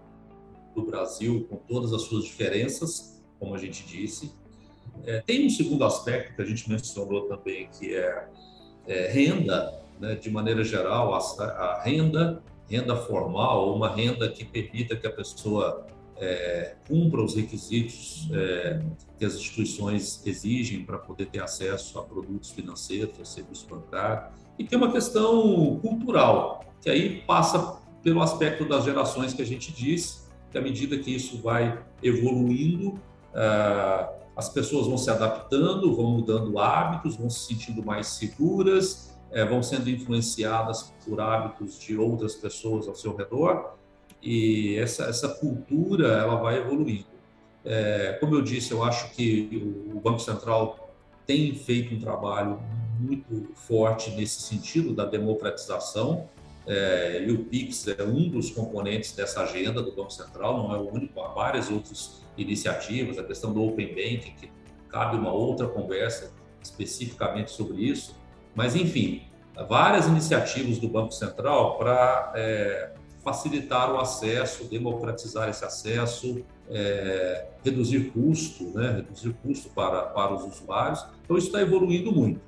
do 0.74 0.84
Brasil 0.84 1.46
com 1.48 1.56
todas 1.56 1.92
as 1.92 2.02
suas 2.02 2.24
diferenças, 2.24 3.22
como 3.38 3.54
a 3.54 3.58
gente 3.58 3.87
disse. 3.87 4.34
É, 5.07 5.20
tem 5.20 5.46
um 5.46 5.50
segundo 5.50 5.85
aspecto 5.85 6.35
que 6.35 6.42
a 6.42 6.44
gente 6.44 6.68
mencionou 6.68 7.22
também, 7.22 7.68
que 7.78 7.94
é, 7.94 8.28
é 8.87 9.12
renda 9.12 9.83
né, 10.00 10.14
de 10.14 10.30
maneira 10.30 10.64
geral, 10.64 11.14
a, 11.14 11.18
a, 11.18 11.83
renda, 11.83 12.42
renda 12.68 12.96
formal, 12.96 13.74
uma 13.74 13.88
renda 13.94 14.28
que 14.28 14.44
permita 14.44 14.96
que 14.96 15.07
a 15.07 15.12
pessoa 15.12 15.87
é, 16.16 16.74
cumpra 16.88 17.22
os 17.22 17.35
requisitos 17.35 18.28
é, 18.33 18.80
que 19.18 19.24
as 19.24 19.35
instituições 19.35 20.24
exigem 20.26 20.85
para 20.85 20.98
poder 20.98 21.26
ter 21.26 21.42
acesso 21.42 21.98
a 21.98 22.02
produtos 22.02 22.50
financeiros, 22.50 23.20
a 23.20 23.24
serviço 23.24 23.66
bancário, 23.68 24.33
e 24.59 24.64
tem 24.64 24.78
uma 24.78 24.92
questão 24.92 25.78
cultural, 25.80 26.64
que 26.80 26.88
aí 26.88 27.22
passa 27.22 27.78
pelo 28.02 28.22
aspecto 28.22 28.64
das 28.64 28.85
gerações 28.85 29.33
que 29.33 29.42
a 29.42 29.46
gente 29.46 29.72
disse, 29.72 30.24
que 30.50 30.59
à 30.59 30.61
medida 30.61 30.96
que 30.98 31.11
isso 31.11 31.40
vai 31.42 31.83
evoluindo, 32.02 33.00
ah, 33.35 34.12
as 34.36 34.48
pessoas 34.48 34.86
vão 34.86 34.98
se 34.98 35.10
adaptando, 35.10 35.94
vão 35.94 36.10
mudando 36.10 36.58
hábitos, 36.58 37.16
vão 37.16 37.30
se 37.30 37.46
sentindo 37.46 37.84
mais 37.84 38.08
seguras, 38.08 39.16
é, 39.30 39.44
vão 39.44 39.62
sendo 39.62 39.88
influenciadas 39.88 40.92
por 41.04 41.20
hábitos 41.20 41.78
de 41.78 41.96
outras 41.96 42.34
pessoas 42.34 42.88
ao 42.88 42.94
seu 42.94 43.14
redor 43.14 43.74
e 44.22 44.76
essa, 44.76 45.04
essa 45.04 45.28
cultura 45.28 46.08
ela 46.08 46.36
vai 46.36 46.58
evoluindo. 46.58 47.06
É, 47.64 48.16
como 48.20 48.34
eu 48.34 48.42
disse, 48.42 48.72
eu 48.72 48.82
acho 48.82 49.12
que 49.12 49.74
o 49.92 50.00
Banco 50.00 50.18
Central 50.18 50.94
tem 51.26 51.54
feito 51.54 51.94
um 51.94 52.00
trabalho 52.00 52.60
muito 52.98 53.48
forte 53.54 54.10
nesse 54.10 54.42
sentido 54.42 54.94
da 54.94 55.04
democratização 55.04 56.28
é, 56.66 57.24
e 57.26 57.30
o 57.30 57.44
Pix 57.44 57.86
é 57.88 58.02
um 58.02 58.28
dos 58.28 58.50
componentes 58.50 59.12
dessa 59.12 59.42
agenda 59.42 59.82
do 59.82 59.92
Banco 59.92 60.12
Central, 60.12 60.56
não 60.56 60.74
é 60.74 60.78
o 60.78 60.92
único, 60.92 61.20
há 61.20 61.28
várias 61.28 61.70
outras 61.70 62.23
iniciativas, 62.36 63.18
a 63.18 63.24
questão 63.24 63.52
do 63.52 63.62
Open 63.62 63.88
Banking, 63.88 64.34
que 64.40 64.50
cabe 64.88 65.16
uma 65.16 65.32
outra 65.32 65.66
conversa 65.66 66.32
especificamente 66.62 67.50
sobre 67.50 67.82
isso, 67.82 68.16
mas, 68.54 68.74
enfim, 68.74 69.22
várias 69.68 70.06
iniciativas 70.06 70.78
do 70.78 70.88
Banco 70.88 71.12
Central 71.12 71.76
para 71.78 72.32
é, 72.35 72.92
facilitar 73.22 73.92
o 73.92 73.98
acesso, 73.98 74.64
democratizar 74.64 75.48
esse 75.48 75.64
acesso, 75.64 76.44
é, 76.70 77.46
reduzir 77.64 78.10
custo, 78.12 78.64
né, 78.74 78.92
reduzir 78.92 79.35
custo 79.42 79.68
para, 79.70 80.02
para 80.02 80.35
os 80.35 80.44
usuários. 80.44 81.04
Então, 81.24 81.37
isso 81.37 81.48
está 81.48 81.60
evoluindo 81.60 82.12
muito. 82.12 82.40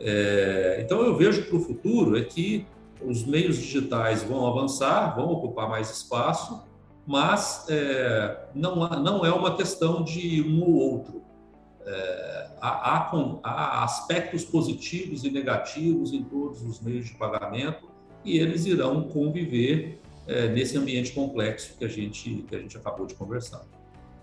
É, 0.00 0.80
então, 0.82 1.00
eu 1.02 1.16
vejo 1.16 1.44
para 1.46 1.56
o 1.56 1.60
futuro 1.60 2.16
é 2.16 2.22
que 2.22 2.66
os 3.02 3.24
meios 3.24 3.56
digitais 3.56 4.22
vão 4.22 4.46
avançar, 4.46 5.14
vão 5.14 5.30
ocupar 5.30 5.68
mais 5.68 5.90
espaço, 5.90 6.62
mas 7.08 7.64
é, 7.70 8.38
não, 8.54 8.76
não 9.02 9.24
é 9.24 9.32
uma 9.32 9.56
questão 9.56 10.04
de 10.04 10.42
um 10.42 10.62
ou 10.62 10.74
outro. 10.74 11.22
É, 11.86 12.50
há, 12.60 12.68
há, 12.68 13.40
há, 13.42 13.82
aspectos 13.82 14.44
positivos 14.44 15.24
e 15.24 15.30
negativos 15.30 16.12
em 16.12 16.22
todos 16.22 16.62
os 16.62 16.82
meios 16.82 17.06
de 17.06 17.14
pagamento 17.14 17.88
e 18.22 18.38
eles 18.38 18.66
irão 18.66 19.04
conviver 19.04 19.98
é, 20.26 20.48
nesse 20.48 20.76
ambiente 20.76 21.12
complexo 21.12 21.78
que 21.78 21.84
a 21.86 21.88
gente 21.88 22.44
que 22.46 22.54
a 22.54 22.58
gente 22.58 22.76
acabou 22.76 23.06
de 23.06 23.14
conversar. 23.14 23.62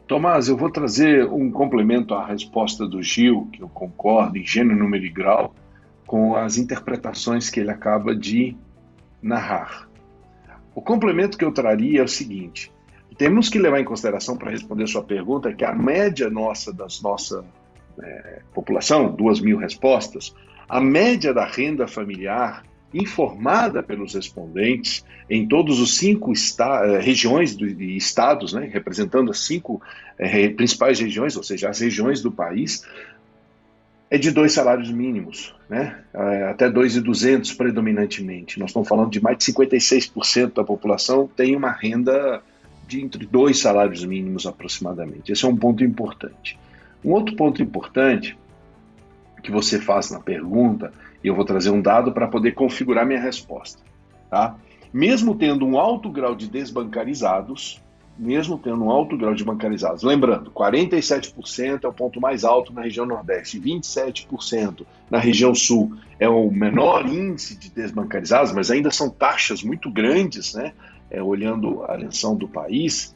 Tomás, 0.06 0.48
eu 0.48 0.56
vou 0.56 0.70
trazer 0.70 1.26
um 1.26 1.50
complemento 1.50 2.14
à 2.14 2.24
resposta 2.24 2.88
do 2.88 3.02
Gil, 3.02 3.50
que 3.52 3.64
eu 3.64 3.68
concordo 3.68 4.38
em 4.38 4.46
gênero, 4.46 4.78
número 4.78 5.04
e 5.04 5.10
grau, 5.10 5.56
com 6.06 6.36
as 6.36 6.60
interpretações 6.60 7.50
que 7.50 7.60
ele 7.60 7.72
acaba 7.72 8.16
de 8.16 8.56
narrar. 9.24 9.90
O 10.76 10.84
complemento 10.84 11.36
que 11.36 11.44
eu 11.44 11.52
traria 11.52 12.02
é 12.02 12.04
o 12.04 12.08
seguinte: 12.08 12.75
temos 13.18 13.50
que 13.50 13.60
levar 13.60 13.80
em 13.80 13.86
consideração 13.86 14.38
para 14.38 14.52
responder 14.52 14.88
sua 14.88 15.04
pergunta 15.04 15.54
que 15.54 15.64
a 15.64 15.74
média 15.74 16.30
nossa 16.30 16.74
das 16.74 17.02
nossa 17.02 17.46
é, 18.02 18.42
população, 18.54 19.14
duas 19.14 19.40
mil 19.40 19.58
respostas, 19.58 20.34
a 20.68 20.82
média 20.82 21.34
da 21.34 21.46
renda 21.46 21.88
familiar 21.88 22.64
informada 22.94 23.84
pelos 23.84 24.14
respondentes 24.14 25.04
em 25.30 25.48
todos 25.48 25.80
os 25.80 25.98
cinco 25.98 26.32
eh, 26.32 27.00
regiões 27.00 27.56
de 27.56 27.98
estados, 27.98 28.54
né, 28.54 28.70
representando 28.72 29.32
as 29.32 29.40
cinco 29.40 29.82
é, 30.18 30.48
principais 30.50 31.00
regiões, 31.00 31.36
ou 31.36 31.44
seja, 31.44 31.70
as 31.70 31.80
regiões 31.80 32.22
do 32.22 32.32
país, 32.32 32.86
é 34.10 34.18
de 34.18 34.32
dois 34.32 34.54
salários 34.54 34.90
mínimos, 34.92 35.54
né, 35.68 36.00
eh, 36.14 36.48
até 36.50 36.70
2.200 36.70 37.58
predominantemente. 37.58 38.60
Nós 38.60 38.70
estamos 38.70 38.88
falando 38.88 39.10
de 39.10 39.22
mais 39.22 39.38
de 39.38 39.44
56% 39.46 40.54
da 40.54 40.64
população 40.64 41.28
tem 41.36 41.56
uma 41.56 41.72
renda 41.72 42.42
de 42.88 43.02
entre 43.02 43.26
dois 43.26 43.60
salários 43.60 44.04
mínimos 44.04 44.46
aproximadamente. 44.46 45.32
Esse 45.32 45.46
é 45.46 45.48
um 45.48 45.56
ponto 45.56 45.84
importante. 45.84 46.58
Um 47.04 47.12
outro 47.12 47.36
ponto 47.36 47.62
importante 47.62 48.38
que 49.44 49.52
você 49.52 49.80
faz 49.80 50.10
na 50.10 50.20
pergunta 50.20 50.92
e 51.24 51.28
eu 51.28 51.36
vou 51.36 51.46
trazer 51.46 51.70
um 51.70 51.82
dado 51.82 52.12
para 52.12 52.28
poder 52.28 52.54
configurar 52.54 53.06
minha 53.06 53.22
resposta. 53.22 53.82
Tá? 54.30 54.56
Mesmo 54.92 55.36
tendo 55.36 55.66
um 55.66 55.78
alto 55.78 56.10
grau 56.10 56.36
de 56.36 56.48
desbancarizados, 56.48 57.82
mesmo 58.18 58.58
tendo 58.58 58.84
um 58.84 58.90
alto 58.90 59.18
grau 59.18 59.34
de 59.34 59.44
bancarizados, 59.44 60.04
lembrando, 60.04 60.50
47% 60.52 61.84
é 61.84 61.88
o 61.88 61.94
ponto 61.94 62.22
mais 62.22 62.44
alto 62.44 62.74
na 62.74 62.82
região 62.82 63.06
Nordeste, 63.06 63.60
27% 63.60 64.86
na 65.10 65.20
região 65.20 65.54
Sul 65.54 65.96
é 66.18 66.30
o 66.30 66.50
menor 66.50 67.06
índice 67.06 67.58
de 67.58 67.70
desbancarizados, 67.70 68.54
mas 68.54 68.72
ainda 68.72 68.90
são 68.90 69.10
taxas 69.10 69.62
muito 69.62 69.92
grandes, 69.92 70.54
né? 70.54 70.74
É, 71.10 71.22
olhando 71.22 71.84
a 71.84 71.94
eleição 71.94 72.36
do 72.36 72.48
país 72.48 73.16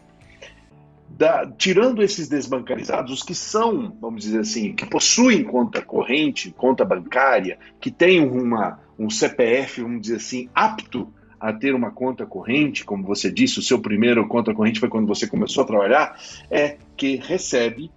da, 1.20 1.46
tirando 1.46 2.02
esses 2.02 2.30
desbancarizados, 2.30 3.12
os 3.12 3.24
que 3.24 3.36
são, 3.36 3.96
vamos 4.00 4.24
dizer 4.24 4.40
assim, 4.40 4.74
que 4.74 4.86
possuem 4.86 5.44
conta 5.44 5.82
corrente, 5.82 6.54
conta 6.56 6.86
bancária, 6.86 7.58
que 7.82 7.92
têm 7.92 8.26
uma, 8.26 8.80
um 8.98 9.10
CPF, 9.10 9.82
vamos 9.82 10.02
dizer 10.02 10.16
assim, 10.16 10.50
apto 10.56 11.14
a 11.40 11.52
ter 11.52 11.74
uma 11.74 11.92
conta 11.92 12.26
corrente, 12.26 12.86
como 12.86 13.04
você 13.04 13.32
disse, 13.32 13.60
o 13.60 13.62
seu 13.62 13.80
primeiro 13.80 14.26
conta 14.28 14.54
corrente 14.54 14.80
foi 14.80 14.90
quando 14.90 15.08
você 15.08 15.28
começou 15.28 15.64
a 15.64 15.68
trabalhar, 15.68 16.18
é 16.50 16.78
que 16.96 17.16
recebe 17.18 17.92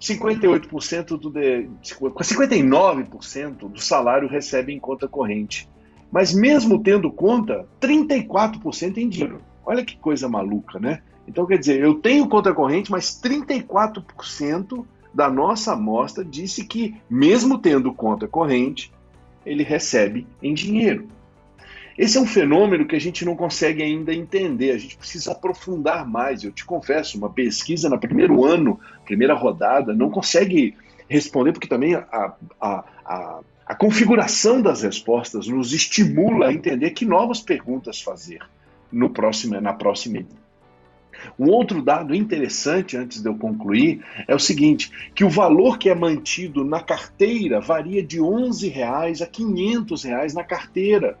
58% 0.00 1.18
do 1.18 1.30
de, 1.30 1.68
59% 1.82 3.70
do 3.70 3.80
salário 3.80 4.28
recebe 4.28 4.72
em 4.72 4.78
conta 4.78 5.08
corrente. 5.08 5.68
Mas 6.10 6.32
mesmo 6.32 6.82
tendo 6.82 7.10
conta, 7.10 7.66
34% 7.80 8.96
em 8.96 9.08
dinheiro. 9.08 9.40
Olha 9.64 9.84
que 9.84 9.96
coisa 9.96 10.28
maluca, 10.28 10.78
né? 10.78 11.02
Então, 11.26 11.44
quer 11.46 11.58
dizer, 11.58 11.80
eu 11.80 11.94
tenho 11.94 12.28
conta 12.28 12.54
corrente, 12.54 12.90
mas 12.90 13.20
34% 13.20 14.84
da 15.12 15.28
nossa 15.28 15.72
amostra 15.72 16.24
disse 16.24 16.64
que, 16.64 16.94
mesmo 17.10 17.58
tendo 17.58 17.92
conta 17.92 18.28
corrente, 18.28 18.92
ele 19.44 19.62
recebe 19.62 20.26
em 20.42 20.54
dinheiro. 20.54 21.08
Esse 21.98 22.18
é 22.18 22.20
um 22.20 22.26
fenômeno 22.26 22.86
que 22.86 22.94
a 22.94 23.00
gente 23.00 23.24
não 23.24 23.34
consegue 23.34 23.82
ainda 23.82 24.14
entender, 24.14 24.72
a 24.72 24.78
gente 24.78 24.98
precisa 24.98 25.32
aprofundar 25.32 26.06
mais. 26.06 26.44
Eu 26.44 26.52
te 26.52 26.64
confesso, 26.64 27.16
uma 27.16 27.30
pesquisa 27.30 27.88
no 27.88 27.98
primeiro 27.98 28.44
ano, 28.44 28.78
primeira 29.04 29.34
rodada, 29.34 29.94
não 29.94 30.10
consegue 30.10 30.76
responder, 31.08 31.52
porque 31.52 31.68
também 31.68 31.94
a, 31.94 32.34
a, 32.60 32.84
a, 33.04 33.40
a 33.66 33.74
configuração 33.74 34.62
das 34.62 34.82
respostas 34.82 35.48
nos 35.48 35.72
estimula 35.72 36.46
a 36.48 36.52
entender 36.52 36.90
que 36.92 37.04
novas 37.04 37.40
perguntas 37.40 38.00
fazer 38.00 38.40
no 38.92 39.10
próximo, 39.10 39.60
na 39.60 39.72
próxima 39.72 40.24
um 41.38 41.48
outro 41.48 41.82
dado 41.82 42.14
interessante, 42.14 42.96
antes 42.96 43.20
de 43.20 43.28
eu 43.28 43.36
concluir, 43.36 44.04
é 44.28 44.34
o 44.34 44.38
seguinte: 44.38 44.90
que 45.14 45.24
o 45.24 45.30
valor 45.30 45.78
que 45.78 45.88
é 45.88 45.94
mantido 45.94 46.64
na 46.64 46.80
carteira 46.80 47.60
varia 47.60 48.02
de 48.02 48.20
11 48.20 48.68
reais 48.68 49.22
a 49.22 49.26
500 49.26 50.04
reais 50.04 50.34
na 50.34 50.44
carteira. 50.44 51.18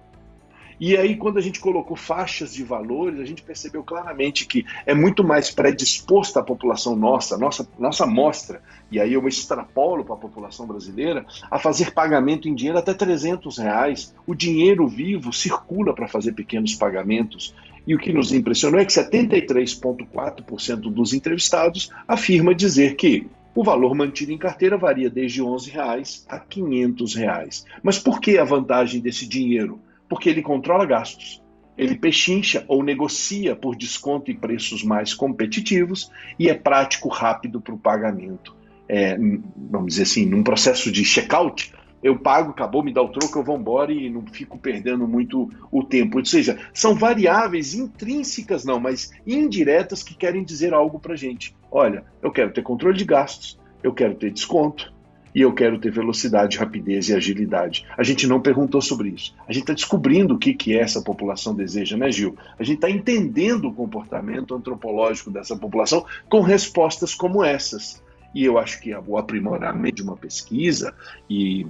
E 0.78 0.96
aí, 0.96 1.16
quando 1.16 1.38
a 1.38 1.40
gente 1.40 1.58
colocou 1.58 1.96
faixas 1.96 2.52
de 2.52 2.62
valores, 2.62 3.18
a 3.18 3.24
gente 3.24 3.42
percebeu 3.42 3.82
claramente 3.82 4.46
que 4.46 4.66
é 4.84 4.94
muito 4.94 5.24
mais 5.24 5.50
predisposta 5.50 6.40
a 6.40 6.42
população 6.42 6.94
nossa, 6.94 7.38
nossa, 7.38 7.66
nossa 7.78 8.04
amostra, 8.04 8.60
e 8.90 9.00
aí 9.00 9.14
eu 9.14 9.26
extrapolo 9.26 10.04
para 10.04 10.14
a 10.14 10.18
população 10.18 10.66
brasileira, 10.66 11.24
a 11.50 11.58
fazer 11.58 11.92
pagamento 11.92 12.46
em 12.48 12.54
dinheiro 12.54 12.78
até 12.78 12.92
300 12.94 13.58
reais. 13.58 14.14
O 14.26 14.34
dinheiro 14.34 14.86
vivo 14.86 15.32
circula 15.32 15.94
para 15.94 16.06
fazer 16.08 16.32
pequenos 16.32 16.74
pagamentos. 16.74 17.54
E 17.86 17.94
o 17.94 17.98
que 17.98 18.12
nos 18.12 18.32
impressionou 18.32 18.80
é 18.80 18.84
que 18.84 18.92
73,4% 18.92 20.76
dos 20.90 21.14
entrevistados 21.14 21.90
afirma 22.06 22.54
dizer 22.54 22.96
que 22.96 23.28
o 23.54 23.64
valor 23.64 23.94
mantido 23.94 24.32
em 24.32 24.38
carteira 24.38 24.76
varia 24.76 25.08
desde 25.08 25.40
11 25.40 25.70
reais 25.70 26.26
a 26.28 26.38
500 26.38 27.14
reais. 27.14 27.64
Mas 27.82 27.98
por 27.98 28.20
que 28.20 28.36
a 28.36 28.44
vantagem 28.44 29.00
desse 29.00 29.26
dinheiro? 29.26 29.80
Porque 30.08 30.28
ele 30.28 30.42
controla 30.42 30.84
gastos, 30.84 31.42
ele 31.76 31.94
pechincha 31.94 32.64
ou 32.68 32.82
negocia 32.82 33.54
por 33.54 33.76
desconto 33.76 34.30
e 34.30 34.34
preços 34.34 34.82
mais 34.82 35.12
competitivos 35.12 36.10
e 36.38 36.48
é 36.48 36.54
prático, 36.54 37.08
rápido 37.08 37.60
para 37.60 37.74
o 37.74 37.78
pagamento. 37.78 38.56
É, 38.88 39.18
vamos 39.56 39.88
dizer 39.88 40.04
assim, 40.04 40.24
num 40.26 40.42
processo 40.42 40.90
de 40.90 41.04
checkout, 41.04 41.74
eu 42.02 42.18
pago, 42.18 42.50
acabou, 42.50 42.82
me 42.82 42.92
dá 42.92 43.02
o 43.02 43.08
troco, 43.08 43.38
eu 43.38 43.42
vou 43.42 43.58
embora 43.58 43.92
e 43.92 44.08
não 44.08 44.24
fico 44.26 44.58
perdendo 44.58 45.08
muito 45.08 45.50
o 45.72 45.82
tempo. 45.82 46.18
Ou 46.18 46.24
seja, 46.24 46.58
são 46.72 46.94
variáveis 46.94 47.74
intrínsecas, 47.74 48.64
não, 48.64 48.78
mas 48.78 49.10
indiretas 49.26 50.02
que 50.02 50.14
querem 50.14 50.44
dizer 50.44 50.72
algo 50.72 51.00
para 51.00 51.16
gente. 51.16 51.54
Olha, 51.70 52.04
eu 52.22 52.30
quero 52.30 52.52
ter 52.52 52.62
controle 52.62 52.96
de 52.96 53.04
gastos, 53.04 53.58
eu 53.82 53.92
quero 53.92 54.14
ter 54.14 54.30
desconto 54.30 54.94
e 55.36 55.42
eu 55.42 55.52
quero 55.52 55.78
ter 55.78 55.92
velocidade, 55.92 56.56
rapidez 56.56 57.10
e 57.10 57.14
agilidade. 57.14 57.84
A 57.94 58.02
gente 58.02 58.26
não 58.26 58.40
perguntou 58.40 58.80
sobre 58.80 59.10
isso. 59.10 59.34
A 59.46 59.52
gente 59.52 59.64
está 59.64 59.74
descobrindo 59.74 60.34
o 60.34 60.38
que, 60.38 60.54
que 60.54 60.74
essa 60.74 61.02
população 61.02 61.54
deseja, 61.54 61.94
né, 61.94 62.10
Gil? 62.10 62.34
A 62.58 62.64
gente 62.64 62.76
está 62.76 62.88
entendendo 62.88 63.68
o 63.68 63.74
comportamento 63.74 64.54
antropológico 64.54 65.30
dessa 65.30 65.54
população 65.54 66.06
com 66.26 66.40
respostas 66.40 67.14
como 67.14 67.44
essas. 67.44 68.02
E 68.34 68.46
eu 68.46 68.56
acho 68.56 68.80
que 68.80 68.94
o 68.94 69.18
aprimoramento 69.18 69.96
de 69.96 70.02
uma 70.02 70.16
pesquisa 70.16 70.94
e 71.28 71.66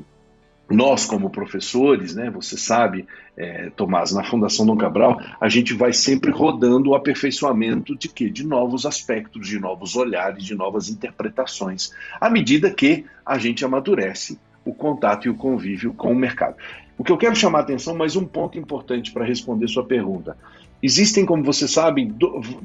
nós, 0.69 1.07
como 1.07 1.31
professores, 1.31 2.15
né, 2.15 2.29
você 2.29 2.57
sabe, 2.57 3.07
é, 3.37 3.71
Tomás, 3.77 4.13
na 4.13 4.25
Fundação 4.25 4.67
Dom 4.67 4.77
Cabral, 4.77 5.21
a 5.41 5.49
gente 5.49 5.73
vai 5.73 5.93
sempre 5.93 6.31
rodando 6.31 6.91
o 6.91 6.95
aperfeiçoamento 6.95 7.97
de 7.97 8.09
quê? 8.09 8.29
De 8.29 8.45
novos 8.45 8.85
aspectos, 8.85 9.47
de 9.47 9.61
novos 9.61 9.95
olhares, 9.95 10.45
de 10.45 10.55
novas 10.55 10.89
interpretações, 10.89 11.93
à 12.21 12.29
medida 12.29 12.71
que 12.71 13.05
a 13.25 13.39
gente 13.39 13.65
amadurece 13.65 14.39
o 14.65 14.75
contato 14.75 15.27
e 15.27 15.31
o 15.31 15.37
convívio 15.37 15.95
com 15.95 16.11
o 16.11 16.17
mercado. 16.17 16.57
O 16.99 17.05
que 17.05 17.13
eu 17.13 17.19
quero 17.19 17.37
chamar 17.37 17.59
a 17.59 17.63
atenção, 17.63 17.95
mais 17.95 18.17
um 18.17 18.25
ponto 18.25 18.59
importante 18.59 19.13
para 19.13 19.25
responder 19.25 19.69
sua 19.69 19.85
pergunta. 19.85 20.37
Existem, 20.83 21.25
como 21.25 21.45
você 21.45 21.69
sabe, 21.69 22.13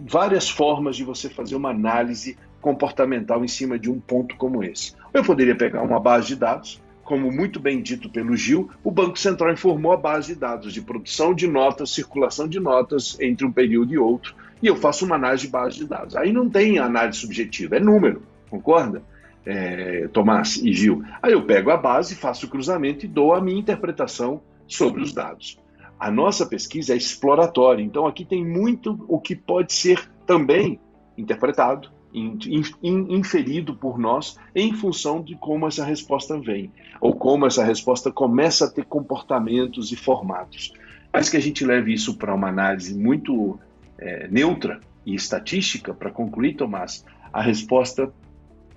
várias 0.07 0.49
formas 0.49 0.95
de 0.95 1.03
você 1.03 1.29
fazer 1.29 1.55
uma 1.55 1.69
análise 1.69 2.37
comportamental 2.59 3.43
em 3.43 3.47
cima 3.47 3.77
de 3.77 3.89
um 3.89 3.99
ponto 3.99 4.35
como 4.35 4.63
esse. 4.63 4.93
Eu 5.13 5.23
poderia 5.23 5.55
pegar 5.55 5.81
uma 5.81 5.99
base 5.99 6.27
de 6.27 6.35
dados, 6.35 6.81
como 7.11 7.29
muito 7.29 7.59
bem 7.59 7.81
dito 7.81 8.09
pelo 8.09 8.37
Gil, 8.37 8.69
o 8.81 8.89
Banco 8.89 9.19
Central 9.19 9.51
informou 9.51 9.91
a 9.91 9.97
base 9.97 10.33
de 10.33 10.39
dados 10.39 10.71
de 10.71 10.81
produção 10.81 11.33
de 11.33 11.45
notas, 11.45 11.89
circulação 11.89 12.47
de 12.47 12.57
notas 12.57 13.19
entre 13.19 13.45
um 13.45 13.51
período 13.51 13.93
e 13.93 13.97
outro, 13.97 14.33
e 14.61 14.67
eu 14.67 14.77
faço 14.77 15.05
uma 15.05 15.17
análise 15.17 15.45
de 15.45 15.51
base 15.51 15.75
de 15.75 15.85
dados. 15.85 16.15
Aí 16.15 16.31
não 16.31 16.49
tem 16.49 16.79
análise 16.79 17.19
subjetiva, 17.19 17.75
é 17.75 17.81
número, 17.81 18.23
concorda? 18.49 19.03
É, 19.45 20.07
Tomás 20.13 20.55
e 20.55 20.71
Gil. 20.71 21.03
Aí 21.21 21.33
eu 21.33 21.45
pego 21.45 21.69
a 21.69 21.75
base, 21.75 22.15
faço 22.15 22.45
o 22.45 22.49
cruzamento 22.49 23.03
e 23.03 23.09
dou 23.09 23.33
a 23.33 23.41
minha 23.41 23.59
interpretação 23.59 24.41
sobre 24.65 25.01
os 25.01 25.11
dados. 25.11 25.59
A 25.99 26.09
nossa 26.09 26.45
pesquisa 26.45 26.93
é 26.93 26.95
exploratória, 26.95 27.83
então 27.83 28.07
aqui 28.07 28.23
tem 28.23 28.41
muito 28.41 29.03
o 29.09 29.19
que 29.19 29.35
pode 29.35 29.73
ser 29.73 30.09
também 30.25 30.79
interpretado, 31.17 31.91
inferido 32.13 33.73
por 33.75 33.97
nós 33.97 34.37
em 34.55 34.73
função 34.73 35.21
de 35.21 35.35
como 35.35 35.67
essa 35.67 35.85
resposta 35.85 36.39
vem, 36.39 36.71
ou 36.99 37.15
como 37.15 37.45
essa 37.45 37.63
resposta 37.63 38.11
começa 38.11 38.65
a 38.65 38.69
ter 38.69 38.85
comportamentos 38.85 39.91
e 39.91 39.95
formatos. 39.95 40.73
mas 41.13 41.29
que 41.29 41.37
a 41.37 41.41
gente 41.41 41.65
leve 41.65 41.93
isso 41.93 42.15
para 42.17 42.33
uma 42.33 42.47
análise 42.47 42.97
muito 42.97 43.59
é, 43.97 44.27
neutra 44.29 44.79
e 45.05 45.13
estatística, 45.13 45.93
para 45.93 46.09
concluir, 46.09 46.55
Tomás, 46.55 47.05
a 47.33 47.41
resposta 47.41 48.11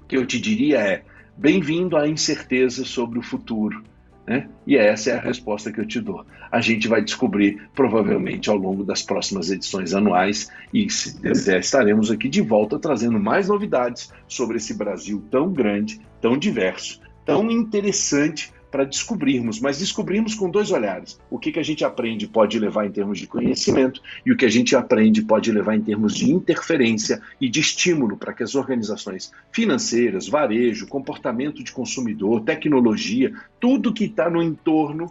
que 0.08 0.16
eu 0.16 0.26
te 0.26 0.40
diria 0.40 0.78
é: 0.78 1.02
bem-vindo 1.36 1.96
à 1.96 2.08
incerteza 2.08 2.84
sobre 2.84 3.18
o 3.18 3.22
futuro. 3.22 3.82
Né? 4.26 4.48
E 4.66 4.76
essa 4.76 5.10
é 5.10 5.16
a 5.16 5.20
resposta 5.20 5.70
que 5.70 5.78
eu 5.80 5.86
te 5.86 6.00
dou. 6.00 6.24
A 6.50 6.60
gente 6.60 6.88
vai 6.88 7.02
descobrir 7.02 7.68
provavelmente 7.74 8.48
ao 8.48 8.56
longo 8.56 8.82
das 8.82 9.02
próximas 9.02 9.50
edições 9.50 9.92
anuais 9.92 10.50
e, 10.72 10.88
se 10.88 11.20
desejar, 11.20 11.58
estaremos 11.58 12.10
aqui 12.10 12.28
de 12.28 12.40
volta 12.40 12.78
trazendo 12.78 13.20
mais 13.20 13.48
novidades 13.48 14.10
sobre 14.26 14.56
esse 14.56 14.72
Brasil 14.72 15.22
tão 15.30 15.52
grande, 15.52 16.00
tão 16.22 16.38
diverso, 16.38 17.02
tão 17.26 17.50
interessante 17.50 18.50
para 18.74 18.84
descobrirmos, 18.84 19.60
mas 19.60 19.78
descobrirmos 19.78 20.34
com 20.34 20.50
dois 20.50 20.72
olhares. 20.72 21.16
O 21.30 21.38
que, 21.38 21.52
que 21.52 21.60
a 21.60 21.62
gente 21.62 21.84
aprende 21.84 22.26
pode 22.26 22.58
levar 22.58 22.84
em 22.84 22.90
termos 22.90 23.20
de 23.20 23.26
conhecimento 23.28 24.02
e 24.26 24.32
o 24.32 24.36
que 24.36 24.44
a 24.44 24.50
gente 24.50 24.74
aprende 24.74 25.22
pode 25.22 25.52
levar 25.52 25.76
em 25.76 25.80
termos 25.80 26.12
de 26.12 26.28
interferência 26.28 27.22
e 27.40 27.48
de 27.48 27.60
estímulo 27.60 28.16
para 28.16 28.32
que 28.32 28.42
as 28.42 28.56
organizações 28.56 29.30
financeiras, 29.52 30.26
varejo, 30.26 30.88
comportamento 30.88 31.62
de 31.62 31.70
consumidor, 31.70 32.40
tecnologia, 32.40 33.32
tudo 33.60 33.94
que 33.94 34.06
está 34.06 34.28
no 34.28 34.42
entorno 34.42 35.06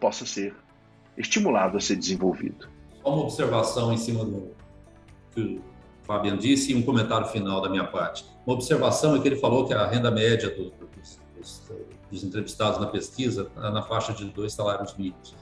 possa 0.00 0.26
ser 0.26 0.52
estimulado 1.16 1.76
a 1.76 1.80
ser 1.80 1.94
desenvolvido. 1.94 2.68
Uma 3.04 3.22
observação 3.22 3.92
em 3.92 3.98
cima 3.98 4.24
do 4.24 4.50
que 5.32 5.40
o 5.42 5.60
Fabian 6.02 6.36
disse 6.36 6.72
e 6.72 6.74
um 6.74 6.82
comentário 6.82 7.28
final 7.28 7.60
da 7.60 7.70
minha 7.70 7.84
parte. 7.84 8.24
Uma 8.44 8.56
observação 8.56 9.14
é 9.14 9.20
que 9.20 9.28
ele 9.28 9.36
falou 9.36 9.64
que 9.64 9.72
a 9.72 9.86
renda 9.86 10.10
média 10.10 10.50
dos, 10.50 10.72
dos, 11.38 11.62
dos 12.10 12.24
entrevistados 12.24 12.80
na 12.80 12.86
pesquisa 12.86 13.50
na 13.56 13.82
faixa 13.82 14.12
de 14.12 14.24
dois 14.24 14.52
salários 14.52 14.94
mínimos. 14.96 15.34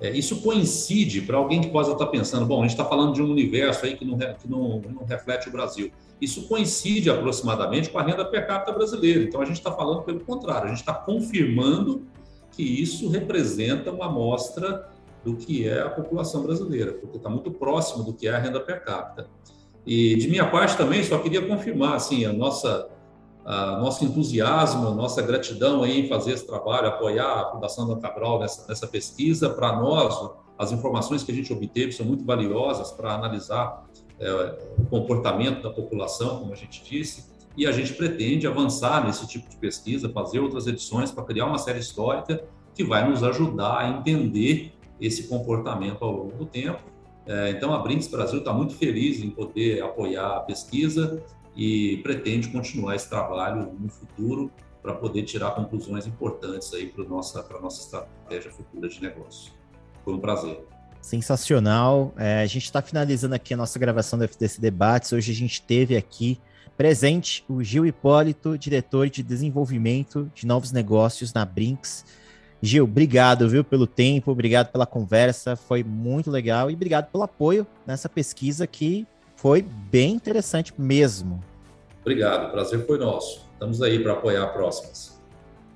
É, 0.00 0.10
isso 0.10 0.40
coincide 0.42 1.22
para 1.22 1.36
alguém 1.36 1.60
que 1.60 1.68
possa 1.68 1.92
estar 1.92 2.06
pensando, 2.06 2.44
bom, 2.44 2.58
a 2.58 2.62
gente 2.62 2.72
está 2.72 2.84
falando 2.84 3.14
de 3.14 3.22
um 3.22 3.30
universo 3.30 3.86
aí 3.86 3.96
que 3.96 4.04
não, 4.04 4.18
que 4.18 4.48
não, 4.48 4.80
não 4.80 5.04
reflete 5.04 5.48
o 5.48 5.52
Brasil. 5.52 5.90
Isso 6.20 6.48
coincide 6.48 7.10
aproximadamente 7.10 7.90
com 7.90 7.98
a 7.98 8.02
renda 8.02 8.24
per 8.24 8.46
capita 8.46 8.72
brasileira. 8.72 9.22
Então 9.22 9.40
a 9.40 9.44
gente 9.44 9.56
está 9.56 9.72
falando 9.72 10.02
pelo 10.02 10.20
contrário, 10.20 10.66
a 10.66 10.68
gente 10.68 10.80
está 10.80 10.94
confirmando 10.94 12.06
que 12.50 12.62
isso 12.62 13.08
representa 13.08 13.90
uma 13.90 14.06
amostra 14.06 14.88
do 15.24 15.36
que 15.36 15.66
é 15.66 15.80
a 15.80 15.88
população 15.88 16.42
brasileira, 16.42 16.92
porque 16.92 17.16
está 17.16 17.30
muito 17.30 17.50
próximo 17.50 18.04
do 18.04 18.12
que 18.12 18.28
é 18.28 18.34
a 18.34 18.38
renda 18.38 18.60
per 18.60 18.84
capita. 18.84 19.26
E 19.86 20.16
de 20.16 20.28
minha 20.28 20.48
parte 20.48 20.76
também 20.76 21.02
só 21.02 21.18
queria 21.18 21.46
confirmar 21.46 21.94
assim 21.94 22.24
a 22.24 22.32
nossa 22.32 22.88
nosso 23.44 24.04
entusiasmo, 24.04 24.90
nossa 24.94 25.20
gratidão 25.20 25.84
em 25.84 26.08
fazer 26.08 26.32
esse 26.32 26.46
trabalho, 26.46 26.88
apoiar 26.88 27.40
a 27.40 27.50
Fundação 27.52 27.86
da 27.86 27.96
Cabral 27.96 28.38
nessa, 28.38 28.66
nessa 28.66 28.86
pesquisa. 28.86 29.50
Para 29.50 29.76
nós, 29.76 30.30
as 30.58 30.72
informações 30.72 31.22
que 31.22 31.30
a 31.30 31.34
gente 31.34 31.52
obteve 31.52 31.92
são 31.92 32.06
muito 32.06 32.24
valiosas 32.24 32.90
para 32.92 33.12
analisar 33.12 33.84
é, 34.18 34.58
o 34.78 34.86
comportamento 34.86 35.62
da 35.62 35.70
população, 35.70 36.38
como 36.38 36.52
a 36.52 36.56
gente 36.56 36.82
disse, 36.82 37.26
e 37.56 37.66
a 37.66 37.72
gente 37.72 37.92
pretende 37.92 38.46
avançar 38.46 39.04
nesse 39.04 39.26
tipo 39.28 39.48
de 39.48 39.56
pesquisa, 39.56 40.08
fazer 40.08 40.40
outras 40.40 40.66
edições 40.66 41.10
para 41.10 41.22
criar 41.24 41.46
uma 41.46 41.58
série 41.58 41.78
histórica 41.78 42.42
que 42.74 42.82
vai 42.82 43.08
nos 43.08 43.22
ajudar 43.22 43.78
a 43.78 43.88
entender 43.88 44.72
esse 45.00 45.28
comportamento 45.28 46.02
ao 46.04 46.10
longo 46.10 46.36
do 46.36 46.46
tempo. 46.46 46.82
É, 47.26 47.50
então, 47.50 47.72
a 47.72 47.78
Brinks 47.78 48.08
Brasil 48.08 48.40
está 48.40 48.52
muito 48.52 48.74
feliz 48.74 49.22
em 49.22 49.30
poder 49.30 49.82
apoiar 49.82 50.36
a 50.36 50.40
pesquisa 50.40 51.22
e 51.56 51.98
pretende 52.02 52.48
continuar 52.48 52.96
esse 52.96 53.08
trabalho 53.08 53.72
no 53.78 53.88
futuro 53.88 54.50
para 54.82 54.94
poder 54.94 55.22
tirar 55.22 55.52
conclusões 55.52 56.06
importantes 56.06 56.72
aí 56.74 56.86
para 56.86 57.04
nossa 57.04 57.42
para 57.42 57.60
nossa 57.60 57.82
estratégia 57.82 58.50
futura 58.50 58.88
de 58.88 59.00
negócio. 59.00 59.52
Foi 60.04 60.14
um 60.14 60.18
prazer. 60.18 60.62
Sensacional. 61.00 62.12
É, 62.16 62.42
a 62.42 62.46
gente 62.46 62.64
está 62.64 62.82
finalizando 62.82 63.34
aqui 63.34 63.54
a 63.54 63.56
nossa 63.56 63.78
gravação 63.78 64.18
do 64.18 64.26
FTC 64.26 64.60
Debates. 64.60 65.12
Hoje 65.12 65.32
a 65.32 65.34
gente 65.34 65.62
teve 65.62 65.96
aqui 65.96 66.38
presente 66.76 67.44
o 67.48 67.62
Gil 67.62 67.86
Hipólito, 67.86 68.58
diretor 68.58 69.08
de 69.08 69.22
desenvolvimento 69.22 70.30
de 70.34 70.46
novos 70.46 70.72
negócios 70.72 71.32
na 71.32 71.44
Brinks. 71.44 72.04
Gil, 72.60 72.84
obrigado, 72.84 73.48
viu, 73.48 73.62
pelo 73.62 73.86
tempo, 73.86 74.30
obrigado 74.30 74.72
pela 74.72 74.86
conversa, 74.86 75.54
foi 75.54 75.84
muito 75.84 76.30
legal 76.30 76.70
e 76.70 76.74
obrigado 76.74 77.10
pelo 77.10 77.22
apoio 77.22 77.66
nessa 77.86 78.08
pesquisa 78.08 78.66
que 78.66 79.06
foi 79.44 79.60
bem 79.60 80.14
interessante 80.14 80.72
mesmo. 80.78 81.38
Obrigado, 82.00 82.48
o 82.48 82.50
prazer 82.50 82.86
foi 82.86 82.96
nosso. 82.96 83.46
Estamos 83.52 83.82
aí 83.82 84.02
para 84.02 84.14
apoiar 84.14 84.46
próximas. 84.54 85.22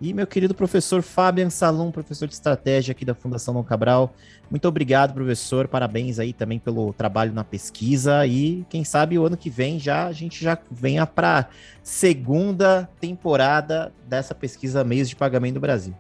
E 0.00 0.14
meu 0.14 0.26
querido 0.26 0.54
professor 0.54 1.02
Fabian 1.02 1.50
Salum, 1.50 1.90
professor 1.90 2.26
de 2.26 2.32
estratégia 2.32 2.92
aqui 2.92 3.04
da 3.04 3.14
Fundação 3.14 3.52
Dom 3.52 3.62
Cabral, 3.62 4.14
muito 4.50 4.66
obrigado, 4.66 5.12
professor. 5.12 5.68
Parabéns 5.68 6.18
aí 6.18 6.32
também 6.32 6.58
pelo 6.58 6.94
trabalho 6.94 7.34
na 7.34 7.44
pesquisa 7.44 8.26
e 8.26 8.64
quem 8.70 8.84
sabe 8.84 9.18
o 9.18 9.26
ano 9.26 9.36
que 9.36 9.50
vem 9.50 9.78
já 9.78 10.06
a 10.06 10.12
gente 10.12 10.42
já 10.42 10.56
venha 10.70 11.04
para 11.04 11.50
segunda 11.82 12.88
temporada 12.98 13.92
dessa 14.08 14.34
pesquisa 14.34 14.82
Meios 14.82 15.10
de 15.10 15.16
Pagamento 15.16 15.56
do 15.56 15.60
Brasil. 15.60 15.94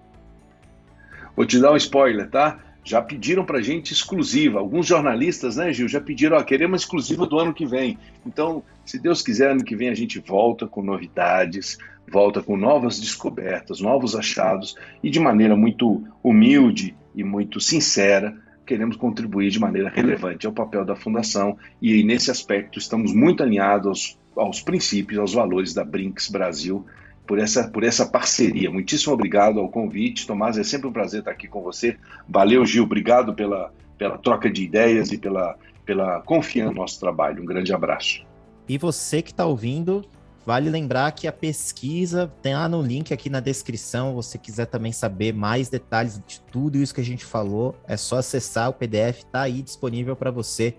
Vou 1.36 1.44
te 1.44 1.60
dar 1.60 1.72
um 1.72 1.76
spoiler, 1.76 2.30
tá? 2.30 2.60
Já 2.84 3.02
pediram 3.02 3.44
para 3.44 3.60
gente 3.60 3.92
exclusiva. 3.92 4.58
Alguns 4.58 4.86
jornalistas, 4.86 5.56
né, 5.56 5.72
Gil, 5.72 5.88
já 5.88 6.00
pediram, 6.00 6.36
ó, 6.36 6.42
queremos 6.42 6.82
exclusiva 6.82 7.26
do 7.26 7.38
ano 7.38 7.52
que 7.52 7.66
vem. 7.66 7.98
Então, 8.26 8.62
se 8.84 8.98
Deus 8.98 9.22
quiser, 9.22 9.50
ano 9.50 9.64
que 9.64 9.76
vem 9.76 9.88
a 9.88 9.94
gente 9.94 10.18
volta 10.18 10.66
com 10.66 10.82
novidades, 10.82 11.78
volta 12.10 12.42
com 12.42 12.56
novas 12.56 12.98
descobertas, 12.98 13.80
novos 13.80 14.14
achados 14.14 14.74
e 15.02 15.10
de 15.10 15.20
maneira 15.20 15.54
muito 15.54 16.02
humilde 16.22 16.96
e 17.14 17.22
muito 17.22 17.60
sincera, 17.60 18.34
queremos 18.66 18.96
contribuir 18.96 19.50
de 19.50 19.58
maneira 19.58 19.88
relevante 19.88 20.46
ao 20.46 20.52
papel 20.52 20.84
da 20.84 20.96
Fundação 20.96 21.56
e 21.80 22.02
nesse 22.02 22.30
aspecto 22.30 22.78
estamos 22.78 23.14
muito 23.14 23.42
alinhados 23.42 24.18
aos, 24.34 24.46
aos 24.46 24.60
princípios, 24.60 25.18
aos 25.18 25.34
valores 25.34 25.74
da 25.74 25.84
Brinks 25.84 26.28
Brasil 26.28 26.86
por 27.28 27.38
essa, 27.38 27.68
por 27.68 27.84
essa 27.84 28.06
parceria. 28.06 28.70
Muitíssimo 28.70 29.12
obrigado 29.12 29.60
ao 29.60 29.68
convite. 29.68 30.26
Tomás, 30.26 30.56
é 30.56 30.64
sempre 30.64 30.88
um 30.88 30.92
prazer 30.92 31.20
estar 31.20 31.30
aqui 31.30 31.46
com 31.46 31.62
você. 31.62 31.98
Valeu, 32.26 32.64
Gil. 32.64 32.84
Obrigado 32.84 33.34
pela, 33.34 33.70
pela 33.98 34.16
troca 34.16 34.50
de 34.50 34.64
ideias 34.64 35.12
e 35.12 35.18
pela, 35.18 35.54
pela 35.84 36.22
confiança 36.22 36.70
no 36.70 36.78
nosso 36.78 36.98
trabalho. 36.98 37.42
Um 37.42 37.46
grande 37.46 37.70
abraço. 37.70 38.26
E 38.66 38.78
você 38.78 39.20
que 39.20 39.30
está 39.30 39.44
ouvindo, 39.44 40.02
vale 40.46 40.70
lembrar 40.70 41.12
que 41.12 41.28
a 41.28 41.32
pesquisa 41.32 42.32
tem 42.40 42.54
lá 42.54 42.66
no 42.66 42.80
link 42.80 43.12
aqui 43.12 43.28
na 43.28 43.40
descrição. 43.40 44.14
você 44.14 44.38
quiser 44.38 44.64
também 44.64 44.90
saber 44.90 45.34
mais 45.34 45.68
detalhes 45.68 46.22
de 46.26 46.40
tudo 46.50 46.78
isso 46.78 46.94
que 46.94 47.02
a 47.02 47.04
gente 47.04 47.26
falou, 47.26 47.76
é 47.86 47.98
só 47.98 48.16
acessar 48.16 48.70
o 48.70 48.72
PDF, 48.72 49.18
está 49.18 49.42
aí 49.42 49.60
disponível 49.60 50.16
para 50.16 50.30
você 50.30 50.74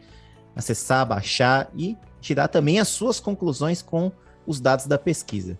acessar, 0.55 1.05
baixar 1.05 1.69
e 1.75 1.95
tirar 2.19 2.47
também 2.47 2.79
as 2.79 2.87
suas 2.87 3.19
conclusões 3.19 3.83
com 3.83 4.11
os 4.47 4.59
dados 4.59 4.87
da 4.87 4.97
pesquisa. 4.97 5.59